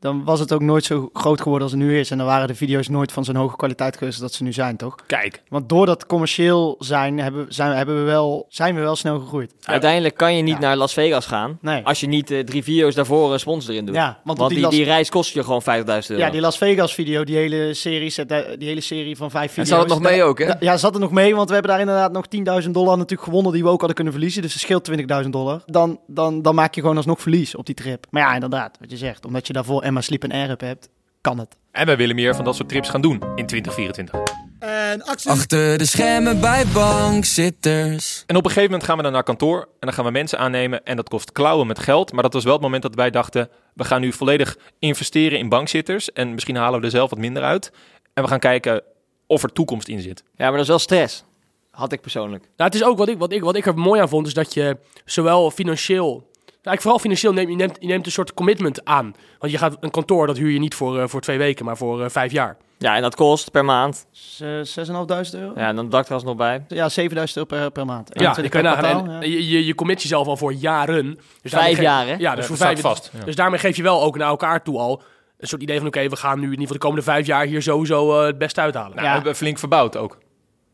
dan 0.00 0.24
was 0.24 0.40
het 0.40 0.52
ook 0.52 0.60
nooit 0.60 0.84
zo 0.84 1.10
groot 1.12 1.38
geworden 1.40 1.62
als 1.62 1.72
het 1.76 1.80
nu 1.80 1.98
is. 1.98 2.10
En 2.10 2.18
dan 2.18 2.26
waren 2.26 2.48
de 2.48 2.54
video's 2.54 2.88
nooit 2.88 3.12
van 3.12 3.24
zo'n 3.24 3.34
hoge 3.36 3.56
kwaliteit 3.56 3.96
geweest 3.96 4.20
dat 4.20 4.32
ze 4.32 4.42
nu 4.42 4.52
zijn, 4.52 4.76
toch? 4.76 4.94
Kijk, 5.06 5.42
Want 5.48 5.68
door 5.68 5.86
dat 5.86 6.06
commercieel 6.06 6.76
zijn, 6.78 7.18
hebben, 7.18 7.46
zijn, 7.48 7.76
hebben 7.76 7.96
we 7.96 8.02
wel, 8.02 8.46
zijn 8.48 8.74
we 8.74 8.80
wel 8.80 8.96
snel 8.96 9.18
gegroeid. 9.20 9.54
Uiteindelijk 9.64 10.14
kan 10.16 10.36
je 10.36 10.42
niet 10.42 10.54
Ja. 10.54 10.60
naar 10.60 10.76
Las 10.76 10.92
Vegas 10.92 11.26
gaan 11.26 11.58
Nee. 11.60 11.84
als 11.84 12.00
je 12.00 12.06
niet 12.06 12.30
eh, 12.30 12.38
drie 12.40 12.62
video's 12.62 12.94
daarvoor 12.94 13.32
een 13.32 13.38
sponsor 13.40 13.70
erin 13.72 13.84
doet. 13.86 13.94
Ja, 13.94 14.20
want, 14.24 14.38
Want 14.38 14.50
die, 14.50 14.58
die, 14.58 14.66
Las, 14.66 14.74
die 14.76 14.84
reis 14.84 15.08
kost 15.10 15.32
je 15.32 15.44
gewoon 15.44 15.62
50.000 15.62 15.66
euro. 16.10 16.22
ja, 16.24 16.30
die 16.30 16.40
Las 16.40 16.58
Vegas 16.58 16.94
video, 16.94 17.24
die 17.24 17.36
hele 17.36 17.74
serie, 17.74 18.10
zet- 18.10 18.28
die 18.58 18.68
hele 18.68 18.80
serie 18.80 19.16
van 19.16 19.30
vijf 19.30 19.44
en 19.44 19.50
video's. 19.50 19.68
zat 19.68 19.78
het 19.80 19.88
nog 19.88 20.00
mee 20.00 20.22
ook, 20.22 20.38
hè? 20.38 20.52
Ja, 20.60 20.76
zat 20.76 20.94
er 20.94 21.00
nog 21.00 21.10
mee, 21.10 21.34
want 21.34 21.46
we 21.48 21.54
hebben 21.54 21.70
daar 21.72 21.80
inderdaad 21.80 22.12
nog 22.12 22.26
10.000 22.64 22.70
dollar 22.74 22.96
natuurlijk 22.96 23.28
gewonnen 23.28 23.52
die 23.52 23.62
we 23.62 23.68
ook 23.68 23.78
hadden 23.78 23.94
kunnen 23.94 24.12
verliezen. 24.12 24.42
Dus 24.42 24.52
het 24.52 24.62
scheelt 24.62 24.90
20.000 25.24 25.28
dollar. 25.30 25.62
Dan, 25.66 26.00
dan, 26.06 26.42
dan 26.42 26.54
maak 26.54 26.74
je 26.74 26.80
gewoon 26.80 26.96
alsnog 26.96 27.20
verlies 27.20 27.54
op 27.54 27.66
die 27.66 27.74
trip. 27.74 28.06
Maar 28.10 28.22
ja, 28.22 28.34
inderdaad, 28.34 28.76
wat 28.80 28.90
je 28.90 28.96
zegt. 28.96 29.26
Omdat 29.26 29.46
je 29.46 29.52
daarvoor 29.52 29.82
Emma 29.90 30.02
Sleep 30.02 30.24
en 30.24 30.32
Air 30.32 30.56
hebt, 30.56 30.88
kan 31.20 31.38
het. 31.38 31.56
en 31.70 31.86
wij 31.86 31.96
willen 31.96 32.14
meer 32.14 32.34
van 32.34 32.44
dat 32.44 32.56
soort 32.56 32.68
trips 32.68 32.88
gaan 32.88 33.00
doen 33.00 33.22
in 33.34 33.46
2024. 33.46 34.20
En 34.58 35.02
actie. 35.02 35.30
Achter 35.30 35.78
de 35.78 35.84
schermen 35.84 36.40
bij 36.40 36.64
bankzitters. 36.66 38.24
En 38.26 38.36
op 38.36 38.44
een 38.44 38.50
gegeven 38.50 38.70
moment 38.70 38.84
gaan 38.88 38.96
we 38.96 39.02
dan 39.02 39.12
naar 39.12 39.22
kantoor 39.22 39.60
en 39.60 39.68
dan 39.80 39.92
gaan 39.92 40.04
we 40.04 40.10
mensen 40.10 40.38
aannemen 40.38 40.84
en 40.84 40.96
dat 40.96 41.08
kost 41.08 41.32
klauwen 41.32 41.66
met 41.66 41.78
geld. 41.78 42.12
Maar 42.12 42.22
dat 42.22 42.32
was 42.32 42.44
wel 42.44 42.52
het 42.52 42.62
moment 42.62 42.82
dat 42.82 42.94
wij 42.94 43.10
dachten, 43.10 43.48
we 43.74 43.84
gaan 43.84 44.00
nu 44.00 44.12
volledig 44.12 44.56
investeren 44.78 45.38
in 45.38 45.48
bankzitters 45.48 46.12
en 46.12 46.34
misschien 46.34 46.56
halen 46.56 46.80
we 46.80 46.84
er 46.84 46.92
zelf 46.92 47.10
wat 47.10 47.18
minder 47.18 47.42
uit. 47.42 47.72
En 48.14 48.22
we 48.22 48.28
gaan 48.28 48.38
kijken 48.38 48.82
of 49.26 49.42
er 49.42 49.52
toekomst 49.52 49.88
in 49.88 50.00
zit. 50.00 50.22
Ja, 50.34 50.44
maar 50.44 50.52
dat 50.52 50.60
is 50.60 50.68
wel 50.68 50.78
stress. 50.78 51.24
Had 51.70 51.92
ik 51.92 52.00
persoonlijk. 52.00 52.42
Nou, 52.42 52.70
het 52.70 52.74
is 52.74 52.84
ook 52.84 52.98
wat 52.98 53.08
ik, 53.08 53.18
wat, 53.18 53.32
ik, 53.32 53.42
wat 53.42 53.56
ik 53.56 53.66
er 53.66 53.74
mooi 53.78 54.00
aan 54.00 54.08
vond, 54.08 54.26
is 54.26 54.34
dat 54.34 54.54
je 54.54 54.76
zowel 55.04 55.50
financieel... 55.50 56.29
Nou, 56.62 56.76
ik 56.76 56.82
vooral 56.82 56.98
financieel 56.98 57.32
neemt 57.32 57.48
je 57.48 57.56
neemt, 57.56 57.76
je 57.80 57.86
neemt 57.86 58.06
een 58.06 58.12
soort 58.12 58.34
commitment 58.34 58.84
aan. 58.84 59.14
Want 59.38 59.52
je 59.52 59.58
gaat 59.58 59.76
een 59.80 59.90
kantoor, 59.90 60.26
dat 60.26 60.36
huur 60.36 60.50
je 60.50 60.58
niet 60.58 60.74
voor, 60.74 60.98
eh, 61.00 61.08
voor 61.08 61.20
twee 61.20 61.38
weken, 61.38 61.64
maar 61.64 61.76
voor 61.76 62.02
eh, 62.04 62.10
vijf 62.10 62.32
jaar. 62.32 62.56
Ja, 62.78 62.96
en 62.96 63.02
dat 63.02 63.14
kost 63.14 63.50
per 63.50 63.64
maand. 63.64 64.06
Z- 64.10 64.40
6.500 64.62 65.34
euro? 65.34 65.52
Ja, 65.56 65.68
en 65.68 65.76
dan 65.76 65.88
dakterras 65.88 66.24
nog 66.24 66.36
bij. 66.36 66.64
Ja, 66.68 66.88
7000 66.88 67.36
euro 67.38 67.48
per, 67.62 67.70
per 67.70 67.84
maand. 67.86 68.08
Ja, 68.12 68.20
21 68.20 68.44
je, 68.44 68.50
kan 68.50 68.62
nagaan. 68.72 69.02
kwartaal, 69.02 69.20
En 69.22 69.30
ja. 69.30 69.36
je, 69.36 69.48
je, 69.48 69.66
je 69.66 69.74
commit 69.74 70.02
jezelf 70.02 70.26
al 70.26 70.36
voor 70.36 70.52
jaren. 70.52 71.18
Dus 71.42 71.52
Vijf 71.52 71.80
jaar, 71.80 72.06
hè? 72.06 72.14
Ja, 72.18 72.34
dus 72.34 72.40
Ja, 72.40 72.48
voor 72.48 72.56
vijf 72.56 72.80
vast. 72.80 73.10
Dus 73.24 73.34
daarmee 73.36 73.58
geef 73.58 73.76
je 73.76 73.82
wel 73.82 74.02
ook 74.02 74.16
naar 74.16 74.28
elkaar 74.28 74.62
toe 74.62 74.78
al 74.78 75.02
een 75.38 75.48
soort 75.48 75.62
idee 75.62 75.78
van... 75.78 75.86
oké, 75.86 76.08
we 76.08 76.16
gaan 76.16 76.36
nu 76.38 76.44
in 76.44 76.50
ieder 76.50 76.60
geval 76.60 76.76
de 76.76 76.82
komende 76.82 77.04
vijf 77.04 77.26
jaar 77.26 77.44
hier 77.46 77.62
sowieso 77.62 78.18
eh, 78.20 78.26
het 78.26 78.38
beste 78.38 78.60
uithalen. 78.60 78.90
Nou, 78.90 79.02
Ja. 79.02 79.08
we 79.08 79.14
hebben 79.16 79.36
flink 79.36 79.58
verbouwd 79.58 79.96
ook. 79.96 80.18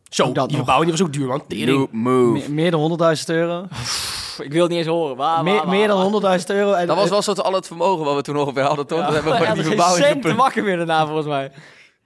Zo, 0.08 0.24
die 0.24 0.34
nog. 0.34 0.50
verbouwing 0.50 0.90
die 0.90 0.98
was 0.98 1.06
ook 1.06 1.12
duur, 1.12 1.26
man. 1.26 1.46
Tering. 1.48 1.66
New 1.78 1.86
move. 1.90 2.48
Me- 2.48 2.54
meer 2.54 2.70
dan 2.70 2.98
100.000 3.18 3.24
euro. 3.26 3.66
Pff, 4.36 4.44
ik 4.44 4.52
wil 4.52 4.62
het 4.62 4.70
niet 4.70 4.78
eens 4.78 4.88
horen. 4.88 5.16
Waar, 5.16 5.34
waar, 5.34 5.44
meer, 5.44 5.54
waar, 5.54 5.68
meer 5.68 5.88
waar? 5.88 6.20
dan 6.20 6.38
100.000 6.40 6.46
euro. 6.46 6.72
En, 6.72 6.86
Dat 6.86 6.96
was 6.96 7.08
wel 7.08 7.22
zo 7.22 7.32
al 7.32 7.52
het 7.52 7.66
vermogen 7.66 8.04
wat 8.04 8.14
we 8.14 8.22
toen 8.22 8.36
ongeveer 8.36 8.62
hadden, 8.62 8.86
toch? 8.86 8.98
Ja, 8.98 9.04
Dat 9.04 9.14
hebben 9.14 9.32
we 9.32 9.38
ja, 9.38 9.44
gewoon 9.44 9.58
er 9.58 9.64
die 9.64 9.72
is 9.74 9.78
geen 9.78 10.00
verbouwing 10.02 10.36
wakker 10.36 10.64
weer 10.64 10.76
daarna, 10.76 11.06
volgens 11.06 11.26
mij. 11.26 11.50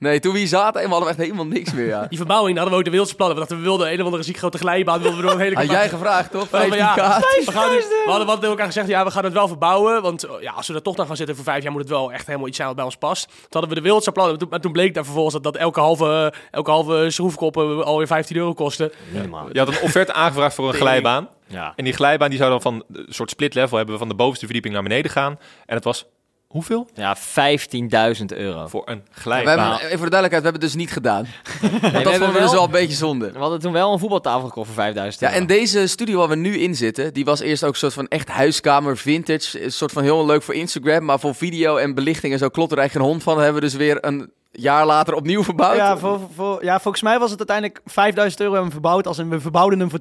Nee, 0.01 0.21
toen 0.21 0.33
we 0.33 0.39
hier 0.39 0.49
zaten, 0.49 0.81
eenmaal 0.81 0.99
hadden 0.99 1.17
we 1.17 1.23
echt 1.23 1.31
helemaal 1.33 1.53
niks 1.57 1.73
meer, 1.73 1.87
ja. 1.87 2.07
Die 2.07 2.19
verbouwing, 2.19 2.55
daar 2.57 2.63
hadden 2.65 2.73
we 2.73 2.79
ook 2.79 2.85
de 2.85 2.97
wildste 2.97 3.17
plannen. 3.17 3.37
We 3.37 3.43
dachten, 3.43 3.59
we 3.61 3.69
wilden 3.69 3.93
een 3.93 3.99
of 3.99 4.05
andere 4.05 4.23
ziek 4.23 4.37
grote 4.37 4.59
glijbaan. 4.59 5.01
Wilden 5.01 5.17
we 5.21 5.25
door 5.27 5.33
een 5.35 5.41
hele 5.41 5.55
Had 5.55 5.71
jij 5.71 5.89
gevraagd, 5.89 6.31
toch? 6.31 6.51
We 6.51 6.57
hadden, 6.57 6.79
15 6.79 7.03
ja, 7.05 7.19
we, 7.45 7.53
gaan 7.53 7.71
nu- 7.71 7.77
we 7.77 8.03
hadden 8.07 8.27
wat 8.27 8.35
tegen 8.37 8.51
elkaar 8.51 8.67
gezegd, 8.67 8.89
ja, 8.89 9.05
we 9.05 9.11
gaan 9.11 9.25
het 9.25 9.33
wel 9.33 9.49
verbouwen. 9.49 10.03
Want 10.03 10.23
eh, 10.25 10.31
ja, 10.41 10.53
als 10.53 10.69
we 10.69 10.75
er 10.75 10.83
toch 10.83 10.95
dan 10.97 11.07
gaan 11.07 11.17
zitten 11.17 11.35
voor 11.35 11.45
vijf 11.45 11.63
jaar, 11.63 11.73
moet 11.73 11.81
het 11.81 11.91
wel 11.91 12.13
echt 12.13 12.27
helemaal 12.27 12.47
iets 12.49 12.57
zijn 12.57 12.69
wat 12.69 12.77
bij 12.77 12.85
ons 12.87 12.97
past. 12.97 13.27
Toen 13.27 13.37
hadden 13.51 13.69
we 13.71 13.77
de 13.77 13.81
wildste 13.81 14.13
plannen. 14.13 14.33
Maar 14.35 14.43
toen, 14.43 14.51
maar 14.51 14.61
toen 14.61 14.73
bleek 14.73 14.95
daar 14.95 15.05
vervolgens 15.05 15.35
dat, 15.35 15.43
dat 15.43 15.57
elke, 15.57 15.81
halve, 15.81 16.33
elke 16.51 16.71
halve 16.71 17.07
schroefkop 17.11 17.57
eh, 17.57 17.81
alweer 17.81 18.07
15 18.07 18.37
euro 18.37 18.53
kostte. 18.53 18.93
Minimaal. 19.13 19.49
Je 19.53 19.59
had 19.59 19.69
een 19.69 19.81
offerte 19.81 20.13
aangevraagd 20.13 20.55
voor 20.55 20.69
een 20.69 20.75
glijbaan. 20.75 21.29
Ja. 21.47 21.73
En 21.77 21.85
die 21.85 21.93
glijbaan 21.93 22.29
die 22.29 22.39
zou 22.39 22.51
dan 22.51 22.61
van 22.61 22.85
een 22.93 23.07
soort 23.09 23.31
split 23.31 23.55
level 23.55 23.77
hebben 23.77 23.95
we 23.95 24.01
van 24.01 24.09
de 24.09 24.15
bovenste 24.15 24.45
verdieping 24.45 24.75
naar 24.75 24.83
beneden 24.83 25.11
gaan. 25.11 25.39
En 25.67 25.75
het 25.75 25.85
was 25.85 26.07
hoeveel? 26.51 26.89
Ja, 26.95 27.17
15.000 27.17 28.25
euro. 28.27 28.67
Voor 28.67 28.83
een 28.85 29.03
We 29.15 29.21
glijbaan. 29.21 29.59
hebben, 29.59 29.87
even 29.87 29.99
voor 29.99 30.11
de 30.11 30.17
duidelijkheid, 30.17 30.43
we 30.43 30.49
hebben 30.51 30.53
het 30.53 30.61
dus 30.61 30.75
niet 30.75 30.91
gedaan. 30.93 31.25
Dat 31.61 31.71
hebben 31.81 32.03
vonden 32.03 32.19
we 32.21 32.33
wel- 32.33 32.43
dus 32.43 32.53
wel 32.53 32.65
een 32.65 32.71
beetje 32.71 32.97
zonde. 32.97 33.33
We 33.33 33.39
hadden 33.39 33.61
toen 33.61 33.73
wel 33.73 33.93
een 33.93 33.99
voetbaltafel 33.99 34.49
gekocht 34.49 34.67
voor 34.67 34.75
5000 34.75 35.23
Ja, 35.23 35.29
euro. 35.29 35.41
en 35.41 35.47
deze 35.47 35.87
studio 35.87 36.19
waar 36.19 36.29
we 36.29 36.37
nu 36.37 36.59
in 36.59 36.75
zitten, 36.75 37.15
die 37.15 37.25
was 37.25 37.41
eerst 37.41 37.65
ook 37.65 37.73
een 37.73 37.79
soort 37.79 37.93
van 37.93 38.09
echt 38.09 38.29
huiskamer, 38.29 38.97
vintage. 38.97 39.65
Een 39.65 39.73
soort 39.73 39.93
van 39.93 40.03
heel 40.03 40.27
leuk 40.27 40.43
voor 40.43 40.55
Instagram, 40.55 41.05
maar 41.05 41.21
voor 41.21 41.35
video 41.35 41.77
en 41.77 41.95
belichting 41.95 42.33
en 42.33 42.39
zo 42.39 42.49
klopt 42.49 42.73
er 42.73 42.79
eigenlijk 42.79 43.07
geen 43.07 43.15
hond 43.17 43.23
van. 43.25 43.35
Dan 43.35 43.43
hebben 43.45 43.63
we 43.63 43.69
dus 43.69 43.77
weer 43.77 44.05
een 44.05 44.33
jaar 44.53 44.87
later 44.87 45.15
opnieuw 45.15 45.43
verbouwd. 45.45 45.77
Ja, 45.77 45.99
voor, 45.99 46.21
voor, 46.35 46.65
ja, 46.65 46.81
volgens 46.81 47.03
mij 47.03 47.19
was 47.19 47.31
het 47.31 47.39
uiteindelijk 47.39 47.81
5000 47.85 48.41
euro 48.41 48.53
hebben 48.53 48.71
we 48.73 48.79
verbouwd. 48.81 49.07
Als 49.07 49.19
in, 49.19 49.29
we 49.31 49.41
verbouwden 49.41 49.79
hem 49.81 49.91
voor 49.91 49.99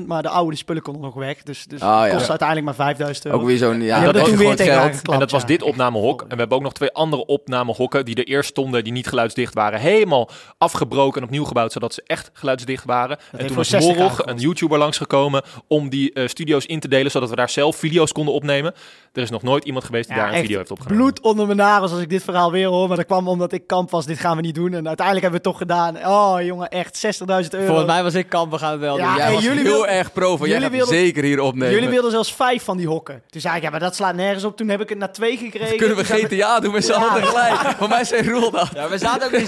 10.000, 0.00 0.06
maar 0.06 0.22
de 0.22 0.28
oude 0.28 0.56
spullen 0.56 0.82
konden 0.82 1.02
nog 1.02 1.14
weg. 1.14 1.42
Dus, 1.42 1.64
dus 1.64 1.80
Ah, 1.80 2.00
het 2.00 2.10
ja. 2.10 2.16
kost 2.16 2.28
uiteindelijk 2.28 2.66
maar 2.66 2.76
5000 2.86 3.26
euro. 3.26 3.38
Ook 3.38 3.46
weer 3.46 3.56
zo'n, 3.56 3.80
ja, 3.82 3.96
Die 3.96 4.12
dat 4.12 4.20
was 4.20 4.30
gewoon 4.36 4.56
geld. 4.56 5.08
En 5.08 5.18
dat 5.18 5.30
was 5.30 5.46
dit 5.46 5.62
opnamehok. 5.62 6.20
En 6.22 6.28
we 6.28 6.36
hebben 6.36 6.56
ook 6.56 6.62
nog 6.62 6.72
twee 6.72 6.92
andere 6.92 7.26
opnamehokken 7.26 8.04
die 8.04 8.14
er 8.14 8.26
eerst 8.26 8.48
stonden, 8.50 8.84
die 8.84 8.92
niet 8.92 9.06
geluidsdicht 9.06 9.54
waren. 9.54 9.80
Helemaal 9.80 10.28
afgebroken 10.58 11.20
en 11.20 11.26
opnieuw 11.26 11.44
gebouwd, 11.44 11.72
zodat 11.72 11.94
ze 11.94 12.02
echt 12.06 12.30
geluidsdicht 12.32 12.84
waren. 12.84 13.18
en 13.36 13.46
toen 13.46 13.56
was 13.56 13.68
60 13.68 13.94
Morrog, 13.96 14.16
gekost. 14.16 14.28
een 14.34 14.38
YouTuber, 14.42 14.78
langsgekomen 14.78 15.42
om 15.68 15.88
die 15.88 16.12
eh, 16.12 16.26
studio's 16.26 16.66
in 16.66 16.80
te 16.80 16.88
delen, 16.88 17.10
zodat 17.10 17.30
we 17.30 17.36
daar 17.36 17.50
zelf 17.50 17.76
video's 17.76 18.12
konden 18.12 18.34
opnemen. 18.34 18.74
Er 19.12 19.22
is 19.22 19.30
nog 19.30 19.42
nooit 19.42 19.64
iemand 19.64 19.84
geweest 19.84 20.06
die 20.08 20.16
Ja, 20.16 20.20
daar 20.22 20.28
een 20.30 20.34
echt 20.36 20.44
video 20.44 20.58
heeft 20.58 20.70
opgenomen. 20.70 21.02
Bloed 21.02 21.20
onder 21.20 21.46
mijn 21.46 21.58
nagels 21.58 21.90
als 21.92 22.00
ik 22.00 22.08
dit 22.08 22.22
verhaal 22.22 22.50
weer 22.52 22.66
hoor. 22.68 22.88
Maar 22.88 22.96
dat 22.96 23.06
kwam 23.06 23.28
omdat 23.28 23.52
ik 23.52 23.66
kamp 23.86 23.90
was, 23.90 24.06
dit 24.06 24.18
gaan 24.18 24.36
we 24.36 24.42
niet 24.42 24.54
doen. 24.54 24.74
En 24.74 24.86
uiteindelijk 24.86 25.26
hebben 25.26 25.42
we 25.42 25.48
het 25.48 25.58
toch 25.58 25.58
gedaan. 25.58 25.96
Oh 26.12 26.42
jongen, 26.42 26.68
echt 26.68 27.06
60.000 27.06 27.26
euro. 27.50 27.66
Volgens 27.66 27.86
mij 27.86 28.02
was 28.02 28.14
ik 28.14 28.28
kamp, 28.28 28.50
we 28.52 28.58
gaan 28.58 28.70
het 28.70 28.80
wel 28.80 28.98
Ja, 28.98 29.06
doen. 29.06 29.16
Jij 29.16 29.26
en 29.26 29.32
was 29.32 29.42
jullie 29.44 29.62
heel 29.62 29.86
erg 29.86 30.12
pro 30.12 30.36
van, 30.36 30.48
jij 30.48 30.58
jullie 30.60 30.62
gaat 30.62 30.86
wilden- 30.88 30.94
zeker 31.04 31.24
hier 31.24 31.40
opnemen. 31.40 31.74
Jullie 31.74 31.88
wilden 31.88 32.10
zelfs 32.10 32.34
vijf 32.34 32.62
van 32.64 32.76
die 32.76 32.86
hokken. 32.86 33.22
Toen 33.28 33.40
zei 33.40 33.56
ik, 33.56 33.62
ja, 33.62 33.70
maar 33.70 33.80
dat 33.80 33.94
slaat 33.94 34.14
nergens 34.14 34.44
op. 34.44 34.56
Toen 34.56 34.68
heb 34.68 34.80
ik 34.80 34.88
het 34.88 34.98
naar 34.98 35.12
twee 35.12 35.36
gekregen. 35.36 35.76
Kunnen 35.76 35.96
we 35.96 36.04
GTA 36.04 36.60
doen 36.60 36.72
met 36.72 36.84
z'n 36.84 36.92
allen 36.92 37.22
tegelijk? 37.22 37.54
Voor 37.78 37.88
mij 37.88 38.04
zijn 38.04 38.28
Roel 38.28 38.50
dat. 38.50 38.68
Ja, 38.74 38.88
we 38.88 38.98
zaten 38.98 39.26
ook 39.26 39.32
in 39.32 39.46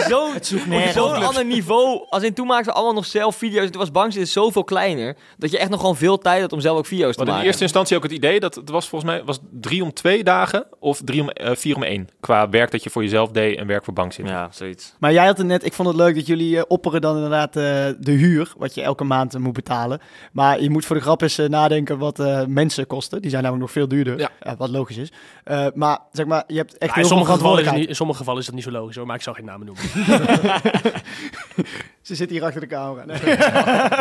zo'n 0.95 1.23
ander 1.29 1.45
niveau. 1.45 2.07
Als 2.09 2.23
in 2.23 2.35
toen 2.35 2.47
maakten 2.47 2.67
we 2.67 2.73
allemaal 2.73 2.95
nog 2.95 3.07
zelf 3.07 3.37
video's. 3.37 3.71
Toen 3.71 3.81
was 3.81 3.91
Bankzitten 3.91 4.33
zoveel 4.33 4.65
kleiner. 4.65 5.17
Dat 5.39 5.51
je 5.51 5.59
echt 5.59 5.71
nog 5.71 5.81
gewoon 5.81 5.97
veel 5.97 6.19
tijd 6.19 6.41
had 6.41 6.53
om 6.53 6.61
zelf 6.61 6.79
ook 6.79 6.87
video's 6.87 7.13
te 7.13 7.17
hadden 7.17 7.27
in 7.27 7.33
maken. 7.33 7.47
eerste 7.47 7.63
instantie 7.63 7.97
ook 7.97 8.03
het 8.03 8.13
idee 8.13 8.41
dat 8.41 8.55
het 8.55 8.71
was 8.71 8.89
volgens 8.89 9.11
mij 9.11 9.23
was 9.25 9.39
drie 9.51 9.83
om 9.83 9.93
twee 9.93 10.25
dagen 10.25 10.67
of 10.79 11.01
drie 11.05 11.21
om, 11.23 11.29
eh, 11.31 11.51
vier 11.55 11.77
om 11.77 11.83
één. 11.83 12.09
Qua 12.21 12.49
werk 12.49 12.71
dat 12.71 12.83
je 12.83 12.91
voor 12.91 13.03
jezelf 13.03 13.31
deed 13.31 13.59
en 13.59 13.67
werk 13.67 13.85
voor 13.85 13.95
bank 13.95 14.13
zit. 14.13 14.25
Ja, 14.29 14.49
zoiets. 14.51 14.95
Maar 14.99 15.13
jij 15.13 15.27
had 15.27 15.39
het 15.39 15.47
net, 15.47 15.65
ik 15.65 15.73
vond 15.73 15.89
het 15.89 15.97
leuk 15.97 16.15
dat 16.15 16.27
jullie 16.27 16.57
eh, 16.57 16.63
opperen 16.69 17.01
dan 17.01 17.15
inderdaad 17.15 17.57
eh, 17.57 17.63
de 17.99 18.13
huur, 18.13 18.53
wat 18.57 18.75
je 18.75 18.83
elke 18.83 19.05
maand 19.05 19.35
eh, 19.35 19.41
moet 19.41 19.53
betalen. 19.53 20.01
Maar 20.33 20.63
je 20.63 20.71
moet 20.71 20.85
voor 20.87 20.97
de 20.97 21.03
grap 21.03 21.21
eens 21.23 21.37
nadenken 21.37 21.99
wat 21.99 22.19
eh, 22.19 22.45
mensen 22.45 22.87
kosten. 22.87 23.21
Die 23.21 23.31
zijn 23.31 23.43
namelijk 23.43 23.67
nog 23.67 23.75
veel 23.77 23.89
duurder, 23.89 24.19
Ja. 24.19 24.57
Wat 24.57 24.71
logisch 24.71 24.97
is. 24.97 25.13
Eh, 25.45 25.67
maar 25.75 25.99
zeg 26.13 26.27
maar, 26.27 26.45
je 26.47 26.57
hebt 26.57 26.79
echt 26.79 26.95
Ja, 26.95 27.01
in, 27.03 27.07
heel 27.07 27.17
veel 27.17 27.17
sommige 27.27 27.33
gevallen 27.33 27.65
is 27.65 27.71
niet, 27.73 27.89
in 27.89 27.95
sommige 27.97 28.19
gevallen 28.19 28.41
is 28.41 28.47
dat 28.47 28.55
niet 28.55 28.65
zo 28.65 28.71
logisch 28.71 28.97
hoor, 28.97 29.07
maar 29.07 29.17
ik 29.17 29.23
zal 29.23 29.35
geen 29.35 29.45
namen 29.45 29.67
noemen. 29.67 29.85
Ze 32.03 32.15
zitten 32.15 32.37
hier 32.37 32.45
achter 32.45 32.61
de 32.61 32.67
camera. 32.67 33.05
Nee. 33.05 33.17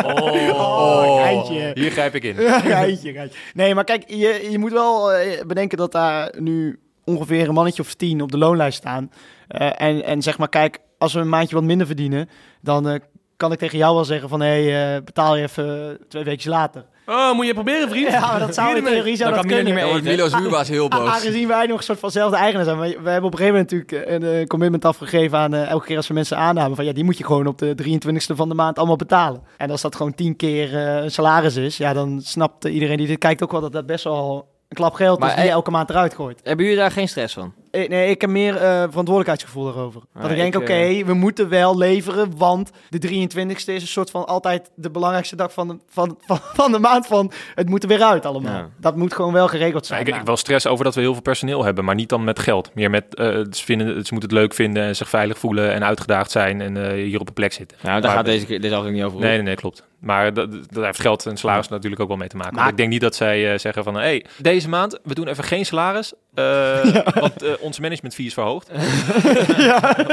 Oh. 0.07 0.59
Oh, 0.59 1.21
geintje. 1.21 1.71
Hier 1.73 1.91
grijp 1.91 2.15
ik 2.15 2.23
in. 2.23 2.35
geintje, 2.75 3.13
geintje. 3.13 3.39
Nee, 3.53 3.75
maar 3.75 3.83
kijk, 3.83 4.03
je, 4.09 4.47
je 4.51 4.59
moet 4.59 4.71
wel 4.71 5.11
bedenken 5.47 5.77
dat 5.77 5.91
daar 5.91 6.33
nu 6.39 6.79
ongeveer 7.07 7.47
een 7.47 7.53
mannetje 7.53 7.81
of 7.81 7.93
tien 7.93 8.21
op 8.21 8.31
de 8.31 8.37
loonlijst 8.37 8.77
staan. 8.77 9.11
Eh, 9.47 9.81
en, 9.81 10.03
en 10.03 10.21
zeg 10.21 10.37
maar, 10.37 10.49
kijk, 10.49 10.79
als 10.97 11.13
we 11.13 11.19
een 11.19 11.29
maandje 11.29 11.55
wat 11.55 11.63
minder 11.63 11.87
verdienen, 11.87 12.29
dan 12.61 12.89
eh, 12.89 12.99
kan 13.37 13.51
ik 13.51 13.59
tegen 13.59 13.77
jou 13.77 13.95
wel 13.95 14.05
zeggen 14.05 14.29
van, 14.29 14.41
hé, 14.41 14.63
hey, 14.63 14.95
eh, 14.95 15.03
betaal 15.03 15.35
je 15.35 15.43
even 15.43 15.99
twee 16.07 16.23
weken 16.23 16.49
later. 16.49 16.85
Oh, 17.05 17.33
moet 17.33 17.45
je 17.45 17.53
proberen, 17.53 17.89
vriend? 17.89 18.11
Ja, 18.11 18.19
maar 18.19 18.39
dat 18.39 18.53
zou 18.53 18.77
in 18.77 18.83
theorie 18.83 19.15
zou 19.15 19.33
dat 19.33 19.45
kunnen. 19.45 19.65
niet 19.65 19.73
meer 19.73 19.87
wordt 19.87 20.03
Milo's 20.03 20.67
heel 20.67 20.87
boos. 20.97 21.09
Aangezien 21.09 21.47
wij 21.47 21.65
nog 21.65 21.77
een 21.77 21.83
soort 21.83 21.99
van 21.99 22.11
zelfde 22.11 22.37
eigenaar 22.37 22.65
zijn. 22.65 22.77
Maar 22.77 22.87
we 22.87 23.09
hebben 23.09 23.23
op 23.23 23.31
een 23.31 23.37
gegeven 23.37 23.53
moment 23.53 23.71
natuurlijk 23.71 24.23
een 24.23 24.47
commitment 24.47 24.85
afgegeven 24.85 25.37
aan 25.37 25.53
elke 25.53 25.85
keer 25.85 25.97
als 25.97 26.07
we 26.07 26.13
mensen 26.13 26.37
aannamen. 26.37 26.75
Van 26.75 26.85
ja, 26.85 26.93
die 26.93 27.03
moet 27.03 27.17
je 27.17 27.25
gewoon 27.25 27.47
op 27.47 27.57
de 27.57 27.75
23ste 27.83 28.35
van 28.35 28.49
de 28.49 28.55
maand 28.55 28.77
allemaal 28.77 28.95
betalen. 28.95 29.41
En 29.57 29.71
als 29.71 29.81
dat 29.81 29.95
gewoon 29.95 30.15
tien 30.15 30.35
keer 30.35 30.75
eh, 30.75 31.03
een 31.03 31.11
salaris 31.11 31.55
is, 31.55 31.77
ja, 31.77 31.93
dan 31.93 32.21
snapt 32.21 32.65
iedereen 32.65 32.97
die 32.97 33.07
dit 33.07 33.17
kijkt 33.17 33.43
ook 33.43 33.51
wel 33.51 33.61
dat 33.61 33.71
dat 33.71 33.85
best 33.85 34.03
wel 34.03 34.47
een 34.67 34.75
klap 34.75 34.93
geld 34.93 35.19
Maar, 35.19 35.27
is 35.29 35.33
die 35.35 35.43
je 35.43 35.49
eh, 35.49 35.55
elke 35.55 35.71
maand 35.71 35.89
eruit 35.89 36.15
gooit. 36.15 36.39
Hebben 36.43 36.65
jullie 36.65 36.79
daar 36.79 36.91
geen 36.91 37.07
stress 37.07 37.33
van? 37.33 37.53
eh, 37.71 37.89
nee, 37.89 38.09
ik 38.09 38.21
heb 38.21 38.29
meer 38.29 38.55
eh, 38.55 38.61
verantwoordelijkheidsgevoel 38.61 39.63
daarover. 39.65 40.01
Ja, 40.15 40.21
dat 40.21 40.29
ik 40.31 40.37
denk, 40.37 40.55
ik, 40.55 40.61
oké, 40.61 41.03
we 41.05 41.13
moeten 41.13 41.49
wel 41.49 41.77
leveren, 41.77 42.37
want 42.37 42.71
de 42.89 43.07
23ste 43.27 43.73
is 43.73 43.81
een 43.81 43.87
soort 43.87 44.09
van 44.11 44.25
altijd 44.25 44.69
de 44.75 44.89
belangrijkste 44.91 45.35
dag 45.35 45.53
van 45.53 45.67
de, 45.67 45.77
van, 45.89 46.17
van, 46.25 46.39
van 46.61 46.71
de 46.71 46.79
maand 46.79 47.07
van 47.07 47.31
het 47.55 47.69
moet 47.69 47.83
er 47.83 47.89
weer 47.89 48.03
uit 48.03 48.25
allemaal. 48.25 48.53
Ja. 48.53 48.69
Dat 48.79 48.95
moet 48.95 49.13
gewoon 49.13 49.33
wel 49.33 49.47
geregeld 49.47 49.81
Ja, 49.81 49.87
zijn. 49.87 50.01
ik, 50.01 50.07
ik 50.07 50.13
Nou, 50.13 50.25
wel 50.25 50.37
stress 50.37 50.67
over 50.67 50.83
dat 50.85 50.95
we 50.95 51.01
heel 51.01 51.13
veel 51.13 51.21
personeel 51.21 51.63
hebben, 51.63 51.85
maar 51.85 51.95
niet 51.95 52.09
dan 52.09 52.23
met 52.23 52.39
geld. 52.39 52.71
Meer 52.73 52.89
met, 52.89 53.15
eh, 53.15 53.25
ze, 53.27 53.63
vinden, 53.63 53.87
ze 53.87 54.13
moeten 54.13 54.29
het 54.29 54.31
leuk 54.31 54.53
vinden 54.53 54.83
en 54.83 54.95
zich 54.95 55.09
veilig 55.09 55.37
voelen 55.37 55.73
en 55.73 55.83
uitgedaagd 55.85 56.31
zijn 56.31 56.61
en 56.61 56.77
eh, 56.87 56.91
hier 57.03 57.19
op 57.19 57.27
een 57.27 57.33
plek 57.33 57.53
zitten. 57.53 57.77
Nou, 57.81 57.93
daar 57.93 58.01
Maar- 58.09 58.15
gaat 58.15 58.25
deze, 58.25 58.45
keer- 58.45 58.61
deze 58.61 58.75
aflevering 58.75 59.03
niet 59.03 59.13
over. 59.13 59.19
Nee, 59.27 59.35
nee, 59.35 59.45
nee, 59.45 59.55
klopt. 59.55 59.83
Maar 59.99 60.33
dat, 60.33 60.51
dat 60.51 60.83
heeft 60.83 60.99
geld 60.99 61.25
en 61.25 61.37
salaris 61.37 61.67
natuurlijk 61.67 62.01
ook 62.01 62.07
wel 62.07 62.17
mee 62.17 62.27
te 62.27 62.37
maken. 62.37 62.55
Maar- 62.55 62.67
ik 62.69 62.77
denk 62.77 62.89
niet 62.89 63.01
dat 63.01 63.15
zij 63.15 63.51
eh, 63.53 63.59
zeggen 63.59 63.83
van... 63.83 63.93
hé, 63.95 64.01
hey, 64.01 64.25
deze 64.37 64.69
maand, 64.69 64.99
we 65.03 65.13
doen 65.13 65.27
even 65.27 65.43
geen 65.43 65.65
salaris... 65.65 66.13
eh, 66.33 66.83
want 67.21 67.43
eh, 67.43 67.51
onze 67.59 67.81
management 67.81 68.13
fee 68.15 68.25
is 68.25 68.33
verhoogd. 68.33 68.69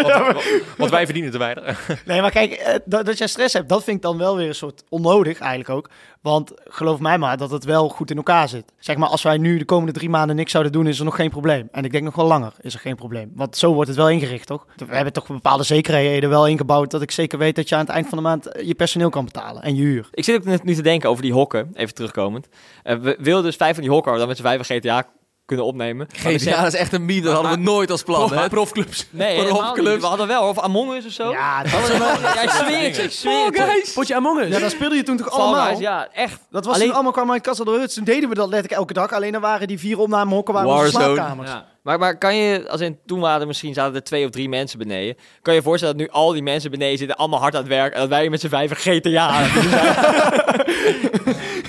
want, 0.03 0.42
want 0.77 0.90
wij 0.90 1.05
verdienen 1.05 1.31
te 1.31 1.38
weinig. 1.38 1.88
Nee, 2.05 2.20
maar 2.20 2.31
kijk, 2.31 2.81
dat, 2.85 3.07
dat 3.07 3.18
jij 3.18 3.27
stress 3.27 3.55
hebt, 3.55 3.68
dat 3.68 3.85
vind 3.85 3.97
ik 3.97 4.03
dan 4.03 4.18
wel 4.18 4.37
weer 4.37 4.49
een 4.49 4.55
soort 4.55 4.85
onnodig 4.88 5.38
eigenlijk 5.38 5.70
ook. 5.70 5.90
Want 6.24 6.52
geloof 6.64 7.00
mij 7.00 7.18
maar 7.18 7.37
dat 7.37 7.50
het 7.50 7.64
wel 7.64 7.88
goed 7.88 8.10
in 8.10 8.16
elkaar 8.16 8.48
zit. 8.48 8.72
Zeg 8.78 8.96
maar, 8.96 9.08
als 9.08 9.22
wij 9.22 9.38
nu 9.38 9.58
de 9.58 9.64
komende 9.64 9.92
drie 9.92 10.08
maanden 10.08 10.37
niks 10.37 10.50
zouden 10.50 10.72
doen, 10.72 10.87
is 10.87 10.98
er 10.98 11.04
nog 11.04 11.16
geen 11.16 11.30
probleem. 11.30 11.68
En 11.72 11.84
ik 11.84 11.92
denk 11.92 12.04
nog 12.04 12.14
wel 12.14 12.26
langer 12.26 12.52
is 12.60 12.74
er 12.74 12.80
geen 12.80 12.96
probleem. 12.96 13.32
Want 13.34 13.56
zo 13.56 13.72
wordt 13.72 13.88
het 13.88 13.98
wel 13.98 14.10
ingericht, 14.10 14.46
toch? 14.46 14.66
We 14.76 14.94
hebben 14.94 15.12
toch 15.12 15.26
bepaalde 15.26 15.62
zekerheden 15.62 16.30
wel 16.30 16.46
ingebouwd 16.46 16.90
dat 16.90 17.02
ik 17.02 17.10
zeker 17.10 17.38
weet 17.38 17.56
dat 17.56 17.68
je 17.68 17.74
aan 17.74 17.80
het 17.80 17.90
eind 17.90 18.08
van 18.08 18.18
de 18.18 18.24
maand 18.24 18.46
eh, 18.46 18.66
je 18.66 18.74
personeel 18.74 19.10
kan 19.10 19.24
betalen 19.24 19.62
en 19.62 19.74
je 19.74 19.82
huur. 19.82 20.08
Ik 20.10 20.24
zit 20.24 20.37
ook 20.37 20.44
net 20.44 20.64
nu 20.64 20.74
te 20.74 20.82
denken 20.82 21.10
over 21.10 21.22
die 21.22 21.32
hokken, 21.32 21.70
even 21.74 21.94
terugkomend. 21.94 22.48
Eh, 22.82 22.96
we 22.96 23.16
wilden 23.20 23.44
dus 23.44 23.56
vijf 23.56 23.74
van 23.74 23.82
die 23.82 23.92
hokken 23.92 24.18
dan 24.18 24.28
met 24.28 24.37
z'n 24.37 24.42
vijf 24.42 24.66
GTA 24.66 25.06
kunnen 25.46 25.64
opnemen. 25.66 26.07
We 26.22 26.38
GTA, 26.38 26.62
dat 26.62 26.72
is 26.72 26.78
echt 26.78 26.92
een 26.92 27.04
meme, 27.04 27.20
dat 27.20 27.33
hadden 27.33 27.50
we 27.52 27.57
nooit 27.59 27.90
als 27.90 28.02
plan, 28.02 28.33
hè? 28.33 28.48
Profclubs. 28.48 29.07
Nee, 29.11 29.44
profclubs. 29.46 30.00
we 30.00 30.07
hadden 30.07 30.26
wel, 30.26 30.48
of 30.48 30.59
Among 30.59 30.92
Us 30.94 31.07
of 31.07 31.12
zo. 31.12 31.30
Ja, 31.30 31.62
dat, 31.62 31.72
Hadden 31.72 31.92
we 31.92 31.98
wel- 31.98 32.20
ja, 32.20 32.40
ik 32.42 32.50
zweer 32.50 32.87
het, 32.87 32.96
je, 32.96 33.02
ik 33.02 33.11
zweer 33.11 33.52
je. 33.52 33.90
Potje 33.94 34.14
Among 34.14 34.40
Us. 34.40 34.48
ja, 34.48 34.59
dat 34.59 34.70
speelde 34.70 34.96
je 34.96 35.02
toen 35.02 35.16
toch 35.16 35.30
allemaal? 35.30 35.66
Guys, 35.66 35.78
ja, 35.78 36.09
echt. 36.12 36.40
Dat 36.50 36.64
was 36.64 36.74
Alleen- 36.74 36.87
toen 36.87 36.94
allemaal 36.94 37.12
kwam 37.12 37.30
uit 37.33 37.42
Castle 37.42 37.64
de 37.64 37.70
Huts. 37.70 37.94
Toen 37.94 38.04
deden 38.04 38.28
we 38.28 38.35
dat 38.35 38.48
letterlijk 38.48 38.80
elke 38.80 38.92
dag. 38.92 39.12
Alleen 39.12 39.33
dan 39.33 39.40
waren 39.40 39.66
die 39.68 39.78
vier 39.78 39.98
opnamehokken 39.98 40.54
waren 40.54 40.70
onze 40.70 40.90
slaapkamers. 40.90 41.50
Ja. 41.50 41.66
Maar, 41.83 41.98
maar 41.98 42.18
kan 42.18 42.37
je, 42.37 42.68
als 42.70 42.80
in 42.80 42.98
toen 43.07 43.20
waren 43.20 43.40
er 43.40 43.46
misschien 43.46 43.74
zaten 43.74 43.94
er 43.94 44.02
twee 44.04 44.24
of 44.24 44.30
drie 44.30 44.48
mensen 44.48 44.78
beneden. 44.78 45.16
Kan 45.42 45.52
je 45.54 45.59
je 45.59 45.64
voorstellen 45.66 45.96
dat 45.96 46.07
nu 46.07 46.12
al 46.12 46.33
die 46.33 46.42
mensen 46.42 46.70
beneden 46.70 46.98
zitten, 46.98 47.16
allemaal 47.16 47.40
hard 47.40 47.54
aan 47.54 47.61
het 47.61 47.68
werk. 47.70 47.94
En 47.94 48.00
dat 48.00 48.09
wij 48.09 48.28
met 48.28 48.40
z'n 48.40 48.48
vijven 48.48 48.76
GTA 48.76 49.26
aan 49.28 49.42
het 49.42 49.52
doen 49.62 49.70
zijn? 49.70 49.94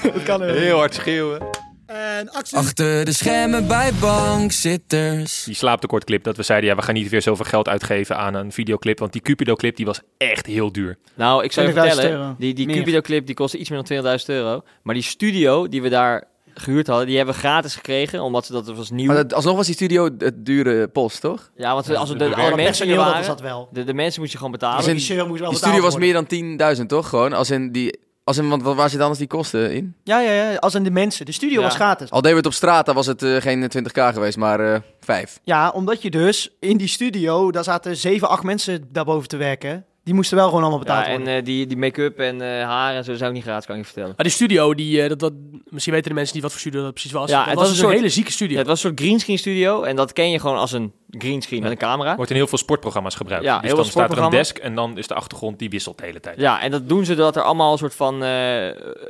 Dat 0.14 0.24
kan 0.24 0.42
heel. 0.44 0.54
Heel 0.54 0.78
hard 0.78 0.94
schreeuwen. 0.94 1.42
En 1.96 2.30
actie. 2.32 2.58
Achter 2.58 3.06
de 3.06 3.14
schermen 3.14 3.68
bij 3.68 3.92
bankzitters. 4.00 5.44
Die 5.44 5.56
slaaptekortclip, 5.56 6.24
dat 6.24 6.38
we 6.38 6.44
zeiden... 6.44 6.70
ja, 6.70 6.76
we 6.76 6.82
gaan 6.82 6.94
niet 6.94 7.10
weer 7.10 7.22
zoveel 7.22 7.46
geld 7.46 7.68
uitgeven 7.68 8.18
aan 8.18 8.34
een 8.34 8.52
videoclip. 8.52 9.00
Want 9.00 9.12
die 9.12 9.22
Cupido-clip, 9.22 9.76
die 9.76 9.86
was 9.86 10.00
echt 10.18 10.46
heel 10.46 10.72
duur. 10.72 10.98
Nou, 11.14 11.44
ik 11.44 11.52
zou 11.52 11.68
je 11.68 11.74
20.000 11.74 11.80
vertellen, 11.80 12.12
euro. 12.12 12.36
die, 12.38 12.54
die. 12.54 12.68
Cupido-clip 12.68 13.26
die 13.26 13.36
kostte 13.36 13.58
iets 13.58 13.70
meer 13.70 13.84
dan 13.84 14.18
20.000 14.20 14.26
euro. 14.26 14.62
Maar 14.84 14.94
die 14.94 15.04
studio 15.04 15.68
die 15.68 15.82
we 15.82 15.90
daar 15.90 16.24
gehuurd 16.54 16.88
hadden, 16.88 17.08
die 17.08 17.16
hebben 17.18 17.34
we 17.36 17.40
gratis 17.40 17.76
gekregen. 17.76 18.22
Omdat 18.22 18.46
ze 18.46 18.52
dat 18.52 18.68
was 18.68 18.90
nieuw. 18.90 19.06
Maar 19.08 19.16
dat, 19.16 19.34
alsnog 19.34 19.56
was 19.56 19.66
die 19.66 19.76
studio 19.76 20.10
het 20.18 20.46
dure 20.46 20.88
post, 20.88 21.22
toch? 21.22 21.50
ja, 21.56 21.74
want 21.74 21.96
als 21.96 22.10
we 22.10 22.18
de, 22.18 22.30
de 22.30 22.36
alle 22.36 22.56
mensen 22.56 22.88
dat 22.88 22.96
was 22.98 23.06
waren, 23.06 23.28
dat 23.28 23.42
wel. 23.42 23.70
de, 23.72 23.84
de 23.84 23.94
mensen 23.94 24.20
moest 24.20 24.32
je 24.32 24.38
gewoon 24.38 24.54
betalen. 24.54 24.78
Als 24.78 24.88
in- 24.88 24.92
Die 24.96 25.02
regisseur 25.02 25.28
moest 25.28 25.40
wel 25.40 25.50
Die 25.50 25.60
betaald 25.60 25.74
studio 25.74 25.90
was 25.92 26.18
worden. 26.28 26.56
meer 26.58 26.58
dan 26.78 26.78
10.000, 26.82 26.86
toch? 26.86 27.10
Gewoon, 27.10 27.34
als 27.34 27.50
in 27.50 27.72
die... 27.72 28.04
Als 28.26 28.38
in, 28.38 28.50
want 28.50 28.62
waar 28.64 28.90
zit 28.90 29.00
anders 29.00 29.20
die 29.20 29.28
kosten 29.28 29.74
in? 29.74 29.96
Ja, 30.04 30.20
ja, 30.20 30.32
ja. 30.32 30.56
Als 30.56 30.76
in 30.76 30.84
de 30.84 30.92
mensen. 30.92 31.26
De 31.26 31.32
studio 31.32 31.60
Ja. 31.60 31.66
was 31.66 31.76
gratis. 31.76 32.10
Al 32.12 32.22
deden 32.22 32.32
we 32.32 32.38
het 32.38 32.46
op 32.46 32.54
straat, 32.54 32.86
dan 32.86 32.96
was 32.96 33.06
het 33.06 33.24
eh, 33.24 33.36
geen 33.42 33.72
20k 33.78 34.14
geweest, 34.14 34.38
maar 34.38 34.60
eh 34.74 34.80
5. 35.00 35.40
Ja, 35.44 35.70
omdat 35.70 36.02
je 36.02 36.10
dus 36.12 36.50
in 36.60 36.78
die 36.78 36.88
studio, 36.88 37.52
daar 37.52 37.64
zaten 37.64 37.96
zeven, 37.98 38.30
acht 38.30 38.44
mensen 38.44 38.88
daarboven 38.92 39.28
te 39.28 39.38
werken. 39.38 39.86
Die 40.04 40.14
moesten 40.14 40.38
wel 40.38 40.46
gewoon 40.46 40.62
allemaal 40.62 40.80
betaald 40.80 41.06
Ja, 41.06 41.12
en 41.12 41.18
worden. 41.18 41.36
eh, 41.38 41.44
die, 41.46 41.68
die 41.68 41.78
make-up 41.78 42.20
en 42.20 42.42
eh 42.42 42.64
haar 42.66 42.96
en 42.96 43.04
zo 43.04 43.14
zou 43.16 43.30
ik 43.30 43.36
niet 43.36 43.44
gratis, 43.44 43.66
kan 43.66 43.76
ik 43.76 43.82
je 43.82 43.88
vertellen. 43.88 44.14
Maar 44.16 44.26
die 44.26 44.36
studio, 44.36 44.74
die, 44.74 45.02
eh, 45.02 45.10
dat, 45.10 45.20
dat, 45.20 45.34
misschien 45.70 45.94
weten 45.94 46.10
de 46.10 46.16
mensen 46.16 46.34
niet 46.34 46.44
wat 46.44 46.52
voor 46.52 46.62
studio 46.62 46.82
dat 46.84 46.92
precies 46.94 47.12
was. 47.12 47.30
Ja, 47.30 47.38
dat 47.38 47.46
het 47.46 47.56
was, 47.56 47.64
was 47.64 47.70
dus 47.74 47.78
een 47.78 47.84
een 47.86 47.90
soort- 47.92 48.02
hele 48.04 48.14
zieke 48.14 48.32
studio. 48.32 48.54
Ja, 48.54 48.60
het 48.60 48.68
was 48.68 48.84
een 48.84 48.90
soort 48.90 49.00
greenscreen 49.02 49.38
studio 49.38 49.84
en 49.84 49.96
dat 49.96 50.14
ken 50.14 50.30
je 50.32 50.40
gewoon 50.40 50.58
als 50.58 50.72
een 50.72 50.92
greenscreen 51.18 51.62
met 51.62 51.72
een 51.72 51.78
camera. 51.78 52.16
Wordt 52.16 52.32
in 52.32 52.38
heel 52.38 52.48
veel 52.48 52.58
sportprogramma's 52.58 53.16
gebruikt. 53.16 53.46
Ja, 53.46 53.60
dus 53.60 53.68
heel 53.68 53.76
dan 53.76 53.86
staat 53.86 54.12
er 54.12 54.18
een 54.18 54.30
desk 54.30 54.58
en 54.58 54.76
dan 54.76 54.98
is 54.98 55.08
de 55.08 55.14
achtergrond, 55.14 55.60
die 55.60 55.70
wisselt 55.70 55.98
de 55.98 56.06
hele 56.06 56.20
tijd. 56.20 56.40
Ja, 56.40 56.62
en 56.62 56.72
dat 56.72 56.90
doen 56.90 57.06
ze 57.06 57.16
doordat 57.16 57.36
er 57.36 57.42
allemaal 57.42 57.72
een 57.72 57.78
soort 57.78 57.96
van 57.96 58.24
eh 58.24 58.66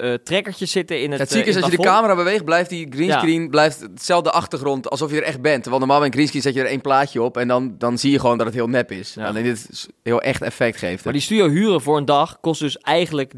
eh, 0.06 0.13
trekkertjes 0.24 0.72
zitten 0.72 1.02
in 1.02 1.12
het 1.12 1.20
Het 1.20 1.32
zieke 1.32 1.44
eh, 1.44 1.50
is, 1.50 1.56
in 1.56 1.62
als 1.62 1.72
je 1.72 1.78
de 1.78 1.84
camera 1.84 2.15
beweegt, 2.15 2.46
blijft 2.46 2.70
die 2.70 2.88
greenscreen 2.89 3.50
blijft 3.50 3.80
hetzelfde 3.80 4.32
achtergrond 4.32 4.89
alsof 4.89 5.12
je 5.12 5.18
er 5.18 5.24
echt 5.24 5.41
bent. 5.41 5.65
Want 5.65 5.80
normaal 5.80 5.98
bij 5.98 6.08
een 6.08 6.13
greenscreen 6.13 6.41
zet 6.41 6.54
je 6.54 6.60
er 6.60 6.65
één 6.65 6.82
plaatje 6.82 7.22
op 7.22 7.38
en 7.38 7.48
dan, 7.48 7.76
dan 7.78 7.98
zie 7.98 8.12
je 8.12 8.20
gewoon 8.20 8.38
dat 8.38 8.46
het 8.46 8.56
heel 8.56 8.68
nep 8.68 8.91
is. 8.91 9.13
Ja. 9.13 9.28
Alleen 9.28 9.44
dit 9.44 9.68
is 9.72 9.88
heel 10.04 10.22
echt 10.22 10.41
effect 10.41 10.78
geeft. 10.78 11.04
Maar 11.04 11.13
die 11.13 11.22
studio 11.22 11.50
huren 11.50 11.82
voor 11.82 11.98
een 11.98 12.06
dag 12.06 12.39
kost 12.39 12.60
dus 12.60 12.78
eigenlijk 12.78 13.34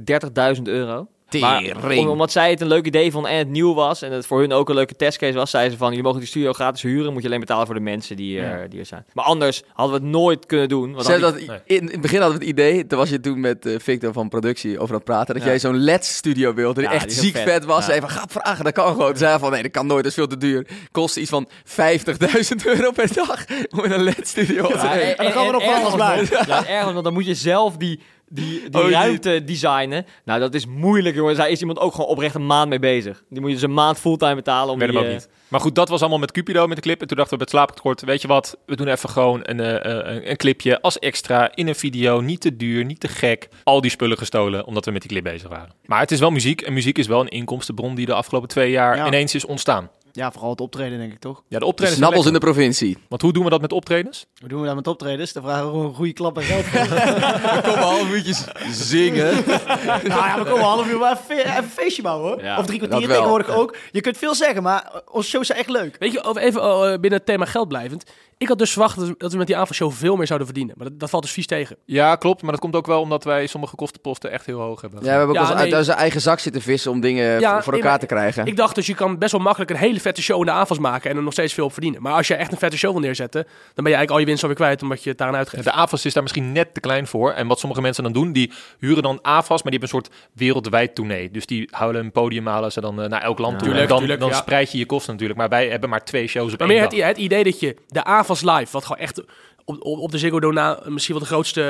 30.000 0.55 0.61
euro. 0.63 1.07
Maar 1.39 1.61
Tering. 1.63 1.99
om- 2.05 2.07
omdat 2.09 2.31
zij 2.31 2.49
het 2.49 2.61
een 2.61 2.67
leuk 2.67 2.85
idee 2.85 3.11
vonden 3.11 3.31
en 3.31 3.37
het 3.37 3.47
nieuw 3.49 3.73
was 3.73 4.01
en 4.01 4.11
het 4.11 4.25
voor 4.25 4.39
hun 4.39 4.53
ook 4.53 4.69
een 4.69 4.75
leuke 4.75 4.95
testcase 4.95 5.33
was, 5.33 5.49
zeiden 5.49 5.71
ze 5.71 5.77
van, 5.77 5.87
jullie 5.89 6.03
mogen 6.03 6.19
die 6.19 6.27
studio 6.29 6.53
gratis 6.53 6.81
huren, 6.81 7.13
moet 7.13 7.21
je 7.21 7.27
alleen 7.27 7.39
betalen 7.39 7.65
voor 7.65 7.75
de 7.75 7.81
mensen 7.81 8.15
die, 8.15 8.39
er 8.39 8.69
die 8.69 8.79
er 8.79 8.85
zijn. 8.85 9.05
Maar 9.13 9.25
anders 9.25 9.63
hadden 9.73 9.99
we 9.99 10.01
het 10.05 10.11
nooit 10.15 10.45
kunnen 10.45 10.69
doen. 10.69 10.93
Want 10.93 11.19
dat, 11.19 11.35
Nee. 11.35 11.45
in, 11.65 11.77
in 11.77 11.87
het 11.87 12.01
begin 12.01 12.19
hadden 12.21 12.39
we 12.39 12.45
het 12.45 12.53
idee, 12.53 12.87
toen 12.87 12.97
was 12.99 13.09
je 13.09 13.19
toen 13.19 13.39
met 13.39 13.65
eh, 13.65 13.75
Victor 13.79 14.13
van 14.13 14.29
productie 14.29 14.75
over 14.79 14.89
aan 14.89 14.95
het 14.95 15.03
praten, 15.03 15.33
dat 15.33 15.43
Ja. 15.43 15.49
jij 15.49 15.59
zo'n 15.59 15.77
LED-studio 15.77 16.53
wilde, 16.53 16.79
die 16.81 16.89
Ja, 16.89 16.95
echt 16.95 17.07
die 17.09 17.17
ziek 17.17 17.35
vet. 17.35 17.43
vet, 17.49 17.65
was. 17.65 17.77
Ja. 17.79 17.83
Zei 17.85 17.99
van, 17.99 18.09
ga 18.09 18.25
vragen, 18.29 18.63
dat 18.63 18.73
kan 18.73 18.87
gewoon. 18.91 19.07
Toen 19.07 19.17
zei 19.17 19.29
hij 19.29 19.39
van, 19.39 19.51
nee, 19.51 19.61
dat 19.61 19.71
kan 19.71 19.87
nooit, 19.87 20.01
dat 20.03 20.11
is 20.11 20.17
veel 20.17 20.27
te 20.27 20.37
duur. 20.37 20.67
Kost 20.91 21.17
iets 21.17 21.29
van 21.29 21.47
50.000 21.63 22.65
euro 22.75 22.91
per 22.91 23.13
dag 23.13 23.45
om 23.69 23.83
in 23.83 23.91
een 23.91 24.03
LED-studio 24.03 24.63
op 24.65 24.71
te 24.71 24.77
nemen. 24.87 25.17
en- 25.17 25.23
dan 25.23 25.33
gaan 25.33 25.45
we 25.45 25.51
nog 25.51 25.65
wel 25.65 25.99
alles 25.99 26.29
Ja, 26.29 26.67
ergens, 26.67 26.91
want 26.93 27.03
dan 27.03 27.13
moet 27.13 27.25
je 27.25 27.33
zelf 27.35 27.77
die, 27.77 27.99
die, 28.29 28.69
die 28.69 28.79
Oh, 28.81 28.85
die- 28.87 28.93
ruimte 28.95 29.43
designen. 29.43 30.05
Nou, 30.25 30.39
dat 30.39 30.53
is 30.53 30.65
moeilijk, 30.65 31.15
jongens. 31.15 31.37
Daar 31.37 31.49
is 31.49 31.59
iemand 31.59 31.79
ook 31.79 31.91
gewoon 31.91 32.09
oprecht 32.09 32.35
een 32.35 32.45
maand 32.45 32.69
mee 32.69 32.79
bezig. 32.79 33.23
Die 33.29 33.39
moet 33.39 33.49
je 33.49 33.55
dus 33.55 33.63
een 33.65 33.73
maand 33.73 33.99
fulltime 33.99 34.35
betalen 34.35 34.73
om 34.73 34.79
weet 34.79 34.87
die... 34.89 34.97
hem 34.97 35.07
ook 35.07 35.13
eh, 35.13 35.19
niet. 35.19 35.29
Maar 35.47 35.59
goed, 35.59 35.75
dat 35.75 35.89
was 35.89 35.99
allemaal 35.99 36.19
met 36.19 36.31
Cupido, 36.31 36.67
met 36.67 36.75
de 36.75 36.81
clip. 36.81 37.01
En 37.01 37.07
toen 37.07 37.17
dachten 37.17 37.33
we 37.37 37.39
met 37.43 37.49
slaaptekort, 37.53 38.01
weet 38.01 38.21
je 38.21 38.27
wat? 38.27 38.57
We 38.65 38.75
doen 38.75 38.87
even 38.87 39.09
gewoon 39.09 39.39
een, 39.43 39.59
eh, 39.59 39.75
eh, 39.75 40.15
een, 40.15 40.29
een 40.29 40.37
clipje 40.37 40.81
als 40.81 40.99
extra 40.99 41.51
in 41.55 41.67
een 41.67 41.75
video. 41.75 42.21
Niet 42.21 42.41
te 42.41 42.57
duur, 42.57 42.85
niet 42.85 42.99
te 42.99 43.07
gek. 43.07 43.49
Al 43.63 43.81
die 43.81 43.91
spullen 43.91 44.17
gestolen, 44.17 44.65
omdat 44.65 44.85
we 44.85 44.91
met 44.91 45.01
die 45.01 45.09
clip 45.11 45.23
bezig 45.23 45.49
waren. 45.49 45.69
Maar 45.85 45.99
het 45.99 46.11
is 46.11 46.19
wel 46.19 46.31
muziek. 46.31 46.61
En 46.61 46.73
muziek 46.73 46.97
is 46.97 47.07
wel 47.07 47.21
een 47.21 47.27
inkomstenbron 47.27 47.95
die 47.95 48.05
de 48.05 48.13
afgelopen 48.13 48.49
twee 48.49 48.71
jaar 48.71 48.95
Ja. 48.95 49.07
ineens 49.07 49.35
is 49.35 49.45
ontstaan. 49.45 49.89
Ja, 50.11 50.31
vooral 50.31 50.49
het 50.49 50.61
optreden 50.61 50.97
denk 50.97 51.13
ik 51.13 51.19
toch? 51.19 51.35
Ja, 51.35 51.43
de 51.49 51.59
De 51.59 51.65
optredens 51.65 51.97
snabbels 51.99 52.25
in 52.25 52.33
de 52.33 52.39
provincie. 52.39 52.97
Want 53.09 53.21
hoe 53.21 53.33
doen 53.33 53.43
we 53.43 53.49
dat 53.49 53.61
met 53.61 53.73
optredens? 53.73 54.25
Hoe 54.39 54.49
doen 54.49 54.59
we 54.61 54.65
dat 54.67 54.75
met 54.75 54.87
optredens? 54.87 55.33
Dan 55.33 55.43
vragen 55.43 55.63
we 55.65 55.69
gewoon 55.69 55.85
een 55.85 55.93
goede 55.93 56.13
klap 56.13 56.37
en 56.37 56.43
geld 56.43 56.63
voor. 56.65 56.79
Kom 57.61 57.73
een 57.73 57.79
half 57.79 58.09
uurtjes 58.09 58.43
zingen. 58.71 59.33
nou 59.85 60.03
ja, 60.07 60.35
we 60.37 60.43
komen 60.43 60.55
een 60.57 60.59
half 60.61 60.87
uur 60.89 60.97
maar 60.97 61.11
even, 61.11 61.23
fe- 61.25 61.33
even 61.49 61.57
een 61.57 61.69
feestje 61.69 62.01
bouwen 62.01 62.27
hoor. 62.31 62.43
Ja, 62.43 62.57
of 62.59 62.65
drie 62.65 62.79
kwartier 62.79 63.07
tegenwoordig 63.07 63.49
ook. 63.49 63.75
Je 63.91 64.01
kunt 64.01 64.17
veel 64.17 64.35
zeggen, 64.35 64.63
maar 64.63 64.91
onze 65.11 65.29
shows 65.29 65.47
zijn 65.47 65.59
echt 65.59 65.69
leuk. 65.69 65.95
Weet 65.99 66.11
je, 66.11 66.23
over 66.23 66.41
even 66.41 66.63
oh, 66.63 66.85
eh, 66.85 66.91
binnen 66.91 67.19
het 67.19 67.25
thema 67.25 67.45
geld 67.45 67.67
blijvend. 67.67 68.11
Ik 68.39 68.47
had 68.47 68.57
dus 68.57 68.71
verwacht 68.71 68.95
dat 68.97 69.07
we, 69.07 69.27
we 69.29 69.37
met 69.37 69.47
die 69.47 69.57
avondshow 69.57 69.91
veel 69.91 70.15
meer 70.15 70.25
zouden 70.27 70.47
verdienen. 70.47 70.75
Maar 70.77 70.87
dat, 70.89 70.99
dat 70.99 71.09
valt 71.09 71.23
dus 71.23 71.31
vies 71.31 71.45
tegen. 71.47 71.75
Ja, 71.85 72.15
klopt. 72.15 72.41
Maar 72.41 72.51
dat 72.51 72.59
komt 72.59 72.75
ook 72.75 72.85
wel 72.87 73.01
omdat 73.01 73.23
wij 73.23 73.47
sommige 73.47 73.75
kostenposten 73.75 74.31
echt 74.31 74.45
heel 74.45 74.59
hoog 74.59 74.81
hebben. 74.81 74.99
Ja, 74.99 75.05
we 75.05 75.17
hebben 75.17 75.37
ook 75.41 75.47
Ja, 75.47 75.53
uit 75.55 75.73
onze 75.73 75.91
eigen 75.91 76.21
zak 76.21 76.39
zitten 76.39 76.61
vissen 76.61 76.91
om 76.91 76.99
dingen 76.99 77.39
Ja, 77.39 77.61
voor- 77.63 77.73
nee, 77.73 77.81
elkaar 77.81 77.99
te 77.99 78.05
krijgen. 78.05 78.45
Ik 78.45 78.55
dacht 78.57 78.75
dus, 78.75 78.85
je 78.87 78.95
kan 78.95 79.17
best 79.17 79.31
wel 79.31 79.41
makkelijk 79.41 79.71
een 79.71 79.77
hele 79.77 79.99
vette 79.99 80.21
show 80.21 80.39
in 80.39 80.45
de 80.45 80.51
avonds 80.51 80.81
maken 80.81 81.09
en 81.09 81.17
er 81.17 81.23
nog 81.23 81.33
steeds 81.33 81.53
veel 81.53 81.65
op 81.65 81.73
verdienen. 81.73 82.01
Maar 82.01 82.13
als 82.13 82.27
je 82.27 82.35
echt 82.35 82.51
een 82.51 82.57
vette 82.57 82.77
show 82.77 82.91
wil 82.91 83.01
neerzetten, 83.01 83.43
dan 83.43 83.83
ben 83.83 83.91
je 83.91 83.97
eigenlijk 83.97 84.11
al 84.11 84.19
je 84.19 84.25
winst 84.27 84.41
alweer 84.43 84.57
kwijt 84.57 84.81
omdat 84.81 85.03
je 85.03 85.09
het 85.09 85.17
daaraan 85.17 85.37
uitgeeft. 85.37 85.63
De 85.63 85.71
AFAS 85.71 86.05
is 86.05 86.13
daar 86.13 86.23
misschien 86.23 86.51
net 86.51 86.73
te 86.73 86.79
klein 86.79 87.07
voor. 87.07 87.31
En 87.31 87.47
wat 87.47 87.59
sommige 87.59 87.81
mensen 87.81 88.03
dan 88.03 88.11
doen, 88.13 88.31
die 88.31 88.51
huren 88.79 89.03
dan 89.03 89.19
AFAS, 89.21 89.63
maar 89.63 89.71
die 89.71 89.79
hebben 89.79 89.81
een 89.99 90.03
soort 90.03 90.09
wereldwijd 90.33 90.95
tournee. 90.95 91.31
Dus 91.31 91.45
die 91.45 91.67
houden 91.71 92.01
een 92.03 92.11
podium, 92.11 92.47
halen 92.47 92.71
ze 92.71 92.81
dan 92.81 93.01
eh, 93.01 93.09
naar 93.09 93.21
elk 93.21 93.39
land 93.39 93.51
Ja. 93.51 93.57
toe. 93.57 93.67
Tuurlijk, 93.67 93.83
en 93.83 93.89
dan, 93.89 93.99
tuurlijk, 93.99 94.19
dan 94.19 94.29
ja. 94.29 94.35
spreid 94.35 94.71
je 94.71 94.77
je 94.77 94.85
kosten 94.85 95.11
natuurlijk. 95.11 95.39
Maar 95.39 95.49
wij 95.49 95.69
hebben 95.69 95.89
maar 95.89 96.03
twee 96.03 96.27
shows 96.27 96.53
op 96.53 96.59
Maar 96.59 96.67
één 96.69 96.77
meer 96.79 96.89
dag. 96.89 96.99
het, 96.99 97.07
het 97.07 97.17
idee 97.17 97.43
dat 97.43 97.59
je 97.59 97.75
de 97.87 98.03
AVAS 98.03 98.41
Live, 98.41 98.67
wat 98.71 98.85
gewoon 98.85 99.01
echt 99.01 99.21
op, 99.67 99.85
op, 99.85 99.99
op 99.99 100.11
de 100.11 100.17
Ziggo 100.17 100.39
Dome 100.39 100.79
misschien 100.85 101.13
wel 101.15 101.23
de 101.23 101.29
grootste 101.29 101.61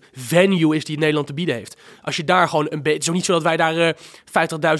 eh, 0.00 0.08
venue 0.22 0.76
is 0.76 0.84
die 0.84 0.98
Nederland 0.98 1.26
te 1.26 1.34
bieden 1.34 1.54
heeft. 1.54 1.76
Als 2.02 2.16
je 2.16 2.24
daar 2.24 2.48
gewoon 2.48 2.66
een 2.70 2.82
beetje... 2.82 2.92
Het 2.92 3.02
is 3.02 3.08
ook 3.08 3.14
niet 3.14 3.24
zo 3.24 3.32
dat 3.32 3.42
wij 3.42 3.56
daar 3.56 3.76
eh 3.76 3.92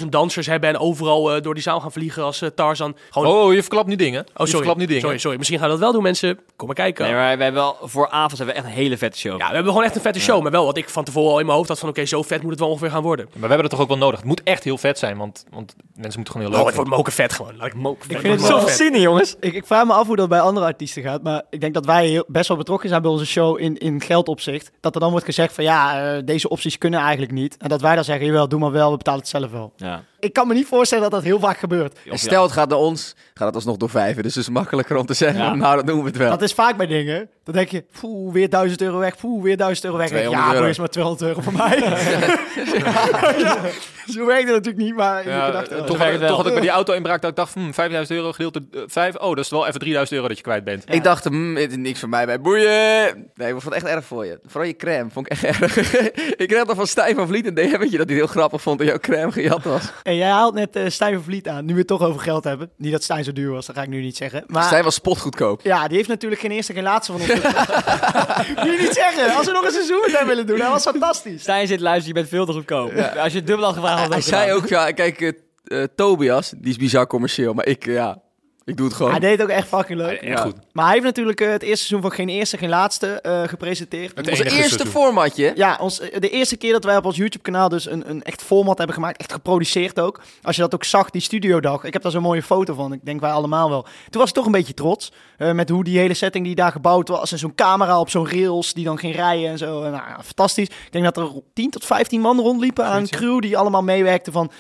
50.000 0.01 0.07
dansers 0.09 0.47
hebben 0.47 0.69
en 0.69 0.79
overal 0.79 1.35
eh, 1.35 1.43
door 1.43 1.55
die 1.55 1.63
zaal 1.63 1.81
gaan 1.81 1.93
vliegen 1.93 2.23
als 2.23 2.43
eh, 2.43 2.49
Tarzan. 2.55 2.97
Gewoon, 3.11 3.29
Oh, 3.29 3.53
je 3.55 3.61
verklapt 3.61 3.89
nu 3.89 3.97
dingen. 3.97 4.21
oh, 4.21 4.27
Je 4.27 4.35
sorry. 4.37 4.51
verklapt 4.53 4.79
nu 4.79 4.87
dingen. 4.87 5.03
sorry, 5.03 5.19
sorry. 5.19 5.37
Misschien 5.39 5.59
gaan 5.59 5.67
we 5.69 5.73
dat 5.75 5.83
wel 5.83 5.93
doen, 5.93 6.03
mensen. 6.03 6.39
Kom 6.57 6.67
maar 6.67 6.77
kijken. 6.77 7.05
Nee, 7.05 7.13
maar 7.15 7.23
wij 7.23 7.31
hebben 7.31 7.53
wel, 7.63 7.77
voor 7.83 8.09
avonds 8.09 8.39
hebben 8.39 8.55
we 8.55 8.61
echt 8.61 8.71
een 8.71 8.77
hele 8.83 8.97
vette 8.97 9.19
show. 9.19 9.39
Ja, 9.39 9.49
we 9.49 9.55
hebben 9.55 9.73
gewoon 9.73 9.87
echt 9.87 9.97
een 9.97 10.03
vette 10.03 10.21
show. 10.21 10.43
Maar 10.43 10.51
wel 10.51 10.65
wat 10.65 10.77
ik 10.77 10.89
van 10.89 11.05
tevoren 11.05 11.33
al 11.33 11.39
in 11.39 11.45
mijn 11.47 11.57
hoofd 11.57 11.69
had 11.69 11.79
van... 11.79 11.89
Oké, 11.89 12.05
zo 12.05 12.23
vet 12.23 12.43
moet 12.43 12.51
het 12.51 12.61
wel 12.61 12.69
ongeveer 12.69 12.91
gaan 12.91 13.03
worden. 13.03 13.25
Maar 13.25 13.35
we 13.35 13.41
hebben 13.41 13.61
het 13.61 13.71
toch 13.71 13.81
ook 13.81 13.89
wel 13.89 13.99
nodig. 13.99 14.19
Het 14.19 14.29
moet 14.29 14.43
echt 14.43 14.65
heel 14.65 14.79
vet 14.79 14.99
zijn, 14.99 15.17
want, 15.17 15.45
want 15.51 15.75
mensen 15.95 16.15
moeten 16.21 16.33
gewoon 16.33 16.41
heel 16.41 16.51
Oh, 16.51 16.57
leuk 16.57 16.67
het 16.67 16.75
wordt 16.77 16.91
moken 16.91 17.13
vet 17.13 17.33
gewoon. 17.33 17.57
Laat 17.57 17.67
ik 17.67 17.75
moken 17.75 18.11
Ik 18.11 18.19
vind 18.19 18.41
het 18.41 18.49
Zo 18.51 18.69
zin 18.69 18.95
in, 18.95 19.01
jongens. 19.01 19.37
Ik, 19.41 19.55
ik 19.55 19.67
vraag 19.67 19.87
me 19.87 19.93
af 19.93 20.07
hoe 20.07 20.17
dat 20.17 20.29
bij 20.29 20.41
andere 20.41 20.67
artiesten 20.67 21.03
gaat, 21.03 21.23
maar 21.23 21.43
ik 21.51 21.61
denk 21.61 21.75
dat 21.75 21.87
wij 21.87 22.07
heel, 22.07 22.25
best 22.27 22.44
best 22.45 22.49
wel 22.49 22.57
betrokken 22.59 22.89
zijn 22.89 23.03
bij 23.03 23.11
onze 23.11 23.27
show 23.27 23.61
in, 23.61 23.77
in 23.79 24.01
geldopzicht, 24.01 24.71
dat 24.81 24.95
er 24.95 25.01
dan 25.01 25.11
wordt 25.11 25.25
gezegd 25.25 25.55
van 25.55 25.65
ja, 25.65 26.15
eh, 26.17 26.23
deze 26.25 26.49
opties 26.49 26.79
kunnen 26.79 27.01
eigenlijk 27.01 27.33
niet. 27.33 27.57
En 27.57 27.69
dat 27.69 27.81
wij 27.81 27.95
dan 27.95 28.05
zeggen, 28.05 28.27
jawel, 28.27 28.49
doe 28.49 28.61
maar 28.61 28.71
wel, 28.73 28.91
we 28.91 28.97
betalen 28.97 29.21
het 29.21 29.29
zelf 29.29 29.51
wel. 29.51 29.73
Ja. 29.77 30.03
Ik 30.19 30.33
kan 30.33 30.49
me 30.49 30.55
niet 30.55 30.67
voorstellen 30.67 31.03
dat 31.05 31.13
dat 31.13 31.23
heel 31.23 31.39
vaak 31.39 31.59
gebeurt. 31.59 31.99
En 32.11 32.19
stel 32.19 32.43
het 32.43 32.53
gaat 32.53 32.69
naar 32.69 32.79
ons, 32.79 33.15
gaat 33.35 33.47
het 33.47 33.55
alsnog 33.55 33.77
door 33.77 33.91
vijven. 33.91 34.23
Dus 34.23 34.35
het 34.35 34.43
is 34.43 34.51
makkelijker 34.51 34.97
om 34.97 35.07
te 35.07 35.15
zeggen, 35.15 35.45
Ja. 35.45 35.55
nou 35.55 35.77
dan 35.77 35.87
doen 35.87 35.99
we 36.01 36.07
het 36.07 36.17
wel. 36.17 36.31
Dat 36.31 36.43
is 36.43 36.53
vaak 36.53 36.77
bij 36.77 36.87
dingen. 36.87 37.29
Dan 37.45 37.55
denk 37.55 37.69
je, 37.69 37.85
poeh, 38.01 38.33
weer 38.33 38.49
1000 38.51 38.83
euro 38.83 38.99
weg, 38.99 39.17
poeh, 39.17 39.43
weer 39.43 39.57
1000 39.57 39.85
euro 39.87 39.99
weg. 39.99 40.09
Dan 40.09 40.17
denk 40.19 40.31
ik, 40.31 40.35
200 40.35 40.45
ja, 40.45 40.53
euro. 40.53 40.59
doe 40.59 40.69
eens 40.69 40.79
maar 40.79 40.89
200 40.89 41.29
euro 41.29 41.41
voor 41.41 41.53
mij. 41.53 41.79
ja, 43.45 43.57
zo 44.13 44.27
werkt 44.27 44.45
het 44.45 44.55
natuurlijk 44.55 44.85
niet, 44.85 44.95
maar 44.95 45.25
in 45.25 45.31
Ja, 45.31 45.47
gedachten 45.47 45.77
wel. 45.77 45.85
toch, 45.85 45.99
had, 45.99 46.27
toch 46.27 46.47
ik 46.47 46.53
bij 46.53 46.61
die 46.61 46.71
auto-inbraak 46.71 47.21
dat 47.21 47.31
ik 47.31 47.37
dacht, 47.37 47.55
hm, 47.55 47.73
5000 47.73 48.19
euro 48.19 48.33
gedeeld 48.33 48.53
door 48.53 48.85
5. 48.87 49.17
Oh, 49.17 49.29
dat 49.35 49.45
is 49.45 49.51
wel 49.51 49.67
even 49.67 49.81
3000 49.81 50.17
euro 50.17 50.29
dat 50.29 50.37
je 50.37 50.43
kwijt 50.43 50.65
bent. 50.65 50.85
Ik 50.95 51.05
dacht, 51.05 51.25
hmm, 51.25 51.57
het 51.57 51.71
is 51.71 51.77
niks 51.77 52.01
voor 52.01 52.09
mij 52.09 52.27
bij 52.27 52.41
boeien. 52.41 53.31
Nee, 53.35 53.49
ik 53.55 53.61
vond 53.61 53.75
het 53.75 53.75
echt 53.75 53.87
erg 53.95 54.05
voor 54.05 54.27
je. 54.27 54.39
Vooral 54.47 54.69
je 54.69 54.77
crème 54.77 55.11
vond 55.11 55.27
ik 55.27 55.33
echt 55.33 55.61
erg. 55.61 55.77
ik 56.43 56.49
kreeg 56.49 56.65
dan 56.65 56.77
van 56.77 56.87
Stijn 56.87 57.15
van 57.15 57.27
Vliet 57.27 57.47
een 57.47 57.55
DM'tje 57.55 57.79
dat 57.79 57.81
hij 57.91 57.99
het 57.99 58.09
heel 58.11 58.27
grappig 58.27 58.63
vond 58.63 58.79
dat 58.79 58.87
jouw 58.89 58.99
crème 58.99 59.33
gejat 59.33 59.65
was. 59.65 59.93
En 60.03 60.17
jij 60.17 60.29
haalt 60.31 60.55
net 60.55 60.77
eh 60.77 60.83
Stijn 60.89 61.15
van 61.15 61.23
Vliet 61.23 61.49
aan, 61.49 61.65
nu 61.65 61.73
we 61.73 61.79
het 61.79 61.89
toch 61.89 62.03
over 62.03 62.21
geld 62.21 62.45
hebben. 62.45 62.71
Niet 62.77 62.93
dat 62.93 63.03
Stijn 63.03 63.25
zo 63.25 63.33
duur 63.33 63.51
was, 63.51 63.67
dat 63.67 63.77
ga 63.77 63.83
ik 63.83 63.89
nu 63.89 64.01
niet 64.01 64.17
zeggen. 64.17 64.45
Maar 64.47 64.63
Stijn 64.63 64.85
was 64.85 64.95
spotgoedkoop. 64.95 65.61
ja, 65.63 65.89
die 65.89 65.97
heeft 65.97 66.09
natuurlijk 66.09 66.41
geen 66.41 66.51
eerste, 66.51 66.73
geen 66.73 66.83
laatste 66.83 67.13
van 67.13 67.21
ons. 67.21 67.33
Moet 68.57 68.73
je 68.73 68.79
niet 68.81 68.95
zeggen. 68.95 69.35
Als 69.37 69.47
we 69.47 69.53
nog 69.53 69.65
een 69.65 69.71
seizoen 69.73 70.01
met 70.07 70.19
hem 70.19 70.27
willen 70.27 70.47
doen, 70.47 70.59
dat 70.59 70.69
was 70.69 70.83
fantastisch. 70.83 71.41
Stijn 71.41 71.67
zit 71.67 71.81
luisteren, 71.81 72.09
je 72.09 72.15
bent 72.15 72.29
veel 72.29 72.47
te 72.47 72.53
goedkoop. 72.53 72.93
Als 73.19 73.33
je 73.33 73.39
het 73.39 73.47
dubbel 73.47 73.65
had 73.65 73.75
gevraagd, 73.75 74.01
had 74.01 74.09
Hij 74.09 74.19
ik 74.19 74.25
zei 74.25 74.43
gedaan. 74.43 74.57
ook, 74.57 74.69
ja, 74.69 74.91
kijk, 74.91 75.21
eh, 75.21 75.33
eh, 75.83 75.89
Tobias, 75.97 76.53
die 76.57 76.71
is 76.71 76.77
bizar 76.77 77.07
commercieel, 77.07 77.53
maar 77.55 77.67
ik, 77.67 77.85
ja, 77.85 78.23
ik 78.65 78.77
doe 78.77 78.87
het 78.87 78.95
gewoon. 78.97 79.11
Hij 79.11 79.21
deed 79.21 79.43
ook 79.43 79.49
echt 79.49 79.69
fucking 79.69 79.99
leuk. 79.99 80.21
Echt 80.21 80.41
goed. 80.41 80.55
Maar 80.73 80.85
hij 80.85 80.93
heeft 80.93 81.07
natuurlijk 81.07 81.41
eh, 81.41 81.51
het 81.51 81.63
eerste 81.63 81.87
seizoen 81.87 82.01
van 82.01 82.13
geen 82.13 82.29
eerste, 82.29 82.59
geen 82.59 82.69
laatste 82.69 83.07
eh, 83.21 83.43
gepresenteerd. 83.43 84.13
Het 84.17 84.29
Onze 84.29 84.43
enige 84.43 84.57
eerste 84.57 84.75
seizoen. 84.77 85.03
formatje. 85.03 85.53
Ja, 85.55 85.79
ons, 85.81 86.01
eh, 86.01 86.21
de 86.21 86.31
eerste 86.31 86.57
keer 86.57 86.73
dat 86.73 86.85
wij 86.85 86.97
op 86.97 87.05
ons 87.05 87.17
YouTube-kanaal 87.17 87.69
dus 87.69 87.91
een, 87.91 88.11
een 88.11 88.23
echt 88.23 88.43
format 88.43 88.77
hebben 88.79 88.95
gemaakt, 88.97 89.17
echt 89.21 89.33
geproduceerd 89.33 90.01
ook. 90.01 90.21
Als 90.43 90.57
je 90.57 90.63
dat 90.63 90.75
ook 90.75 90.85
zag, 90.85 91.11
die 91.11 91.21
studiodag. 91.21 91.85
Ik 91.85 91.93
heb 91.93 92.03
daar 92.03 92.13
zo'n 92.13 92.23
mooie 92.23 92.43
foto 92.43 92.75
van, 92.75 92.93
ik 92.93 93.05
denk 93.05 93.21
wij 93.21 93.31
allemaal 93.31 93.69
wel. 93.69 93.83
Toen 93.83 94.21
was 94.21 94.29
ik 94.29 94.35
toch 94.35 94.47
een 94.47 94.53
beetje 94.53 94.75
trots, 94.75 95.13
eh, 95.39 95.53
met 95.53 95.69
hoe 95.69 95.85
die 95.85 95.99
hele 95.99 96.15
setting 96.15 96.45
die 96.45 96.55
daar 96.55 96.73
gebouwd 96.73 97.09
was. 97.09 97.33
En 97.33 97.39
zo'n 97.39 97.55
camera 97.55 98.01
op 98.01 98.11
zo'n 98.11 98.29
rails 98.29 98.73
die 98.73 98.85
dan 98.85 98.99
ging 98.99 99.15
rijden 99.15 99.49
en 99.51 99.59
zo. 99.59 99.83
En, 99.83 99.91
nou, 99.91 100.09
ja, 100.09 100.19
fantastisch. 100.23 100.69
Ik 100.69 100.89
denk 100.91 101.05
dat 101.05 101.17
er 101.17 101.31
10 101.55 101.71
tot 101.71 101.85
15 101.85 102.21
man 102.21 102.41
rondliepen 102.41 102.85
aan 102.85 103.09
crew 103.09 103.41
die 103.41 103.59
allemaal 103.59 103.83
meewerkten 103.83 104.33
van 104.33 104.51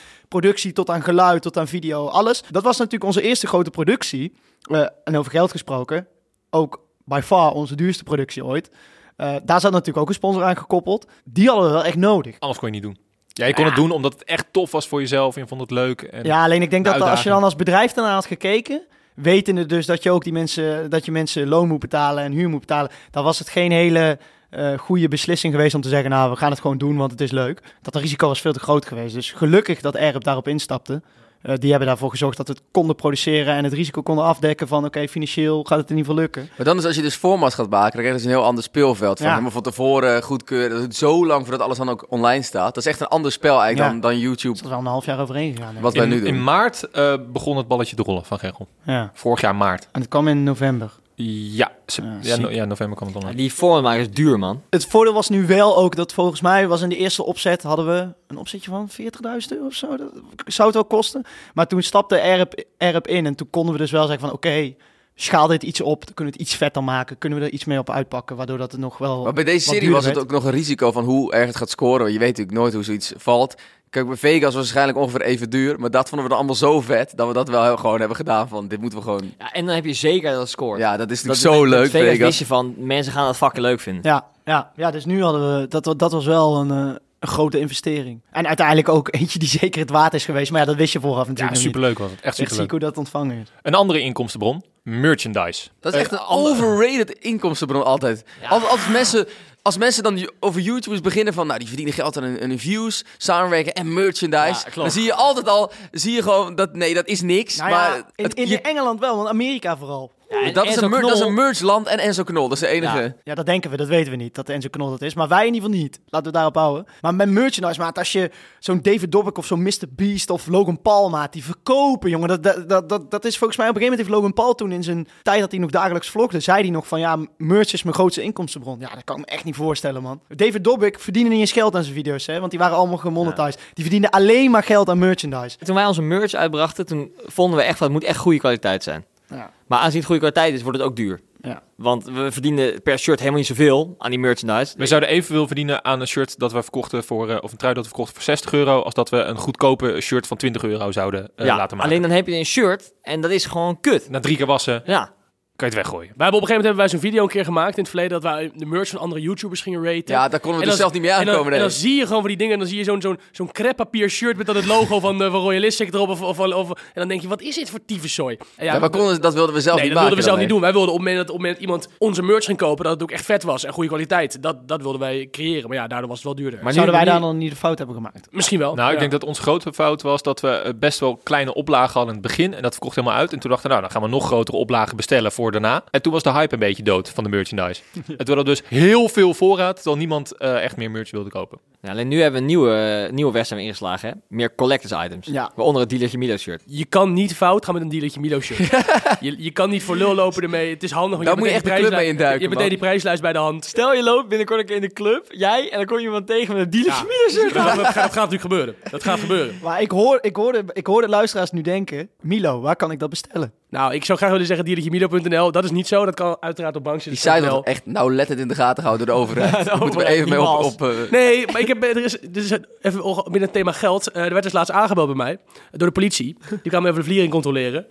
productie 0.40 0.73
tot 0.73 0.90
aan 0.90 1.03
geluid, 1.03 1.42
tot 1.42 1.59
aan 1.59 1.68
video, 1.68 2.07
alles. 2.07 2.42
Dat 2.51 2.62
was 2.62 2.79
natuurlijk 2.79 3.05
onze 3.05 3.23
eerste 3.23 3.47
grote 3.47 3.70
productie. 3.70 4.33
Eh, 4.61 4.87
en 5.05 5.16
over 5.16 5.31
geld 5.31 5.51
gesproken, 5.51 6.07
ook 6.51 6.81
by 7.05 7.20
far 7.25 7.53
onze 7.53 7.75
duurste 7.75 8.05
productie 8.05 8.44
ooit. 8.44 8.70
Eh, 9.16 9.35
daar 9.44 9.61
zat 9.61 9.73
natuurlijk 9.73 9.99
ook 9.99 10.09
een 10.09 10.14
sponsor 10.14 10.42
aan 10.42 10.57
gekoppeld. 10.57 11.07
Die 11.25 11.49
hadden 11.49 11.66
we 11.66 11.73
wel 11.73 11.85
echt 11.85 11.97
nodig. 11.97 12.37
Anders 12.38 12.59
kon 12.59 12.68
je 12.68 12.75
niet 12.75 12.83
doen. 12.83 12.99
Ja, 13.27 13.47
je 13.47 13.55
kon 13.55 13.64
het 13.64 13.75
doen 13.75 13.90
omdat 13.90 14.12
het 14.12 14.25
echt 14.25 14.47
tof 14.51 14.70
was 14.70 14.88
voor 14.88 15.01
jezelf 15.01 15.35
en 15.35 15.42
je 15.42 15.49
vond 15.49 15.61
het 15.61 15.70
leuk. 15.70 16.03
En 16.03 16.25
Ja, 16.25 16.44
alleen 16.44 16.62
ik 16.62 16.70
denk 16.70 16.85
de 16.85 16.90
dat 16.90 17.09
als 17.09 17.23
je 17.23 17.29
dan 17.29 17.44
als 17.44 17.57
bedrijf 17.57 17.92
daarna 17.92 18.14
had 18.14 18.27
gekeken, 18.27 18.83
wetende 19.14 19.66
dus 19.66 19.87
dat 19.87 20.03
je 20.03 20.11
ook 20.11 20.25
die 20.25 20.33
mensen, 20.33 20.90
dat 20.90 21.05
je 21.05 21.12
mensen 21.12 21.49
loon 21.49 21.68
moet 21.68 21.79
betalen 21.79 22.25
en 22.25 22.33
huur 22.33 22.49
moet 22.49 22.61
betalen, 22.61 22.90
dan 23.11 23.25
was 23.25 23.38
het 23.38 23.49
geen 23.49 23.73
hele 23.73 24.18
eh, 24.55 24.79
goede 24.79 25.09
beslissing 25.09 25.53
geweest 25.55 25.75
om 25.75 25.81
te 25.81 25.88
zeggen, 25.88 26.11
nou, 26.11 26.31
we 26.31 26.37
gaan 26.37 26.51
het 26.51 26.61
gewoon 26.61 26.79
doen, 26.79 26.97
want 26.97 27.11
het 27.11 27.21
is 27.21 27.31
leuk. 27.31 27.62
Dat 27.83 27.95
risico 27.97 28.27
was 28.29 28.40
veel 28.40 28.53
te 28.53 28.61
groot 28.61 28.87
geweest. 28.87 29.14
Dus 29.14 29.33
gelukkig 29.33 29.81
dat 29.81 29.95
Erp 29.95 30.25
daarop 30.25 30.49
instapte. 30.49 31.03
Eh, 31.43 31.55
die 31.59 31.71
hebben 31.71 31.88
daarvoor 31.88 32.11
gezorgd 32.11 32.37
dat 32.37 32.49
we 32.49 32.53
het 32.53 32.62
konden 32.71 32.97
produceren 32.97 33.55
en 33.55 33.64
het 33.64 33.73
risico 33.73 34.03
konden 34.03 34.25
afdekken 34.25 34.69
van, 34.69 34.85
oké, 34.85 35.09
financieel 35.09 35.62
gaat 35.64 35.79
het 35.79 35.90
in 35.90 35.97
ieder 35.97 36.11
geval 36.11 36.23
lukken. 36.23 36.49
Maar 36.57 36.67
dan 36.67 36.77
is 36.79 36.85
als 36.85 36.97
je 36.97 37.03
dus 37.03 37.14
format 37.17 37.55
gaat 37.55 37.71
maken, 37.71 37.90
dan 37.93 38.01
krijg 38.01 38.07
je 38.07 38.12
dus 38.12 38.23
een 38.25 38.31
heel 38.38 38.45
ander 38.45 38.64
speelveld. 38.64 39.17
Van 39.17 39.27
Ja. 39.27 39.33
helemaal 39.33 39.53
van 39.53 39.62
tevoren 39.62 40.23
goedkeuren. 40.23 40.71
Dat 40.71 40.83
het 40.83 40.97
zo 40.97 41.27
lang 41.27 41.43
voordat 41.43 41.61
alles 41.67 41.79
dan 41.79 41.88
ook 41.88 42.07
online 42.09 42.43
staat. 42.43 42.75
Dat 42.75 42.85
is 42.85 42.90
echt 42.90 43.01
een 43.01 43.07
ander 43.07 43.33
spel 43.33 43.62
eigenlijk 43.62 43.87
Ja. 43.95 44.01
dan, 44.01 44.11
dan 44.11 44.19
YouTube. 44.19 44.55
Dat 44.55 44.64
is 44.64 44.71
wel 44.71 44.79
een 44.79 44.87
half 44.87 45.05
jaar 45.05 45.21
overheen 45.21 45.57
gegaan. 45.57 45.75
Wat 45.81 45.95
wij 45.95 46.07
nu 46.07 46.12
in, 46.14 46.19
doen. 46.19 46.29
in 46.29 46.45
maart 46.45 46.90
eh, 46.90 47.14
begon 47.33 47.57
het 47.57 47.69
balletje 47.69 47.97
te 47.97 48.03
rollen 48.03 48.25
van 48.25 48.38
Gergel. 48.38 48.69
Ja. 48.83 49.11
Vorig 49.14 49.40
jaar 49.40 49.57
maart. 49.57 49.88
En 49.93 50.01
het 50.01 50.11
kwam 50.11 50.29
in 50.29 50.43
november. 50.43 50.90
Ja, 51.16 51.72
Ja, 51.87 52.18
ja, 52.22 52.37
no- 52.37 52.46
ziek. 52.46 52.55
ja, 52.57 52.64
november 52.64 52.96
kwam 52.96 53.09
het 53.09 53.16
Ja, 53.22 53.29
online. 53.29 53.48
die 53.48 53.81
maken 53.83 54.00
is 54.00 54.11
duur, 54.11 54.38
man. 54.38 54.62
Het 54.70 54.87
voordeel 54.87 55.12
was 55.12 55.29
nu 55.29 55.46
wel 55.46 55.77
ook 55.77 55.96
dat 55.96 56.12
volgens 56.12 56.40
mij 56.40 56.68
was 56.68 56.83
in 56.83 56.88
de 56.88 56.96
eerste 56.96 57.24
opzet 57.24 57.62
hadden 57.62 57.87
we 57.87 58.09
een 58.27 58.37
opzetje 58.37 58.70
van 58.70 58.88
40.000 58.90 59.53
euro 59.53 59.66
of 59.66 59.74
zo. 59.74 59.96
Dat 59.96 60.11
zou 60.46 60.66
het 60.66 60.77
wel 60.77 60.85
kosten. 60.85 61.24
Maar 61.55 61.66
toen 61.66 61.83
stapte 61.83 62.16
Erp, 62.16 62.64
Erp 62.79 63.07
in 63.07 63.27
en 63.27 63.35
toen 63.35 63.50
konden 63.50 63.72
we 63.72 63.79
dus 63.79 63.90
wel 63.90 64.07
zeggen 64.07 64.20
van 64.20 64.33
oké, 64.33 64.74
schaal 65.14 65.46
dit 65.46 65.62
iets 65.62 65.81
op. 65.81 66.05
Dan 66.05 66.14
kunnen 66.14 66.33
we 66.35 66.38
het 66.40 66.48
iets 66.48 66.59
vetter 66.59 66.85
maken. 66.85 67.18
Kunnen 67.18 67.38
we 67.38 67.44
er 67.44 67.50
iets 67.53 67.64
mee 67.64 67.79
op 67.79 67.90
uitpakken, 67.90 68.37
waardoor 68.37 68.59
dat 68.59 68.72
het 68.72 68.81
nog 68.81 68.98
wel... 68.98 69.22
Maar 69.22 69.33
bij 69.33 69.44
deze 69.44 69.68
serie 69.68 69.90
was 69.90 70.05
het 70.05 70.18
ook 70.18 70.31
nog 70.31 70.44
een 70.44 70.50
risico 70.50 70.92
van 70.92 71.05
hoe 71.05 71.33
erg 71.33 71.46
het 71.46 71.57
gaat 71.57 71.70
scoren. 71.70 72.00
Want 72.00 72.12
je 72.12 72.18
weet 72.18 72.29
natuurlijk 72.29 72.57
nooit 72.59 72.74
hoe 72.74 72.83
zoiets 72.85 73.12
valt. 73.16 73.55
Kijk, 73.95 74.07
bij 74.07 74.17
Vegas 74.17 74.43
was 74.43 74.55
waarschijnlijk 74.55 74.99
ongeveer 74.99 75.23
even 75.23 75.51
duur. 75.51 75.81
Maar 75.81 75.91
dat 75.91 76.09
vonden 76.09 76.23
we 76.23 76.29
dan 76.29 76.39
allemaal 76.39 76.57
zo 76.57 76.81
vet 76.81 77.13
dat 77.17 77.27
we 77.27 77.33
dat 77.33 77.49
wel 77.49 77.65
heel 77.65 77.77
gewoon 77.77 77.99
hebben 77.99 78.17
gedaan. 78.17 78.49
Van 78.49 78.69
dit 78.69 78.81
moeten 78.81 78.99
we 78.99 79.05
gewoon. 79.05 79.33
Ja, 79.39 79.53
en 79.53 79.67
dan 79.67 79.75
heb 79.75 79.85
je 79.85 79.93
zeker 79.93 80.33
dat 80.33 80.49
scoort. 80.49 80.79
Ja, 80.79 80.97
dat 80.97 81.11
is 81.11 81.23
dat 81.23 81.37
natuurlijk 81.37 81.55
zo 81.55 81.65
leuk, 81.65 81.91
Vegas. 81.91 82.09
Vegas. 82.09 82.27
wist 82.27 82.39
je 82.39 82.47
van, 82.47 82.75
mensen 82.79 83.13
gaan 83.13 83.27
dat 83.27 83.37
fucking 83.37 83.65
leuk 83.65 83.81
vinden. 83.81 84.03
Ja, 84.03 84.27
ja, 84.45 84.73
ja, 84.77 84.91
dus 84.91 85.05
nu 85.05 85.23
hadden 85.23 85.61
we... 85.61 85.69
Dat, 85.69 85.99
dat 85.99 86.13
was 86.13 86.25
wel 86.25 86.57
een, 86.57 86.71
eh, 86.71 86.95
een 87.19 87.29
grote 87.29 87.59
investering. 87.59 88.21
En 88.31 88.47
uiteindelijk 88.47 88.89
ook 88.89 89.09
eentje 89.15 89.39
die 89.39 89.49
zeker 89.49 89.81
het 89.81 89.91
waard 89.91 90.15
is 90.15 90.25
geweest. 90.25 90.51
Maar 90.51 90.61
ja, 90.61 90.67
dat 90.67 90.77
wist 90.77 90.93
je 90.93 91.01
vooraf 91.01 91.25
Ja, 91.25 91.29
natuurlijk 91.29 91.57
nog 91.57 91.67
superleuk 91.67 91.99
was 91.99 92.11
het. 92.11 92.21
Echt 92.21 92.37
superleuk. 92.37 92.61
ziek 92.61 92.71
hoe 92.71 92.81
dat 92.81 92.97
ontvangen 92.97 93.41
is. 93.41 93.49
Een 93.63 93.75
andere 93.75 94.01
inkomstenbron, 94.01 94.65
merchandise. 94.83 95.69
Dat 95.81 95.95
is 95.95 96.01
echt 96.01 96.13
een 96.13 96.27
overrated 96.29 97.11
inkomstenbron 97.11 97.85
altijd. 97.85 98.25
Als, 98.49 98.69
als, 98.69 98.89
mensen, 98.89 99.27
als 99.64 99.79
mensen 99.79 100.03
dan 100.03 100.31
over 100.40 100.61
YouTubers 100.61 101.00
beginnen 101.00 101.35
van... 101.35 101.46
Nou, 101.46 101.59
die 101.59 101.68
verdienen 101.68 101.94
geld 101.94 102.16
aan 102.16 102.22
hun, 102.22 102.59
views, 102.59 103.05
samenwerken 103.16 103.72
en 103.74 103.92
merchandise. 103.92 104.64
Ja, 104.66 104.74
dan 104.74 104.90
zie 104.90 105.05
je 105.05 105.14
altijd 105.14 105.48
al... 105.48 105.72
Zie 105.90 106.12
je 106.12 106.22
gewoon 106.22 106.55
dat... 106.55 106.74
Nee, 106.74 106.94
dat 106.94 107.07
is 107.07 107.20
niks. 107.20 107.57
Nou 107.57 107.70
maar 107.70 107.96
ja, 107.96 108.07
in, 108.14 108.24
het- 108.24 108.35
in 108.35 108.48
je- 108.48 108.61
Engeland 108.61 109.00
wel, 109.00 109.16
want 109.16 109.29
Amerika 109.29 109.77
vooral. 109.77 110.12
Ja, 110.44 110.53
dat, 110.53 110.66
is 110.66 110.77
een 110.77 110.90
mer- 110.90 111.01
dat 111.01 111.12
is 111.12 111.20
een 111.20 111.35
merchland 111.35 111.87
en 111.87 111.99
Enzo 111.99 112.23
Knol. 112.23 112.49
Dat 112.49 112.53
is 112.53 112.59
de 112.61 112.66
enige... 112.66 112.99
Ja. 112.99 113.14
Ja, 113.25 113.35
dat 113.35 113.47
denken 113.47 113.70
we, 113.70 113.77
dat 113.77 113.88
weten 113.88 114.11
we 114.11 114.16
niet, 114.16 114.35
dat 114.35 114.49
Enzo 114.49 114.68
Knol 114.70 114.90
dat 114.90 115.03
is. 115.03 115.14
Maar 115.14 115.29
wij 115.29 115.47
in 115.47 115.55
ieder 115.55 115.68
geval 115.70 115.83
niet. 115.83 116.01
Laten 116.07 116.27
we 116.27 116.33
daarop 116.33 116.55
houden. 116.55 116.87
Maar 117.01 117.14
met 117.14 117.31
merchandise, 117.31 117.81
maat, 117.81 117.99
als 117.99 118.12
je 118.12 118.31
zo'n 118.59 118.83
David 118.83 119.12
Dobrik 119.12 119.38
of 119.38 119.47
zo'n 119.47 119.62
Mr. 119.62 119.70
Beast 119.90 120.31
of 120.31 120.47
Logan 120.47 120.83
Paul, 120.83 121.11
maat, 121.11 121.33
die 121.33 121.44
verkopen, 121.44 122.11
jongen. 122.11 122.29
Dat, 122.29 122.42
dat, 122.42 122.68
dat, 122.68 122.88
dat, 122.88 123.11
dat 123.11 123.25
is 123.25 123.38
volgens 123.38 123.59
mij, 123.59 123.68
op 123.68 123.75
een 123.75 123.81
gegeven 123.81 123.99
moment 123.99 123.99
heeft 123.99 124.11
Logan 124.11 124.33
Paul 124.33 124.55
toen 124.55 124.73
in 124.73 124.83
zijn 124.83 125.09
tijd 125.23 125.40
dat 125.40 125.51
hij 125.51 125.61
nog 125.61 125.70
dagelijks 125.70 126.09
vlogde, 126.11 126.40
zei 126.40 126.61
hij 126.61 126.70
nog 126.70 126.87
van, 126.87 127.01
ja, 127.01 127.18
merch 127.37 127.73
is 127.73 127.83
mijn 127.83 127.94
grootste 127.94 128.23
inkomstenbron. 128.23 128.81
Ja, 128.81 128.88
dat 128.94 129.05
kan 129.05 129.16
ik 129.18 129.25
me 129.27 129.33
echt 129.33 129.44
niet 129.44 129.57
voorstellen, 129.57 130.03
man. 130.03 130.20
David 130.29 130.64
Dobrik 130.64 130.99
verdiende 131.01 131.31
niet 131.31 131.40
eens 131.40 131.53
geld 131.53 131.77
aan 131.77 131.83
zijn 131.83 131.94
video's, 131.94 132.27
hè, 132.27 132.38
want 132.38 132.51
die 132.51 132.61
waren 132.61 132.77
allemaal 132.77 132.97
gemonetized. 132.99 133.61
Die 133.75 133.85
verdiende 133.85 134.11
alleen 134.11 134.51
maar 134.51 134.62
geld 134.62 134.88
aan 134.88 134.99
merchandise. 134.99 135.59
Toen 135.59 135.75
wij 135.75 135.87
onze 135.87 136.03
merch 136.03 136.35
uitbrachten, 136.35 136.87
toen 136.87 137.12
vonden 137.27 137.59
we 137.59 137.64
echt 137.64 137.79
van, 137.79 137.87
het 137.87 137.97
moet 137.97 138.05
echt 138.05 138.18
goede 138.18 138.38
kwaliteit 138.38 138.83
zijn. 138.83 139.05
Ja. 139.29 139.51
Maar 139.67 139.79
aangezien 139.79 139.99
het 139.99 140.07
goede 140.07 140.21
kwaliteit 140.21 140.55
is, 140.55 140.63
wordt 140.63 140.79
het 140.79 140.87
ook 140.87 140.97
duur. 140.97 141.21
Ja. 141.41 141.63
Want 141.77 142.05
we 142.05 142.33
verdienen 142.33 142.83
per 142.83 142.99
shirt 142.99 143.19
helemaal 143.19 143.39
niet 143.39 143.49
zoveel 143.49 143.95
aan 143.99 144.11
die 144.11 144.19
merchandise. 144.19 144.75
We 144.77 144.87
zouden 144.87 145.09
evenveel 145.09 145.47
verdienen 145.47 145.85
aan 145.85 146.01
een 146.01 146.07
shirt 146.07 146.39
dat 146.39 146.53
we 146.53 146.63
verkochten 146.63 147.05
voor, 147.05 147.31
eh, 147.31 147.37
of 147.41 147.53
een 147.53 147.59
trui 147.59 147.75
dat 147.75 147.83
we 147.83 147.89
verkochten 147.89 148.15
voor 148.15 148.25
60 148.25 148.53
euro, 148.53 148.81
als 148.81 148.95
dat 148.95 149.11
we 149.11 149.17
een 149.17 149.37
goedkope 149.37 150.01
shirt 150.01 150.27
van 150.27 150.37
20 150.37 150.63
euro 150.65 150.93
zouden 150.93 151.31
eh, 151.37 151.47
ja, 151.47 151.57
laten 151.57 151.77
maken. 151.77 151.93
alleen 151.93 152.03
dan 152.03 152.17
heb 152.17 152.27
je 152.27 152.35
een 152.35 152.45
shirt 152.45 152.93
en 153.03 153.21
dat 153.21 153.31
is 153.31 153.45
gewoon 153.45 153.81
kut. 153.81 154.11
Na 154.11 154.21
drie 154.21 154.37
keer 154.37 154.47
wassen 154.47 154.83
Ja, 154.85 155.13
kan 155.57 155.69
je 155.69 155.75
het 155.75 155.85
weggooien. 155.85 156.12
Wij 156.17 156.25
hebben 156.25 156.40
op 156.43 156.49
een 156.49 156.55
gegeven 156.55 156.55
moment 156.55 156.64
hebben 156.64 156.77
wij 156.77 156.88
zo'n 156.88 157.11
video 157.11 157.23
een 157.23 157.29
keer 157.29 157.45
gemaakt 157.45 157.77
in 157.77 157.83
het 157.83 157.88
verleden 157.88 158.21
dat 158.21 158.33
wij 158.33 158.51
de 158.55 158.67
merch 158.67 158.88
van 158.88 159.01
andere 159.01 159.21
YouTubers 159.21 159.61
gingen 159.61 159.85
raten. 159.85 160.14
Ja, 160.14 160.29
daar 160.29 160.40
konden 160.40 160.61
we 160.61 160.67
dus 160.67 160.77
zelf 160.77 160.93
niet 160.93 161.03
meer 161.03 161.11
en 161.11 161.25
dan, 161.25 161.29
aankomen. 161.29 161.53
en 161.53 161.59
dan 161.59 161.71
zie 161.71 161.95
je 161.95 162.07
gewoon 162.07 162.21
van 162.21 162.29
die 162.29 162.37
dingen 162.37 162.53
en 162.53 162.59
dan 162.59 162.69
zie 162.69 162.79
je 162.79 162.85
zo'n 162.85 163.03
zo'n 163.03 163.19
zo'n 163.33 163.53
creppapier 163.53 164.09
shirt 164.09 164.37
met 164.37 164.47
dan 164.47 164.57
het 164.57 164.67
logo 164.67 165.01
van, 165.01 165.23
uh, 165.23 165.31
van 165.31 165.40
Royalistic 165.40 165.95
erop. 165.95 166.09
Of, 166.09 166.23
of, 166.23 166.38
of, 166.38 166.71
en 166.71 166.77
dan 166.95 167.09
denk 167.09 167.21
je, 167.21 167.29
wat 167.29 167.40
is 167.40 167.55
dit 167.55 167.71
voor 167.71 167.85
tyfuszooi? 167.87 168.38
En 168.57 168.64
Ja, 168.64 168.79
maar 168.79 168.90
konden, 168.90 169.21
dat 169.21 169.35
wilden 169.35 169.55
we 169.55 169.61
zelf 169.61 169.77
nee, 169.77 169.85
niet 169.85 169.95
dat 169.95 170.03
wilden 170.03 170.19
we 170.19 170.29
zelf 170.29 170.38
niet 170.38 170.49
doen. 170.49 170.61
Wij 170.61 170.73
wilden 170.73 170.93
op 170.93 170.99
het 170.99 171.07
moment 171.07 171.27
dat, 171.27 171.37
op 171.37 171.43
het 171.43 171.47
moment 171.47 171.62
iemand 171.62 171.88
onze 171.99 172.23
merch 172.23 172.45
ging 172.45 172.59
kopen, 172.59 172.85
dat 172.85 172.93
het 172.93 173.03
ook 173.03 173.11
echt 173.11 173.25
vet 173.25 173.43
was 173.43 173.64
en 173.64 173.73
goede 173.73 173.88
kwaliteit. 173.88 174.43
Dat, 174.43 174.69
dat 174.69 174.83
wilden 174.83 175.01
wij 175.01 175.29
creëren. 175.31 175.69
Maar 175.69 175.77
ja, 175.77 175.87
daardoor 175.87 176.09
was 176.09 176.17
het 176.17 176.27
wel 176.27 176.35
duurder. 176.35 176.61
maar 176.62 176.73
Zouden 176.73 176.95
wij 176.95 177.05
daar 177.05 177.21
dan 177.21 177.38
niet 177.38 177.51
de 177.51 177.57
fout 177.57 177.79
hebben 177.79 177.97
gemaakt? 177.97 178.29
Misschien 178.31 178.59
wel. 178.59 178.75
Nou, 178.75 178.88
ik 178.88 178.95
ja. 178.95 179.01
denk 179.01 179.11
dat 179.11 179.25
onze 179.25 179.43
grote 179.43 179.73
fout 179.73 180.03
was 180.03 180.23
dat 180.23 180.40
we 180.40 180.49
eh, 180.49 180.73
best 180.77 181.01
wel 181.01 181.21
kleine 181.23 181.55
oplagen 181.55 181.93
hadden 181.93 182.14
in 182.14 182.21
het 182.21 182.29
begin. 182.29 182.55
En 182.55 182.62
dat 182.62 182.73
verkocht 182.73 182.97
helemaal 182.97 183.19
uit. 183.19 183.33
En 183.33 183.38
toen 183.38 183.51
dachten 183.51 183.69
we, 183.69 183.77
nou, 183.77 183.88
dan 183.88 184.01
gaan 184.01 184.11
we 184.11 184.17
nog 184.17 184.27
grotere 184.27 184.57
oplagen 184.57 184.97
bestellen 184.97 185.33
voor 185.33 185.43
daarna. 185.53 185.85
En 185.91 186.03
toen 186.03 186.13
was 186.13 186.23
de 186.23 186.33
hype 186.33 186.53
een 186.53 186.59
beetje 186.59 186.83
dood 186.83 187.11
van 187.11 187.25
de 187.25 187.31
merchandise. 187.31 187.83
en 187.95 188.03
toen 188.25 188.37
hadden 188.37 188.37
we 188.37 188.45
dus 188.45 188.63
heel 188.69 189.09
veel 189.09 189.35
voorraad, 189.35 189.75
terwijl 189.75 189.97
niemand 189.97 190.37
eh, 190.37 190.63
echt 190.63 190.77
meer 190.77 190.91
merch 190.91 191.11
wilde 191.11 191.31
kopen. 191.31 191.59
Ja, 191.85 191.91
alleen 191.91 192.09
nu 192.09 192.21
hebben 192.21 192.33
we 192.33 192.39
een 192.39 192.47
nieuwe, 192.47 193.09
nieuwe 193.13 193.33
wedstrijd 193.33 193.63
ingeslagen. 193.63 194.09
Hè? 194.09 194.15
Meer 194.29 194.55
collectors 194.55 195.05
items. 195.05 195.27
Ja. 195.27 195.51
Waaronder 195.55 195.81
het 195.81 195.91
dealertje 195.91 196.19
Milo 196.19 196.37
shirt. 196.37 196.63
Je 196.67 196.85
kan 196.85 197.13
niet 197.13 197.35
fout 197.35 197.65
gaan 197.65 197.75
met 197.75 197.83
een 197.83 197.89
dealertje 197.89 198.21
Milo 198.21 198.41
shirt. 198.41 198.71
je, 199.21 199.35
je 199.39 199.51
kan 199.51 199.71
niet 199.71 199.83
voor 199.83 199.97
lul 199.97 200.15
lopen 200.15 200.43
ermee. 200.43 200.71
Het 200.71 200.83
is 200.83 200.91
handig. 200.91 201.19
Daar 201.19 201.37
moet 201.37 201.49
je 201.49 201.55
echt 201.55 201.65
de 201.65 201.75
club 201.75 201.91
mee 201.91 202.07
induiken, 202.07 202.41
Je 202.41 202.47
hebt 202.47 202.55
meteen 202.55 202.69
die 202.69 202.79
prijslijst 202.79 203.23
bij 203.23 203.33
de 203.33 203.39
hand. 203.39 203.65
Stel 203.65 203.95
je 203.95 204.03
loopt 204.03 204.29
binnenkort 204.29 204.61
een 204.61 204.67
keer 204.67 204.77
in 204.77 204.81
de 204.81 204.93
club, 204.93 205.27
jij, 205.29 205.71
en 205.71 205.77
dan 205.77 205.87
kom 205.87 205.99
je 205.99 206.05
iemand 206.05 206.27
tegen 206.27 206.55
met 206.55 206.65
een 206.65 206.71
dealertje 206.71 207.05
Milo 207.05 207.43
shirt. 207.43 207.55
Dat, 207.55 207.67
dat, 207.67 207.77
dat 207.77 207.85
gaat, 207.85 207.95
dat 207.95 208.03
gaat 208.03 208.15
natuurlijk 208.15 208.40
gebeuren. 208.42 208.75
Dat 208.90 209.03
gaat 209.03 209.21
gebeuren. 209.21 209.59
Maar 209.63 209.81
ik, 209.81 209.90
hoor, 209.90 210.19
ik, 210.21 210.37
hoorde, 210.37 210.65
ik 210.73 210.87
hoorde 210.87 211.09
luisteraars 211.09 211.51
nu 211.51 211.61
denken, 211.61 212.09
Milo, 212.21 212.61
waar 212.61 212.77
kan 212.77 212.90
ik 212.90 212.99
dat 212.99 213.11
bestellen? 213.11 213.53
Nou, 213.75 213.94
ik 213.94 214.04
zou 214.04 214.18
graag 214.18 214.31
willen 214.31 214.46
zeggen 214.46 214.64
diertjemilo.nl. 214.64 215.52
Dat 215.52 215.64
is 215.64 215.70
niet 215.70 215.87
zo. 215.87 216.04
Dat 216.04 216.14
kan 216.14 216.37
uiteraard 216.40 216.77
op 216.77 216.85
Die 216.85 216.92
site 216.92 217.10
bankzitters.nl. 217.10 217.50
wordt 217.50 217.66
echt 217.66 217.87
nauwlettend 217.87 218.38
in 218.38 218.48
de 218.48 218.54
gaten 218.54 218.83
gehouden 218.83 219.06
door 219.06 219.16
de 219.16 219.22
overheid. 219.22 219.64
Daar 219.66 219.79
moeten 219.79 219.98
we 219.98 220.06
even 220.06 220.29
mee 220.29 220.40
op... 220.40 220.64
op 220.64 220.83
eh, 220.83 220.88
Nee, 221.10 221.46
maar 221.52 221.60
ik 221.60 221.68
heb, 221.68 221.83
er 221.83 222.04
is, 222.04 222.18
er 222.20 222.29
is 222.33 222.50
even 222.81 223.22
binnen 223.22 223.42
het 223.42 223.52
thema 223.52 223.72
geld. 223.72 224.10
eh, 224.10 224.25
er 224.25 224.31
werd 224.31 224.42
dus 224.42 224.52
laatst 224.52 224.72
aangebeld 224.72 225.06
bij 225.06 225.16
mij 225.16 225.38
door 225.70 225.87
de 225.87 225.92
politie. 225.92 226.37
Die 226.48 226.70
kwam 226.70 226.87
even 226.87 226.98
de 226.98 227.04
vliering 227.04 227.31
controleren. 227.31 227.87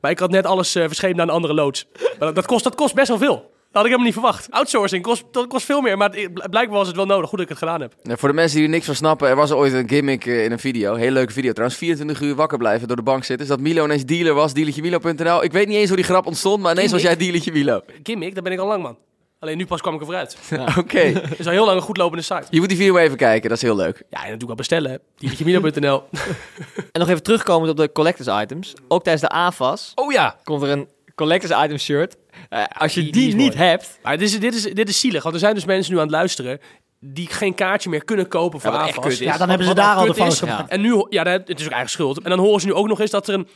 Maar 0.00 0.10
ik 0.10 0.18
had 0.18 0.30
net 0.30 0.46
alles 0.46 0.74
eh 0.74 0.84
verscheept 0.84 1.16
naar 1.16 1.26
een 1.26 1.32
andere 1.32 1.54
loods. 1.54 1.86
Maar 2.18 2.34
dat 2.34 2.46
kost, 2.46 2.64
dat 2.64 2.74
kost 2.74 2.94
best 2.94 3.08
wel 3.08 3.18
veel. 3.18 3.50
Dat 3.76 3.84
had 3.84 3.94
ik 3.94 4.00
helemaal 4.00 4.22
niet 4.22 4.32
verwacht. 4.32 4.50
Outsourcing 4.60 5.02
kost, 5.02 5.24
dat 5.30 5.46
kost 5.46 5.64
veel 5.66 5.80
meer, 5.80 5.96
maar 5.96 6.10
het- 6.10 6.32
blijkbaar 6.50 6.78
was 6.78 6.86
het 6.86 6.96
wel 6.96 7.06
nodig. 7.06 7.28
Goed 7.28 7.38
dat 7.38 7.40
ik 7.40 7.48
het 7.48 7.58
gedaan 7.58 7.80
heb. 7.80 7.94
Voor 8.18 8.28
de 8.28 8.34
mensen 8.34 8.56
die 8.56 8.64
er 8.66 8.72
niks 8.72 8.86
van 8.86 8.94
snappen, 8.94 9.28
er 9.28 9.36
was 9.36 9.52
ooit 9.52 9.72
een 9.72 9.88
gimmick 9.88 10.26
eh, 10.26 10.44
in 10.44 10.52
een 10.52 10.58
video. 10.58 10.94
Hele 10.94 11.10
leuke 11.10 11.32
video 11.32 11.50
trouwens. 11.52 11.78
24 11.78 12.20
uur 12.20 12.34
wakker 12.34 12.58
blijven 12.58 12.86
door 12.88 12.96
de 12.96 13.02
bank 13.02 13.24
zitten. 13.24 13.46
Dus 13.46 13.56
dat 13.56 13.60
Milo 13.64 13.84
ineens 13.84 14.04
dealer 14.04 14.34
was, 14.34 14.52
dealertjemilo.nl. 14.54 15.42
Ik 15.44 15.52
weet 15.52 15.66
niet 15.66 15.76
eens 15.76 15.86
hoe 15.88 15.96
die 15.96 16.04
grap 16.04 16.26
ontstond, 16.26 16.62
maar 16.62 16.72
ineens 16.72 16.92
was 16.92 17.02
jij 17.02 17.16
dealertje 17.16 17.52
Milo. 17.52 17.80
Gimmick, 18.02 18.34
daar 18.34 18.42
ben 18.42 18.52
ik 18.52 18.58
al 18.58 18.66
lang, 18.66 18.82
man. 18.82 18.96
Alleen 19.38 19.56
nu 19.56 19.66
pas 19.66 19.80
kwam 19.80 19.94
ik 19.94 20.00
er 20.00 20.06
vooruit. 20.06 20.36
Oké. 20.78 20.98
Het 20.98 21.38
is 21.38 21.46
al 21.46 21.52
heel 21.52 21.64
lang 21.64 21.76
een 21.76 21.82
goed 21.82 21.96
lopende 21.96 22.22
site. 22.22 22.42
Je 22.50 22.58
moet 22.58 22.68
die 22.68 22.78
video 22.78 22.96
even 22.96 23.16
kijken, 23.16 23.48
dat 23.48 23.58
is 23.58 23.62
heel 23.64 23.76
leuk. 23.76 23.96
Ja, 23.96 24.16
en 24.16 24.22
natuurlijk 24.22 24.46
wel 24.46 24.54
bestellen. 24.56 25.00
Diertjemilo.nl. 25.16 26.02
En 26.92 27.00
nog 27.00 27.08
even 27.08 27.22
terugkomend 27.22 27.70
op 27.70 27.76
de 27.76 27.92
collectors 27.92 28.42
items. 28.42 28.74
Ook 28.88 29.02
tijdens 29.02 29.28
de 29.28 29.34
AFAS 29.34 29.92
Oh 29.94 30.12
ja. 30.12 30.36
komt 30.44 30.62
er 30.62 30.68
een 30.68 30.88
collectors 31.14 31.64
item 31.64 31.78
shirt. 31.78 32.16
Eh, 32.48 32.62
als 32.78 32.94
je 32.94 33.00
Die- 33.02 33.12
die, 33.12 33.20
die 33.20 33.28
is 33.30 33.34
niet 33.44 33.54
mooi. 33.56 33.68
hebt, 33.68 33.98
Maar 34.02 34.18
dit 34.18 34.28
is, 34.28 34.40
dit, 34.40 34.54
is, 34.54 34.62
dit 34.62 34.88
is 34.88 35.00
zielig, 35.00 35.22
want 35.22 35.34
er 35.34 35.40
zijn 35.40 35.54
dus 35.54 35.64
mensen 35.64 35.92
nu 35.92 35.98
aan 35.98 36.04
het 36.06 36.14
luisteren 36.14 36.60
die 37.00 37.26
geen 37.28 37.54
kaartje 37.54 37.88
meer 37.90 38.04
kunnen 38.04 38.28
kopen 38.28 38.60
voor 38.60 38.72
Ja, 38.72 38.86
echt 38.86 38.98
AFAS. 38.98 39.18
Ja, 39.18 39.36
dan 39.36 39.48
hebben 39.48 39.66
ze 39.66 39.74
daar 39.74 39.94
al 39.96 40.06
de 40.06 40.12
Ja. 40.24 40.30
gemaakt. 40.30 40.70
En 40.70 40.80
nu, 40.80 41.06
ja, 41.08 41.24
dat- 41.24 41.48
het 41.48 41.60
is 41.60 41.66
ook 41.66 41.72
eigen 41.72 41.90
schuld. 41.90 42.20
En 42.22 42.30
dan 42.30 42.38
horen 42.38 42.60
ze 42.60 42.66
nu 42.66 42.72
ook 42.74 42.88
nog 42.88 43.00
eens 43.00 43.10
dat 43.10 43.28
er 43.28 43.34
een 43.34 43.48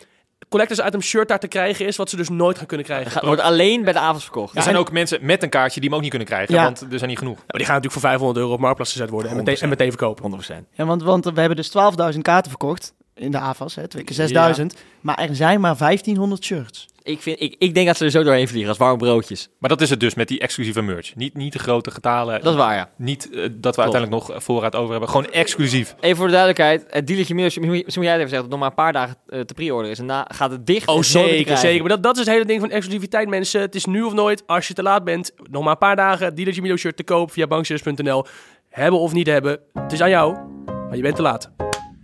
collectors 0.49 0.87
item 0.87 1.01
shirt 1.03 1.29
daar 1.29 1.39
te 1.39 1.49
krijgen 1.49 1.87
is, 1.87 1.97
wat 1.97 2.11
ze 2.11 2.17
dus 2.17 2.29
nooit 2.29 2.59
gaan 2.59 2.67
kunnen 2.67 2.87
krijgen. 2.87 3.11
gaat, 3.11 3.25
wordt 3.25 3.41
alleen 3.41 3.85
bij 3.85 3.93
de 3.93 3.99
AFAS 3.99 4.23
verkocht. 4.23 4.57
Er 4.57 4.63
zijn 4.63 4.77
ook 4.77 4.93
mensen 4.93 5.19
met 5.23 5.43
een 5.43 5.49
kaartje 5.49 5.81
die 5.81 5.89
hem 5.89 5.95
ook 5.97 6.03
niet 6.03 6.11
kunnen 6.11 6.29
krijgen, 6.29 6.55
Ja. 6.55 6.63
want 6.63 6.81
er 6.81 6.99
zijn 6.99 7.11
niet 7.11 7.19
genoeg. 7.19 7.37
Maar 7.37 7.45
die 7.47 7.65
gaan 7.67 7.75
natuurlijk 7.75 7.93
voor 8.01 8.11
500 8.11 8.39
euro 8.39 8.53
op 8.53 8.61
Marktplaats 8.61 8.93
gezet 8.93 9.11
worden 9.11 9.31
en 9.31 9.37
meteen, 9.37 9.57
en 9.57 9.69
meteen 9.69 9.89
verkopen. 9.89 10.23
100%. 10.23 10.67
Ja, 10.73 10.85
want, 10.85 11.03
want 11.03 11.25
we 11.25 11.41
hebben 11.41 11.57
dus 11.57 11.69
12.000 11.69 12.23
kaarten 12.23 12.51
verkocht 12.51 12.95
in 13.15 13.31
de 13.31 13.39
AFAS, 13.39 13.75
hè, 13.75 13.89
twee 13.89 14.05
keer 14.05 14.17
6.000. 14.17 14.75
Maar 15.01 15.19
er 15.19 15.37
zijn 15.37 15.61
maar 15.61 15.77
1500 15.77 16.45
shirts. 16.45 16.87
Ik, 17.03 17.23
vind, 17.23 17.41
ik, 17.41 17.55
ik 17.59 17.75
denk 17.75 17.87
dat 17.87 17.97
ze 17.97 18.05
er 18.05 18.11
zo 18.11 18.23
doorheen 18.23 18.49
vliegen 18.49 18.69
als 18.69 18.79
warme 18.79 18.97
broodjes. 18.97 19.49
Maar 19.59 19.71
dat 19.71 19.81
is 19.81 19.91
het 19.91 20.01
dus 20.01 20.15
met 20.15 20.29
die 20.29 20.41
exclusieve 20.41 20.83
merch. 20.83 21.15
Niet, 21.15 21.35
niet 21.35 21.53
de 21.53 21.59
grote 21.59 21.91
getalen. 21.91 22.43
Dat 22.43 22.53
is 22.53 22.59
waar, 22.59 22.75
ja. 22.75 22.91
Niet 22.97 23.31
eh, 23.31 23.49
dat 23.53 23.77
we 23.77 23.83
uiteindelijk 23.83 24.29
nog 24.29 24.43
voorraad 24.43 24.75
over 24.75 24.91
hebben. 24.91 25.09
Gewoon 25.09 25.27
exclusief. 25.27 25.95
Even 26.01 26.17
voor 26.17 26.27
de 26.27 26.33
duidelijkheid, 26.33 26.85
het 26.91 27.07
dealertje 27.07 27.35
Milos, 27.35 27.59
misschien 27.59 27.85
moet 27.85 27.95
jij 27.95 28.05
het 28.05 28.17
even 28.17 28.29
zeggen, 28.29 28.49
dat 28.49 28.51
nog 28.51 28.59
maar 28.59 28.69
een 28.69 28.75
paar 28.75 28.93
dagen 28.93 29.17
eh, 29.29 29.41
te 29.41 29.55
pre-order 29.55 29.91
is. 29.91 29.99
En 29.99 30.07
na 30.07 30.27
gaat 30.35 30.51
het 30.51 30.67
dicht. 30.67 30.89
Oh, 30.89 31.03
zeker, 31.03 31.57
zeker. 31.57 31.81
Maar 31.81 31.89
dat, 31.89 32.03
dat 32.03 32.15
is 32.15 32.21
het 32.21 32.35
hele 32.35 32.45
ding 32.45 32.61
van 32.61 32.71
exclusiviteit, 32.71 33.29
mensen. 33.29 33.61
Het 33.61 33.75
is 33.75 33.85
nu 33.85 34.03
of 34.03 34.13
nooit. 34.13 34.43
Als 34.47 34.69
je 34.69 34.75
te 34.75 34.83
laat 34.83 35.05
bent, 35.05 35.33
nog 35.51 35.63
maar 35.63 35.73
een 35.73 35.79
paar 35.79 35.97
dagen. 35.97 36.35
Dealertje 36.35 36.63
Milo 36.63 36.77
shirt 36.77 36.97
te 36.97 37.05
koop 37.05 37.33
via 37.33 37.47
bankzitters.nl. 37.47 38.25
Hebben 38.69 39.01
of 39.01 39.13
niet 39.13 39.27
hebben. 39.27 39.59
Het 39.75 39.93
is 39.93 40.03
aan 40.03 40.11
jou, 40.11 40.37
maar 40.67 40.97
je 40.97 41.03
bent 41.03 41.17
te 41.17 41.23
laat. 41.23 41.51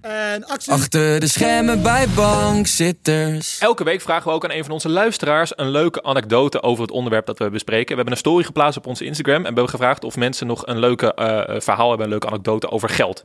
En 0.06 0.44
actie. 0.44 0.72
Achter 0.72 1.20
de 1.20 1.26
schermen 1.26 1.82
bij 1.82 2.06
bankzitters. 2.08 3.58
Elke 3.58 3.84
week 3.84 4.00
vragen 4.00 4.28
we 4.28 4.34
ook 4.34 4.44
aan 4.44 4.50
een 4.50 4.64
van 4.64 4.72
onze 4.72 4.88
luisteraars 4.88 5.52
een 5.56 5.70
leuke 5.70 6.02
anekdote 6.02 6.62
over 6.62 6.82
het 6.82 6.90
onderwerp 6.92 7.26
dat 7.26 7.38
we 7.38 7.50
bespreken. 7.50 7.88
We 7.88 7.94
hebben 7.94 8.12
een 8.12 8.18
story 8.18 8.44
geplaatst 8.44 8.78
op 8.78 8.86
onze 8.86 9.04
Instagram 9.04 9.36
en 9.36 9.40
we 9.40 9.46
hebben 9.46 9.68
gevraagd 9.68 10.04
of 10.04 10.16
mensen 10.16 10.46
nog 10.46 10.66
een 10.66 10.78
leuke 10.78 11.14
eh, 11.14 11.60
verhaal 11.60 11.88
hebben, 11.88 12.06
een 12.06 12.12
leuke 12.12 12.26
anekdote 12.26 12.70
over 12.70 12.88
geld. 12.88 13.24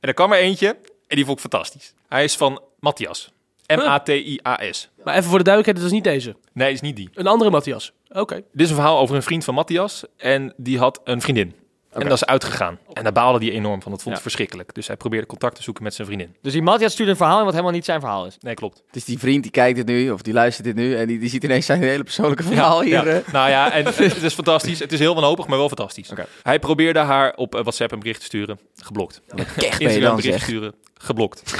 En 0.00 0.08
er 0.08 0.14
kwam 0.14 0.32
er 0.32 0.38
eentje 0.38 0.66
en 1.06 1.16
die 1.16 1.24
vond 1.24 1.36
ik 1.36 1.50
fantastisch. 1.50 1.94
Hij 2.08 2.24
is 2.24 2.36
van 2.36 2.62
Matthias. 2.80 3.32
M-A-T-I-A-S. 3.66 4.90
Maar 5.04 5.14
even 5.14 5.28
voor 5.28 5.38
de 5.38 5.44
duidelijkheid, 5.44 5.76
het 5.76 5.86
is 5.86 5.92
niet 5.92 6.04
deze. 6.04 6.36
Nee, 6.52 6.72
is 6.72 6.80
niet 6.80 6.96
die. 6.96 7.10
Een 7.14 7.26
andere 7.26 7.50
Matthias. 7.50 7.92
Oké. 8.08 8.34
Dit 8.34 8.60
is 8.60 8.68
een 8.68 8.74
verhaal 8.74 8.98
over 8.98 9.16
een 9.16 9.22
vriend 9.22 9.44
van 9.44 9.54
Matthias 9.54 10.04
en 10.16 10.54
die 10.56 10.78
had 10.78 11.00
een 11.04 11.20
vriendin. 11.20 11.54
En 11.94 12.08
dat 12.08 12.12
is 12.12 12.24
uitgegaan. 12.24 12.78
En 12.92 13.02
daar 13.02 13.12
baalde 13.12 13.46
hij 13.46 13.54
enorm 13.54 13.82
van. 13.82 13.92
Dat 13.92 14.02
vond 14.02 14.14
hij 14.14 14.22
verschrikkelijk. 14.22 14.74
Dus 14.74 14.86
hij 14.86 14.96
probeerde 14.96 15.26
contact 15.26 15.56
te 15.56 15.62
zoeken 15.62 15.82
met 15.82 15.94
zijn 15.94 16.06
vriendin. 16.06 16.36
Dus 16.42 16.52
die 16.52 16.62
Matthias 16.62 16.92
stuurde 16.92 17.10
een 17.10 17.18
verhaal 17.18 17.38
in 17.38 17.44
wat 17.44 17.52
helemaal 17.52 17.74
niet 17.74 17.84
zijn 17.84 18.00
verhaal 18.00 18.26
is. 18.26 18.36
Nee, 18.40 18.54
klopt. 18.54 18.82
Het 18.86 18.96
is 18.96 19.04
die 19.04 19.18
vriend 19.18 19.42
die 19.42 19.52
kijkt 19.52 19.76
dit 19.76 19.86
nu, 19.86 20.10
of 20.10 20.22
die 20.22 20.32
luistert 20.32 20.66
dit 20.66 20.76
nu, 20.76 20.96
en 20.96 21.06
die, 21.06 21.18
die 21.18 21.28
ziet 21.28 21.44
ineens 21.44 21.66
zijn 21.66 21.82
hele 21.82 22.02
persoonlijke 22.02 22.42
verhaal 22.42 22.82
hier. 22.82 23.06
Ja. 23.06 23.22
Nou 23.32 23.50
ja, 23.50 23.72
en 23.72 23.84
het 23.84 24.22
is 24.22 24.34
fantastisch. 24.34 24.78
Het 24.78 24.92
is 24.92 24.98
heel 24.98 25.14
wanhopig, 25.14 25.46
maar 25.46 25.58
wel 25.58 25.68
fantastisch. 25.68 26.10
Hij 26.42 26.58
probeerde 26.58 26.98
haar 26.98 27.34
op 27.34 27.54
eh, 27.54 27.60
WhatsApp 27.60 27.92
een 27.92 27.98
bericht 27.98 28.18
te 28.20 28.26
sturen. 28.26 28.58
Geblokt. 28.82 29.20
Instagram 29.58 30.00
dan, 30.00 30.16
bericht 30.16 30.34
zeg. 30.34 30.42
sturen. 30.42 30.74
Geblokt. 31.04 31.42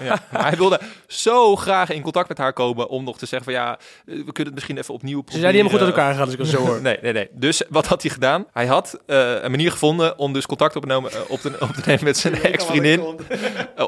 ja. 0.00 0.18
Hij 0.28 0.56
wilde 0.56 0.80
zo 1.06 1.56
graag 1.56 1.90
in 1.90 2.02
contact 2.02 2.28
met 2.28 2.38
haar 2.38 2.52
komen 2.52 2.88
om 2.88 3.04
nog 3.04 3.18
te 3.18 3.26
zeggen 3.26 3.52
van 3.52 3.62
ja, 3.62 3.72
eh, 3.72 3.78
we 4.04 4.14
kunnen 4.32 4.44
het 4.44 4.54
misschien 4.54 4.78
even 4.78 4.94
opnieuw 4.94 5.22
Ze 5.26 5.38
zijn 5.38 5.42
niet 5.54 5.62
helemaal 5.62 5.70
goed 5.72 5.80
uit 5.80 5.88
proberen. 5.94 6.16
elkaar 6.16 6.26
gegaan, 6.26 6.26
als 6.26 6.34
ik 6.34 6.60
het 6.60 6.60
zo 6.60 6.66
hoor. 6.72 6.80
Nee, 6.92 6.98
nee, 7.02 7.12
nee. 7.12 7.28
Dus 7.32 7.62
wat 7.68 7.86
had 7.86 8.02
hij 8.02 8.10
gedaan? 8.10 8.46
Hij 8.52 8.66
had 8.66 8.98
eh, 9.06 9.42
een 9.42 9.50
manier 9.50 9.70
gevonden 9.70 10.18
om 10.18 10.32
dus 10.32 10.46
contact 10.46 10.76
op, 10.76 10.82
te 10.82 10.88
nemen- 10.88 11.12
eh, 11.12 11.18
op, 11.28 11.40
te, 11.40 11.56
op 11.60 11.68
te 11.72 11.82
nemen 11.86 12.04
met 12.04 12.16
zijn 12.18 12.42
ex-vriendin. 12.52 13.02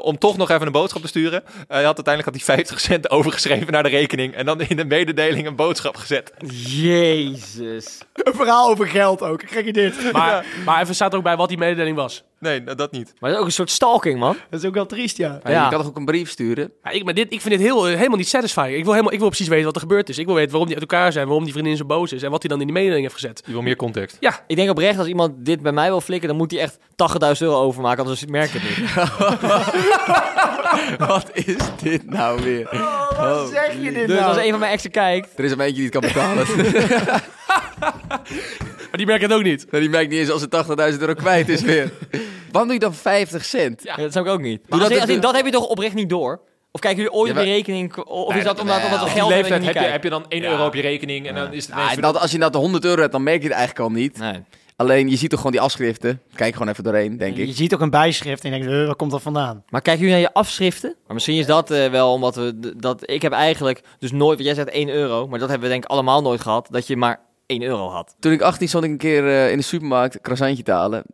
Om 0.03 0.19
toch 0.19 0.37
nog 0.37 0.51
even 0.51 0.67
een 0.67 0.73
boodschap 0.73 1.03
te 1.03 1.09
sturen. 1.09 1.43
Hij 1.69 1.85
had 1.85 1.97
uiteindelijk 2.07 2.25
had 2.25 2.47
hij 2.47 2.57
50 2.57 2.81
cent 2.81 3.11
overgeschreven 3.11 3.73
naar 3.73 3.83
de 3.83 3.89
rekening. 3.89 4.35
En 4.35 4.47
dan 4.47 4.61
in 4.61 4.77
de 4.77 4.85
mededeling 4.85 5.47
een 5.47 5.57
boodschap 5.57 5.97
gezet. 5.97 6.33
Jezus. 6.47 7.99
Een 8.13 8.35
verhaal 8.35 8.69
over 8.69 8.87
geld 8.89 9.23
ook. 9.23 9.39
Krijg 9.39 9.65
je 9.65 9.73
dit? 9.73 10.13
Maar, 10.13 10.45
maar 10.65 10.83
even 10.83 10.95
staat 10.95 11.13
er 11.13 11.19
ook 11.19 11.25
bij 11.25 11.37
wat 11.37 11.49
die 11.49 11.59
mededeling 11.59 11.97
was. 11.97 12.23
Nee, 12.45 12.65
dat 12.65 12.93
niet. 12.93 13.13
Maar 13.19 13.31
dat 13.31 13.33
is 13.33 13.39
ook 13.39 13.47
een 13.47 13.53
soort 13.53 13.71
stalking, 13.71 14.19
man. 14.19 14.37
Dat 14.51 14.61
is 14.61 14.67
ook 14.69 14.75
wel 14.75 14.87
triest, 14.87 15.17
ja. 15.17 15.41
Maar 15.43 15.53
Ja. 15.53 15.65
Je 15.65 15.71
kan 15.71 15.79
toch 15.79 15.89
ook 15.89 15.97
een 15.97 16.05
brief 16.05 16.31
sturen? 16.31 16.73
Ja, 16.83 16.91
ik, 16.91 17.05
maar 17.05 17.15
dit, 17.15 17.33
ik 17.33 17.41
vind 17.41 17.55
dit 17.55 17.63
heel, 17.67 17.89
eh, 17.89 17.95
helemaal 17.97 18.17
niet 18.19 18.29
satisfying. 18.29 18.77
Ik 18.77 18.83
wil, 18.85 18.93
helemaal, 18.93 19.13
ik 19.13 19.19
wil 19.19 19.29
precies 19.29 19.49
weten 19.49 19.65
wat 19.65 19.75
er 19.75 19.81
gebeurd 19.81 20.09
is. 20.09 20.19
Ik 20.19 20.27
wil 20.27 20.35
weten 20.35 20.51
waarom 20.51 20.69
die 20.69 20.79
uit 20.81 20.91
elkaar 20.91 21.13
zijn, 21.13 21.25
waarom 21.27 21.45
die 21.45 21.53
vriendin 21.53 21.77
zo 21.77 21.85
boos 21.85 22.13
is 22.13 22.23
en 22.23 22.31
wat 22.31 22.43
hij 22.43 22.51
dan 22.51 22.61
in 22.61 22.67
die 22.67 22.75
mededeling 22.75 23.03
heeft 23.07 23.21
gezet. 23.21 23.43
Je 23.47 23.53
wil 23.53 23.63
meer 23.63 23.77
context. 23.77 24.17
Ja, 24.21 24.41
Ik 24.47 24.57
denk 24.57 24.71
oprecht, 24.71 24.99
als 24.99 25.07
iemand 25.07 25.33
dit 25.45 25.63
bij 25.63 25.73
mij 25.73 25.89
wil 25.89 26.01
flikken, 26.01 26.29
dan 26.29 26.37
moet 26.37 26.51
hij 26.51 26.61
echt 26.61 26.79
80.000 26.79 27.39
euro 27.39 27.61
overmaken, 27.63 27.99
anders 28.03 28.25
merk 28.27 28.51
ik 28.53 28.61
het 28.63 28.79
niet. 28.79 28.95
Wat 31.09 31.31
is 31.33 31.57
dit 31.83 32.11
nou 32.11 32.43
weer? 32.43 32.69
Wat 33.19 33.49
zeg 33.51 33.73
je 33.83 33.93
dit 33.93 34.07
Dus 34.07 34.19
nou? 34.19 34.29
als 34.29 34.37
een 34.45 34.51
van 34.51 34.59
mijn 34.59 34.73
exen 34.73 34.91
kijkt, 34.91 35.39
Er 35.39 35.45
is 35.45 35.51
een 35.51 35.61
eentje 35.61 35.75
die 35.75 35.85
het 35.85 35.93
kan 35.93 36.01
betalen. 36.01 36.47
maar 38.95 39.05
die 39.05 39.07
merkt 39.07 39.23
het 39.23 39.33
ook 39.33 39.43
niet. 39.43 39.67
Nou, 39.71 39.83
die 39.83 39.91
merkt 39.93 40.11
niet 40.11 40.19
eens 40.21 40.31
als 40.31 40.41
ze 40.41 40.93
80.000 40.95 41.01
euro 41.01 41.15
kwijt 41.15 41.49
is 41.49 41.61
weer. 41.61 41.91
Waarom 42.53 42.65
doe 42.71 42.73
je 42.73 42.79
dan 42.79 42.95
50 42.95 43.45
cent? 43.45 43.81
ja. 43.85 43.97
dat 43.97 44.13
zou 44.13 44.27
ik 44.27 44.31
ook 44.33 44.41
niet. 44.41 44.61
Maar 44.69 44.79
dat 44.79 45.01
als 45.01 45.09
het- 45.11 45.23
dat 45.23 45.37
heb 45.37 45.45
je 45.45 45.51
toch 45.51 45.67
oprecht 45.67 45.95
niet 45.95 46.09
door? 46.09 46.41
Of 46.71 46.81
kijken 46.81 47.03
jullie 47.03 47.19
ooit 47.19 47.33
Ja, 47.33 47.39
op 47.39 47.45
maar- 47.45 47.55
rekening? 47.55 47.97
Of 47.97 48.29
is 48.29 48.35
Nee, 48.35 48.45
dat 48.45 48.61
omdat, 48.61 48.77
nee, 48.77 48.85
omdat 48.85 49.01
die 49.01 49.09
geld 49.09 49.33
hebben 49.33 49.51
leeftijd 49.51 49.75
heb 49.75 49.85
je, 49.85 49.91
heb 49.91 50.03
je 50.03 50.11
dan 50.11 50.25
1 50.29 50.45
euro 50.45 50.67
op 50.67 50.75
je 50.75 50.81
rekening. 50.81 51.27
En 51.29 51.35
dan 51.35 51.53
is 51.53 51.67
het 51.67 51.77
en 51.97 52.01
dat, 52.01 52.19
als 52.19 52.31
je 52.31 52.39
nou 52.39 52.53
de 52.53 52.59
100 52.59 52.85
euro 52.85 53.01
hebt, 53.01 53.13
dan 53.13 53.23
merk 53.23 53.43
je 53.43 53.49
het 53.49 53.57
eigenlijk 53.57 53.89
al 53.89 53.95
niet. 53.97 54.19
Nee. 54.19 54.43
Alleen, 54.77 55.09
je 55.11 55.17
ziet 55.17 55.31
toch 55.31 55.39
gewoon 55.39 55.53
die 55.53 55.61
afschriften. 55.61 56.21
Kijk 56.35 56.53
gewoon 56.53 56.69
even 56.69 56.85
doorheen, 56.85 57.17
denk 57.17 57.37
Je 57.37 57.43
ik. 57.47 57.55
ziet 57.57 57.75
ook 57.75 57.81
een 57.81 57.91
bijschrift 57.91 58.45
en 58.45 58.51
je 58.53 58.59
denkt, 58.59 58.73
eh, 58.75 58.87
waar 58.87 58.95
komt 58.97 59.11
dat 59.11 59.23
vandaan? 59.23 59.65
Maar 59.69 59.83
kijken 59.83 60.03
jullie 60.05 60.21
naar 60.23 60.31
je 60.31 60.39
afschriften? 60.39 60.95
Maar 61.07 61.15
misschien 61.15 61.37
is 61.39 61.47
dat 61.47 61.71
eh, 61.71 61.91
wel 61.91 62.13
omdat 62.13 62.35
we... 62.37 62.73
Dat, 62.77 63.11
ik 63.11 63.23
heb 63.23 63.33
eigenlijk 63.33 63.81
dus 63.99 64.13
nooit... 64.13 64.39
Want 64.39 64.45
jij 64.45 64.55
zegt 64.55 64.69
1 64.69 64.89
euro, 64.89 65.27
maar 65.29 65.39
dat 65.39 65.49
hebben 65.49 65.67
we 65.69 65.73
denk 65.73 65.85
ik 65.85 65.91
allemaal 65.91 66.23
nooit 66.23 66.41
gehad. 66.41 66.69
Dat 66.71 66.87
je 66.87 66.97
maar 66.97 67.21
1 67.47 67.63
euro 67.63 67.89
had. 67.89 68.17
Toen 68.19 68.33
ik 68.33 68.41
18 68.41 68.69
stond 68.69 68.85
ik 68.85 68.91
een 68.91 68.97
keer 68.97 69.29
eh, 69.29 69.51
in 69.51 69.57
de 69.57 69.63
supermarkt 69.63 70.15
een 70.15 70.21
croissantje 70.21 70.63
te 70.63 70.73
halen. 70.73 71.05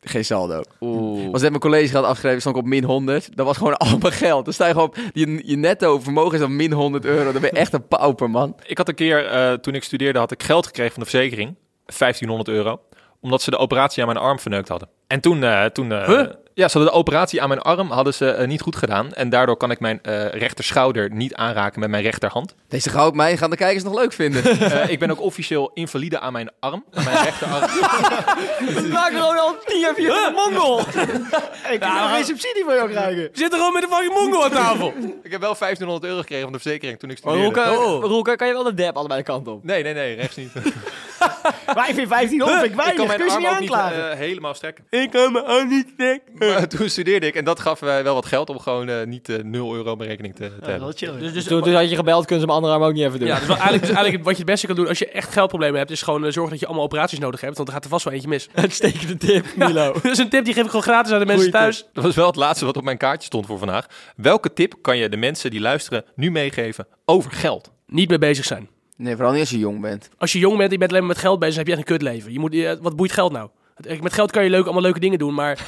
Geen 0.00 0.24
saldo. 0.24 0.62
Oeh. 0.80 1.30
Was 1.30 1.40
net 1.40 1.50
mijn 1.50 1.62
college 1.62 1.88
gehad 1.88 2.04
afgeschreven, 2.04 2.40
stond 2.40 2.56
ik 2.56 2.62
op 2.62 2.68
min 2.68 2.84
100. 2.84 3.36
Dat 3.36 3.46
was 3.46 3.56
gewoon 3.56 3.76
allemaal 3.86 4.10
geld. 4.10 4.44
Dan 4.44 4.54
sta 4.54 4.66
je 4.66 4.72
gewoon 4.72 4.88
op, 4.88 4.96
je, 5.12 5.42
je 5.44 5.56
netto 5.56 5.98
vermogen 5.98 6.32
is 6.32 6.40
dan 6.40 6.56
min 6.56 6.72
100 6.72 7.04
euro. 7.04 7.32
Dan 7.32 7.40
ben 7.40 7.50
je 7.52 7.58
echt 7.58 7.72
een 7.72 7.88
pauper, 7.88 8.30
man. 8.30 8.56
Ik 8.66 8.78
had 8.78 8.88
een 8.88 8.94
keer, 8.94 9.26
eh, 9.26 9.52
toen 9.52 9.74
ik 9.74 9.84
studeerde, 9.84 10.18
had 10.18 10.32
ik 10.32 10.42
geld 10.42 10.66
gekregen 10.66 10.92
van 10.92 11.02
de 11.02 11.08
verzekering. 11.08 11.54
1500 11.86 12.48
euro. 12.48 12.80
Omdat 13.20 13.42
ze 13.42 13.50
de 13.50 13.58
operatie 13.58 14.02
aan 14.02 14.08
mijn 14.12 14.24
arm 14.24 14.38
verneukt 14.38 14.68
hadden. 14.68 14.88
En 15.06 15.20
toen, 15.20 15.42
eh, 15.44 15.64
toen 15.64 15.92
eh, 15.92 16.06
Huh? 16.06 16.18
ja, 16.54 16.68
ze 16.68 16.78
hadden 16.78 16.92
de 16.92 16.98
operatie 16.98 17.42
aan 17.42 17.48
mijn 17.48 17.60
arm 17.60 17.90
hadden 17.90 18.14
ze 18.14 18.30
eh, 18.30 18.46
niet 18.46 18.60
goed 18.60 18.76
gedaan. 18.76 19.12
En 19.12 19.28
daardoor 19.28 19.56
kan 19.56 19.70
ik 19.70 19.80
mijn 19.80 20.02
eh 20.02 20.28
rechterschouder 20.28 21.10
niet 21.10 21.34
aanraken 21.34 21.80
met 21.80 21.90
mijn 21.90 22.02
rechterhand. 22.02 22.54
Deze 22.68 22.90
goud 22.90 23.14
mij 23.14 23.36
gaan 23.36 23.50
de 23.50 23.56
kijkers 23.56 23.84
nog 23.84 23.94
leuk 23.94 24.12
vinden. 24.12 24.44
Eh, 24.76 24.88
ik 24.90 24.98
ben 24.98 25.10
ook 25.10 25.20
officieel 25.20 25.70
invalide 25.74 26.18
aan 26.20 26.32
mijn 26.32 26.50
arm. 26.60 26.84
Aan 26.94 27.04
mijn 27.04 27.22
rechterarm. 27.24 27.60
Maak 28.92 29.12
gewoon 29.12 29.38
al 29.38 29.56
10 29.64 29.80
jaar 29.80 29.94
via 29.94 30.08
de 30.08 30.32
mongol. 30.34 30.78
Ik 31.74 31.80
kan 31.80 31.94
nog 31.94 32.10
geen 32.14 32.24
subsidie 32.24 32.64
voor 32.64 32.74
jou 32.74 32.90
krijgen. 32.90 33.22
We 33.22 33.30
zitten 33.32 33.58
gewoon 33.58 33.72
met 33.72 33.82
een 33.82 33.88
fucking 33.88 34.12
mongo 34.14 34.42
aan 34.42 34.50
tafel. 34.50 34.92
ik 35.22 35.30
heb 35.30 35.40
wel 35.40 35.56
1500 35.58 36.04
euro 36.04 36.18
gekregen 36.20 36.44
van 36.44 36.52
de 36.52 36.58
verzekering 36.58 36.98
toen 36.98 37.10
ik 37.10 37.24
Maar 37.24 37.34
Roel, 37.34 37.44
studeerde. 37.50 37.70
kan, 37.76 37.86
Oh. 37.86 38.04
Roel, 38.04 38.22
kan 38.22 38.36
kan 38.36 38.46
je 38.46 38.52
wel 38.52 38.62
de 38.62 38.74
dab 38.74 38.96
allebei 38.96 39.18
de 39.20 39.26
kant 39.26 39.48
op? 39.48 39.64
Nee, 39.64 39.82
nee, 39.82 39.94
nee, 39.94 40.14
rechts 40.14 40.36
niet. 40.36 40.50
Maar 41.76 41.88
ik 41.88 41.94
vind 41.94 42.08
1500 42.08 42.60
vind 42.60 42.64
ik 42.64 42.70
ik 42.70 42.76
weinig. 42.76 42.96
kan 42.96 43.06
mijn 43.06 43.18
Kun 43.18 43.26
je 43.26 43.48
arm 43.48 43.60
niet 43.60 43.70
ook 43.70 43.84
niet 43.90 43.98
eh, 43.98 44.18
helemaal 44.18 44.54
strekken. 44.54 44.84
Ik 44.90 45.10
kan 45.10 45.32
me 45.32 45.46
ook 45.46 45.68
niet 45.68 45.86
trekken. 45.96 46.32
Maar 46.52 46.68
toen 46.68 46.88
studeerde 46.88 47.26
ik 47.26 47.34
en 47.34 47.44
dat 47.44 47.60
gaf 47.60 47.80
mij 47.80 48.02
wel 48.04 48.14
wat 48.14 48.26
geld 48.26 48.50
om 48.50 48.58
gewoon 48.58 48.88
eh, 48.88 49.06
niet 49.06 49.28
eh 49.28 49.36
0 49.42 49.74
euro 49.74 49.90
op 49.90 49.96
mijn 49.98 50.10
rekening 50.10 50.34
te, 50.34 50.44
te 50.48 50.54
Ja, 50.60 50.70
hebben. 50.70 51.20
Dus, 51.20 51.32
dus, 51.32 51.44
Toen, 51.44 51.62
toen 51.62 51.74
had 51.74 51.90
je 51.90 51.96
gebeld, 51.96 52.24
kunnen 52.26 52.40
ze 52.40 52.46
mijn 52.46 52.58
andere 52.58 52.74
arm 52.74 52.82
ook 52.82 52.92
niet 52.92 53.04
even 53.04 53.18
doen. 53.18 53.28
ja, 53.28 53.38
dus 53.38 53.48
eigenlijk, 53.48 53.80
dus 53.80 53.90
eigenlijk 53.90 54.24
wat 54.24 54.32
je 54.32 54.38
het 54.42 54.50
beste 54.50 54.66
kan 54.66 54.76
doen 54.76 54.88
als 54.88 54.98
je 54.98 55.08
echt 55.08 55.32
geldproblemen 55.32 55.78
hebt, 55.78 55.90
is 55.90 56.02
gewoon 56.02 56.24
eh, 56.24 56.32
zorgen 56.32 56.50
dat 56.50 56.60
je 56.60 56.66
allemaal 56.66 56.84
operaties 56.84 57.18
nodig 57.18 57.40
hebt. 57.40 57.56
Want 57.56 57.68
er 57.68 57.74
gaat 57.74 57.84
er 57.84 57.90
vast 57.90 58.04
wel 58.04 58.12
eentje 58.12 58.28
mis. 58.28 58.48
Uitstekende 58.54 59.16
tip, 59.16 59.46
Milo. 59.56 59.92
Dat 59.92 60.04
is 60.04 60.18
een 60.18 60.28
tip 60.28 60.44
die 60.44 60.54
geef 60.54 60.62
ik 60.64 60.68
gewoon 60.70 60.82
gratis 60.84 61.12
aan 61.12 61.18
de 61.18 61.26
mensen 61.26 61.50
Goeie 61.50 61.60
thuis. 61.60 61.86
Dat 61.92 62.04
was 62.04 62.14
wel 62.14 62.26
het 62.26 62.36
laatste 62.36 62.64
wat 62.64 62.76
op 62.76 62.84
mijn 62.84 62.96
kaartje 62.98 63.26
stond 63.26 63.46
voor 63.46 63.58
vandaag. 63.58 63.86
Welke 64.16 64.52
tip 64.52 64.74
kan 64.80 64.96
je 64.98 65.08
de 65.08 65.16
mensen 65.16 65.50
die 65.50 65.60
luisteren 65.60 66.04
nu 66.14 66.30
meegeven 66.30 66.86
over 67.04 67.30
geld? 67.32 67.70
Niet 67.86 68.08
mee 68.08 68.18
bezig 68.18 68.44
zijn. 68.44 68.68
Nee, 68.96 69.14
vooral 69.14 69.32
niet 69.32 69.40
als 69.40 69.50
je 69.50 69.58
jong 69.58 69.80
bent. 69.80 70.08
Als 70.18 70.32
je 70.32 70.38
jong 70.38 70.56
bent 70.56 70.66
en 70.66 70.72
je 70.72 70.78
bent 70.78 70.90
alleen 70.90 71.04
maar 71.04 71.12
met 71.14 71.22
geld 71.24 71.38
bezig, 71.38 71.54
dan 71.56 71.64
heb 71.64 71.74
je 71.74 71.80
echt 71.80 71.90
een 71.90 71.96
kutleven. 71.98 72.32
Je 72.32 72.38
moet, 72.38 72.52
je- 72.52 72.78
wat 72.80 72.96
boeit 72.96 73.12
geld 73.12 73.32
nou? 73.32 73.48
Met 74.00 74.12
geld 74.12 74.30
kan 74.30 74.44
je 74.44 74.50
leuk, 74.50 74.64
allemaal 74.64 74.82
leuke 74.82 75.00
dingen 75.00 75.18
doen, 75.18 75.34
maar... 75.34 75.58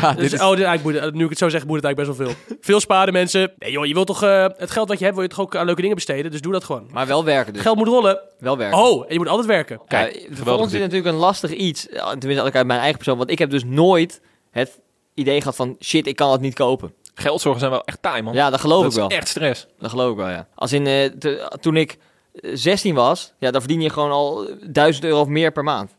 Ja, 0.00 0.12
Dus, 0.12 0.22
dit 0.30 0.32
is... 0.32 0.40
oh, 0.46 0.56
dit, 0.56 0.64
eigenlijk 0.64 1.14
nu 1.14 1.24
ik 1.24 1.30
het 1.30 1.38
zo 1.38 1.48
zeg, 1.48 1.66
boeit 1.66 1.84
het 1.84 1.96
eigenlijk 1.96 2.18
best 2.26 2.36
wel 2.36 2.44
veel. 2.46 2.56
Veel 2.60 2.80
sparen 2.80 3.12
mensen. 3.12 3.52
Nee 3.58 3.70
joh, 3.70 3.86
je 3.86 3.94
wilt 3.94 4.06
toch... 4.06 4.22
eh, 4.22 4.46
het 4.56 4.70
geld 4.70 4.88
wat 4.88 4.98
je 4.98 5.04
hebt, 5.04 5.16
wil 5.16 5.24
je 5.24 5.30
toch 5.30 5.40
ook 5.40 5.56
aan 5.56 5.64
leuke 5.66 5.80
dingen 5.80 5.96
besteden? 5.96 6.30
Dus 6.30 6.40
doe 6.40 6.52
dat 6.52 6.64
gewoon. 6.64 6.86
Maar 6.92 7.06
wel 7.06 7.24
werken 7.24 7.52
dus. 7.52 7.62
Geld 7.62 7.76
moet 7.76 7.86
rollen. 7.88 8.20
Wel 8.38 8.56
werken. 8.56 8.78
Oh, 8.78 9.00
en 9.06 9.12
je 9.12 9.18
moet 9.18 9.28
altijd 9.28 9.46
werken. 9.46 9.80
Kijk, 9.88 10.14
Ja, 10.14 10.36
voor 10.36 10.58
ons 10.58 10.72
is 10.72 10.80
natuurlijk 10.80 11.06
een 11.06 11.14
lastig 11.14 11.50
iets. 11.50 11.86
Ja, 11.90 12.04
Tenminste, 12.10 12.40
als 12.40 12.48
ik 12.48 12.56
uit 12.56 12.66
mijn 12.66 12.78
eigen 12.80 12.96
persoon. 12.96 13.18
Want 13.18 13.30
ik 13.30 13.38
heb 13.38 13.50
dus 13.50 13.64
nooit 13.64 14.20
het 14.50 14.80
idee 15.14 15.38
gehad 15.40 15.56
van... 15.56 15.76
Shit, 15.80 16.06
ik 16.06 16.16
kan 16.16 16.32
het 16.32 16.40
niet 16.40 16.54
kopen. 16.54 16.92
Geldzorgen 17.14 17.60
zijn 17.60 17.72
wel 17.72 17.84
echt 17.84 18.02
taai, 18.02 18.22
man. 18.22 18.34
Ja, 18.34 18.50
dat 18.50 18.60
geloof 18.60 18.82
dat 18.82 18.92
ik 18.92 18.98
wel. 18.98 19.08
is 19.08 19.16
echt 19.16 19.28
stress. 19.28 19.66
Dat 19.78 19.90
geloof 19.90 20.10
ik 20.10 20.16
wel, 20.16 20.28
ja. 20.28 20.48
Als 20.54 20.72
in, 20.72 20.86
eh, 20.86 21.04
te- 21.18 21.56
toen 21.60 21.76
ik 21.76 21.90
eh, 21.92 21.98
16 22.42 22.94
was, 22.94 23.34
ja, 23.38 23.50
dan 23.50 23.60
verdien 23.60 23.80
je 23.80 23.90
gewoon 23.90 24.10
al 24.10 24.48
1000 24.70 25.04
euro 25.04 25.20
of 25.20 25.26
meer 25.28 25.52
per 25.52 25.64
maand. 25.64 25.96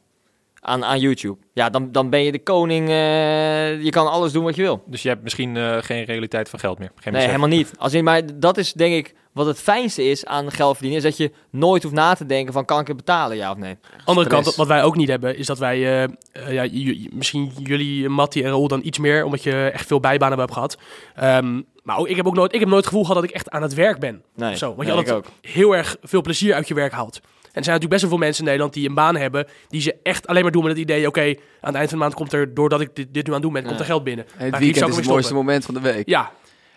Aan, 0.59 0.85
aan 0.85 0.99
YouTube. 0.99 1.37
Ja, 1.53 1.69
dan, 1.69 1.91
dan 1.91 2.09
ben 2.09 2.23
je 2.23 2.31
de 2.31 2.43
koning. 2.43 2.89
eh, 2.89 3.83
je 3.83 3.89
kan 3.89 4.07
alles 4.11 4.31
doen 4.31 4.43
wat 4.43 4.55
je 4.55 4.61
wil. 4.61 4.83
Dus 4.85 5.01
je 5.01 5.09
hebt 5.09 5.23
misschien 5.23 5.57
eh, 5.57 5.77
geen 5.79 6.03
realiteit 6.03 6.49
van 6.49 6.59
geld 6.59 6.79
meer. 6.79 6.87
Geen 6.95 7.01
Nee, 7.03 7.11
besef. 7.13 7.27
helemaal 7.27 7.57
niet. 7.57 7.71
Als 7.77 7.93
in, 7.93 8.03
maar 8.03 8.21
dat 8.39 8.57
is 8.57 8.73
denk 8.73 8.93
ik 8.93 9.13
wat 9.31 9.45
het 9.45 9.59
fijnste 9.59 10.03
is 10.03 10.25
aan 10.25 10.51
geld 10.51 10.73
verdienen. 10.73 10.97
Is 11.03 11.03
dat 11.09 11.17
je 11.17 11.31
nooit 11.49 11.83
hoeft 11.83 11.95
na 11.95 12.13
te 12.13 12.25
denken 12.25 12.53
van 12.53 12.65
kan 12.65 12.79
ik 12.79 12.87
het 12.87 12.95
betalen, 12.97 13.37
ja 13.37 13.51
of 13.51 13.57
nee. 13.57 13.77
Andere 14.05 14.27
Stress. 14.27 14.43
kant, 14.43 14.55
wat 14.55 14.67
wij 14.67 14.83
ook 14.83 14.95
niet 14.95 15.09
hebben, 15.09 15.37
is 15.37 15.45
dat 15.45 15.57
wij... 15.59 15.77
eh, 15.77 16.03
eh, 16.03 16.53
ja, 16.53 16.63
j- 16.63 16.69
j- 16.89 17.09
misschien 17.13 17.51
jullie, 17.63 18.09
Mattie 18.09 18.43
en 18.43 18.49
Raoul 18.49 18.67
dan 18.67 18.81
iets 18.83 18.99
meer, 18.99 19.23
omdat 19.25 19.43
je 19.43 19.69
echt 19.73 19.87
veel 19.87 19.99
bijbanen 19.99 20.39
hebt 20.39 20.53
gehad. 20.53 20.77
Ehm, 21.15 21.61
maar 21.85 21.97
ook, 21.97 22.07
ik 22.07 22.15
heb 22.15 22.27
ook 22.27 22.35
nooit, 22.35 22.53
ik 22.53 22.59
heb 22.59 22.69
nooit 22.69 22.79
het 22.79 22.93
gevoel 22.93 23.05
gehad 23.05 23.21
dat 23.21 23.29
ik 23.29 23.35
echt 23.35 23.49
aan 23.49 23.61
het 23.61 23.73
werk 23.73 23.99
ben. 23.99 24.23
Nee, 24.35 24.57
zo, 24.57 24.65
want 24.65 24.77
nee, 24.77 24.87
je 24.87 25.01
ik 25.01 25.09
altijd 25.09 25.15
ook. 25.25 25.31
heel 25.41 25.75
erg 25.75 25.97
veel 26.01 26.21
plezier 26.21 26.53
uit 26.53 26.67
je 26.67 26.73
werk 26.73 26.91
haalt. 26.91 27.15
En 27.15 27.61
er 27.61 27.63
zijn 27.63 27.75
natuurlijk 27.75 27.89
best 27.89 28.01
wel 28.01 28.09
veel 28.09 28.19
mensen 28.19 28.39
in 28.39 28.45
Nederland 28.45 28.73
die 28.73 28.89
een 28.89 28.95
baan 28.95 29.15
hebben, 29.15 29.47
die 29.67 29.81
ze 29.81 29.95
echt 30.03 30.27
alleen 30.27 30.43
maar 30.43 30.51
doen 30.51 30.63
met 30.63 30.71
het 30.71 30.81
idee, 30.81 31.07
oké, 31.07 31.21
aan 31.21 31.35
het 31.61 31.75
eind 31.75 31.89
van 31.89 31.97
de 31.97 32.03
maand 32.03 32.13
komt 32.13 32.33
er, 32.33 32.53
doordat 32.53 32.81
ik 32.81 32.89
dit, 32.93 33.07
dit 33.13 33.23
nu 33.27 33.29
aan 33.29 33.33
het 33.33 33.41
doen 33.41 33.53
ben, 33.53 33.63
komt 33.63 33.79
er 33.79 33.85
geld 33.85 34.03
binnen. 34.03 34.25
Het 34.35 34.51
Maar 34.51 34.59
weekend 34.59 34.79
zou 34.79 34.91
is 34.91 34.97
het 34.97 35.07
mooiste 35.07 35.33
moment 35.33 35.65
van 35.65 35.73
de 35.73 35.79
week. 35.79 36.07
Ja, 36.07 36.31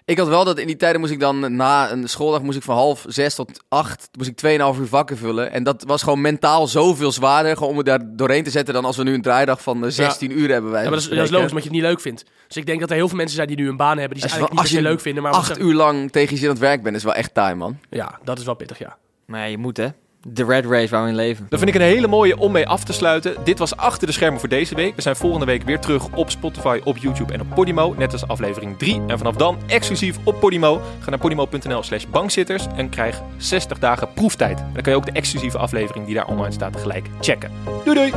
Ik 0.09 0.19
had 0.19 0.29
wel 0.29 0.45
dat 0.45 0.59
in 0.59 0.67
die 0.67 0.77
tijden 0.77 1.01
moest 1.01 1.13
ik 1.13 1.21
dan 1.21 1.57
na 1.57 1.91
een 1.91 2.09
schooldag 2.09 2.43
moest 2.43 2.57
ik 2.57 2.63
van 2.63 2.75
half 2.75 3.05
zes 3.09 3.35
tot 3.35 3.65
acht 3.69 4.09
moest 4.19 4.29
ik 4.29 4.61
2,5 4.75 4.81
uur 4.81 4.87
vakken 4.87 5.17
vullen. 5.17 5.53
En 5.53 5.63
dat 5.63 5.85
was 5.87 6.03
gewoon 6.03 6.21
mentaal 6.21 6.67
zoveel 6.67 7.13
zwaarder 7.13 7.57
gewoon 7.57 7.71
om 7.71 7.77
het 7.77 7.87
daar 7.87 8.01
doorheen 8.17 8.45
te 8.45 8.51
zetten 8.51 8.75
dan 8.75 8.85
als 8.85 8.97
we 8.97 9.03
nu 9.03 9.15
een 9.15 9.23
draaidag 9.23 9.63
van 9.63 9.85
eh, 9.85 9.91
16 9.91 10.39
uur 10.39 10.51
hebben. 10.51 10.71
Wij 10.71 10.83
ja 10.83 10.89
maar 10.89 10.99
dat 10.99 11.09
is, 11.09 11.17
dat 11.17 11.25
is 11.25 11.31
logisch, 11.31 11.49
omdat 11.49 11.63
je 11.63 11.69
het 11.69 11.79
niet 11.79 11.89
leuk 11.89 12.01
vindt. 12.01 12.25
Dus 12.47 12.57
ik 12.57 12.67
denk 12.67 12.81
dat 12.81 12.91
er 12.91 12.97
heel 12.97 13.09
veel 13.09 13.17
mensen 13.17 13.37
zijn 13.37 13.49
die 13.49 13.57
nu 13.57 13.69
een 13.69 13.77
baan 13.77 13.99
hebben, 13.99 14.19
die 14.19 14.29
ze 14.29 14.35
eigenlijk 14.35 14.63
niet 14.63 14.71
je 14.71 14.83
leuk 14.83 15.01
vinden. 15.01 15.23
Maar 15.23 15.33
Acht 15.33 15.59
uur 15.59 15.75
lang 15.75 16.13
tegen 16.13 16.31
je 16.31 16.37
zin 16.39 16.49
aan 16.49 16.55
het 16.55 16.63
werk 16.63 16.83
bent 16.83 16.97
is 16.97 17.05
wel 17.05 17.15
echt 17.15 17.35
taai, 17.35 17.55
man. 17.55 17.79
Ja, 17.91 18.19
dat 18.25 18.39
is 18.39 18.45
wel 18.45 18.55
pittig, 18.55 18.79
ja. 18.79 18.97
Maar 19.27 19.41
ja, 19.41 19.47
je 19.47 19.59
moet 19.59 19.77
hè. 19.77 19.89
De 20.33 20.45
red 20.45 20.65
race 20.65 20.89
waar 20.89 21.03
we 21.03 21.09
in 21.09 21.15
leven. 21.15 21.47
Dat 21.49 21.59
vind 21.59 21.75
ik 21.75 21.81
een 21.81 21.87
hele 21.87 22.07
mooie 22.07 22.39
om 22.39 22.53
mee 22.53 22.69
af 22.69 22.85
te 22.85 22.93
sluiten. 22.93 23.35
Dit 23.45 23.59
was 23.59 23.77
Achter 23.77 24.07
de 24.07 24.13
Schermen 24.13 24.41
voor 24.41 24.49
deze 24.49 24.75
week. 24.75 24.97
We 24.97 25.03
zijn 25.03 25.17
volgende 25.17 25.47
week 25.47 25.63
weer 25.63 25.79
terug 25.79 26.09
op 26.15 26.31
Spotify, 26.31 26.81
op 26.85 26.97
YouTube 26.97 27.33
en 27.33 27.41
op 27.41 27.47
Podimo. 27.55 27.95
Net 27.99 28.13
als 28.13 28.27
aflevering 28.29 28.79
3. 28.79 29.03
En 29.07 29.19
vanaf 29.19 29.37
dan 29.37 29.59
exclusief 29.67 30.19
op 30.25 30.41
Podimo. 30.41 30.81
Ga 31.01 31.11
naar 31.11 31.19
podimo.nl 31.19 31.83
slash 31.83 32.05
bankzitters 32.11 32.67
en 32.77 32.89
krijg 32.89 33.23
60 33.37 33.79
dagen 33.79 34.13
proeftijd. 34.13 34.59
Dan 34.59 34.83
kan 34.83 34.93
je 34.93 34.99
ook 34.99 35.07
de 35.07 35.13
exclusieve 35.13 35.59
aflevering 35.59 36.07
die 36.07 36.15
daar 36.15 36.27
online 36.27 36.53
staat 36.53 36.77
gelijk 36.77 37.07
checken. 37.21 37.51
Doei 37.85 38.11
doei! 38.11 38.13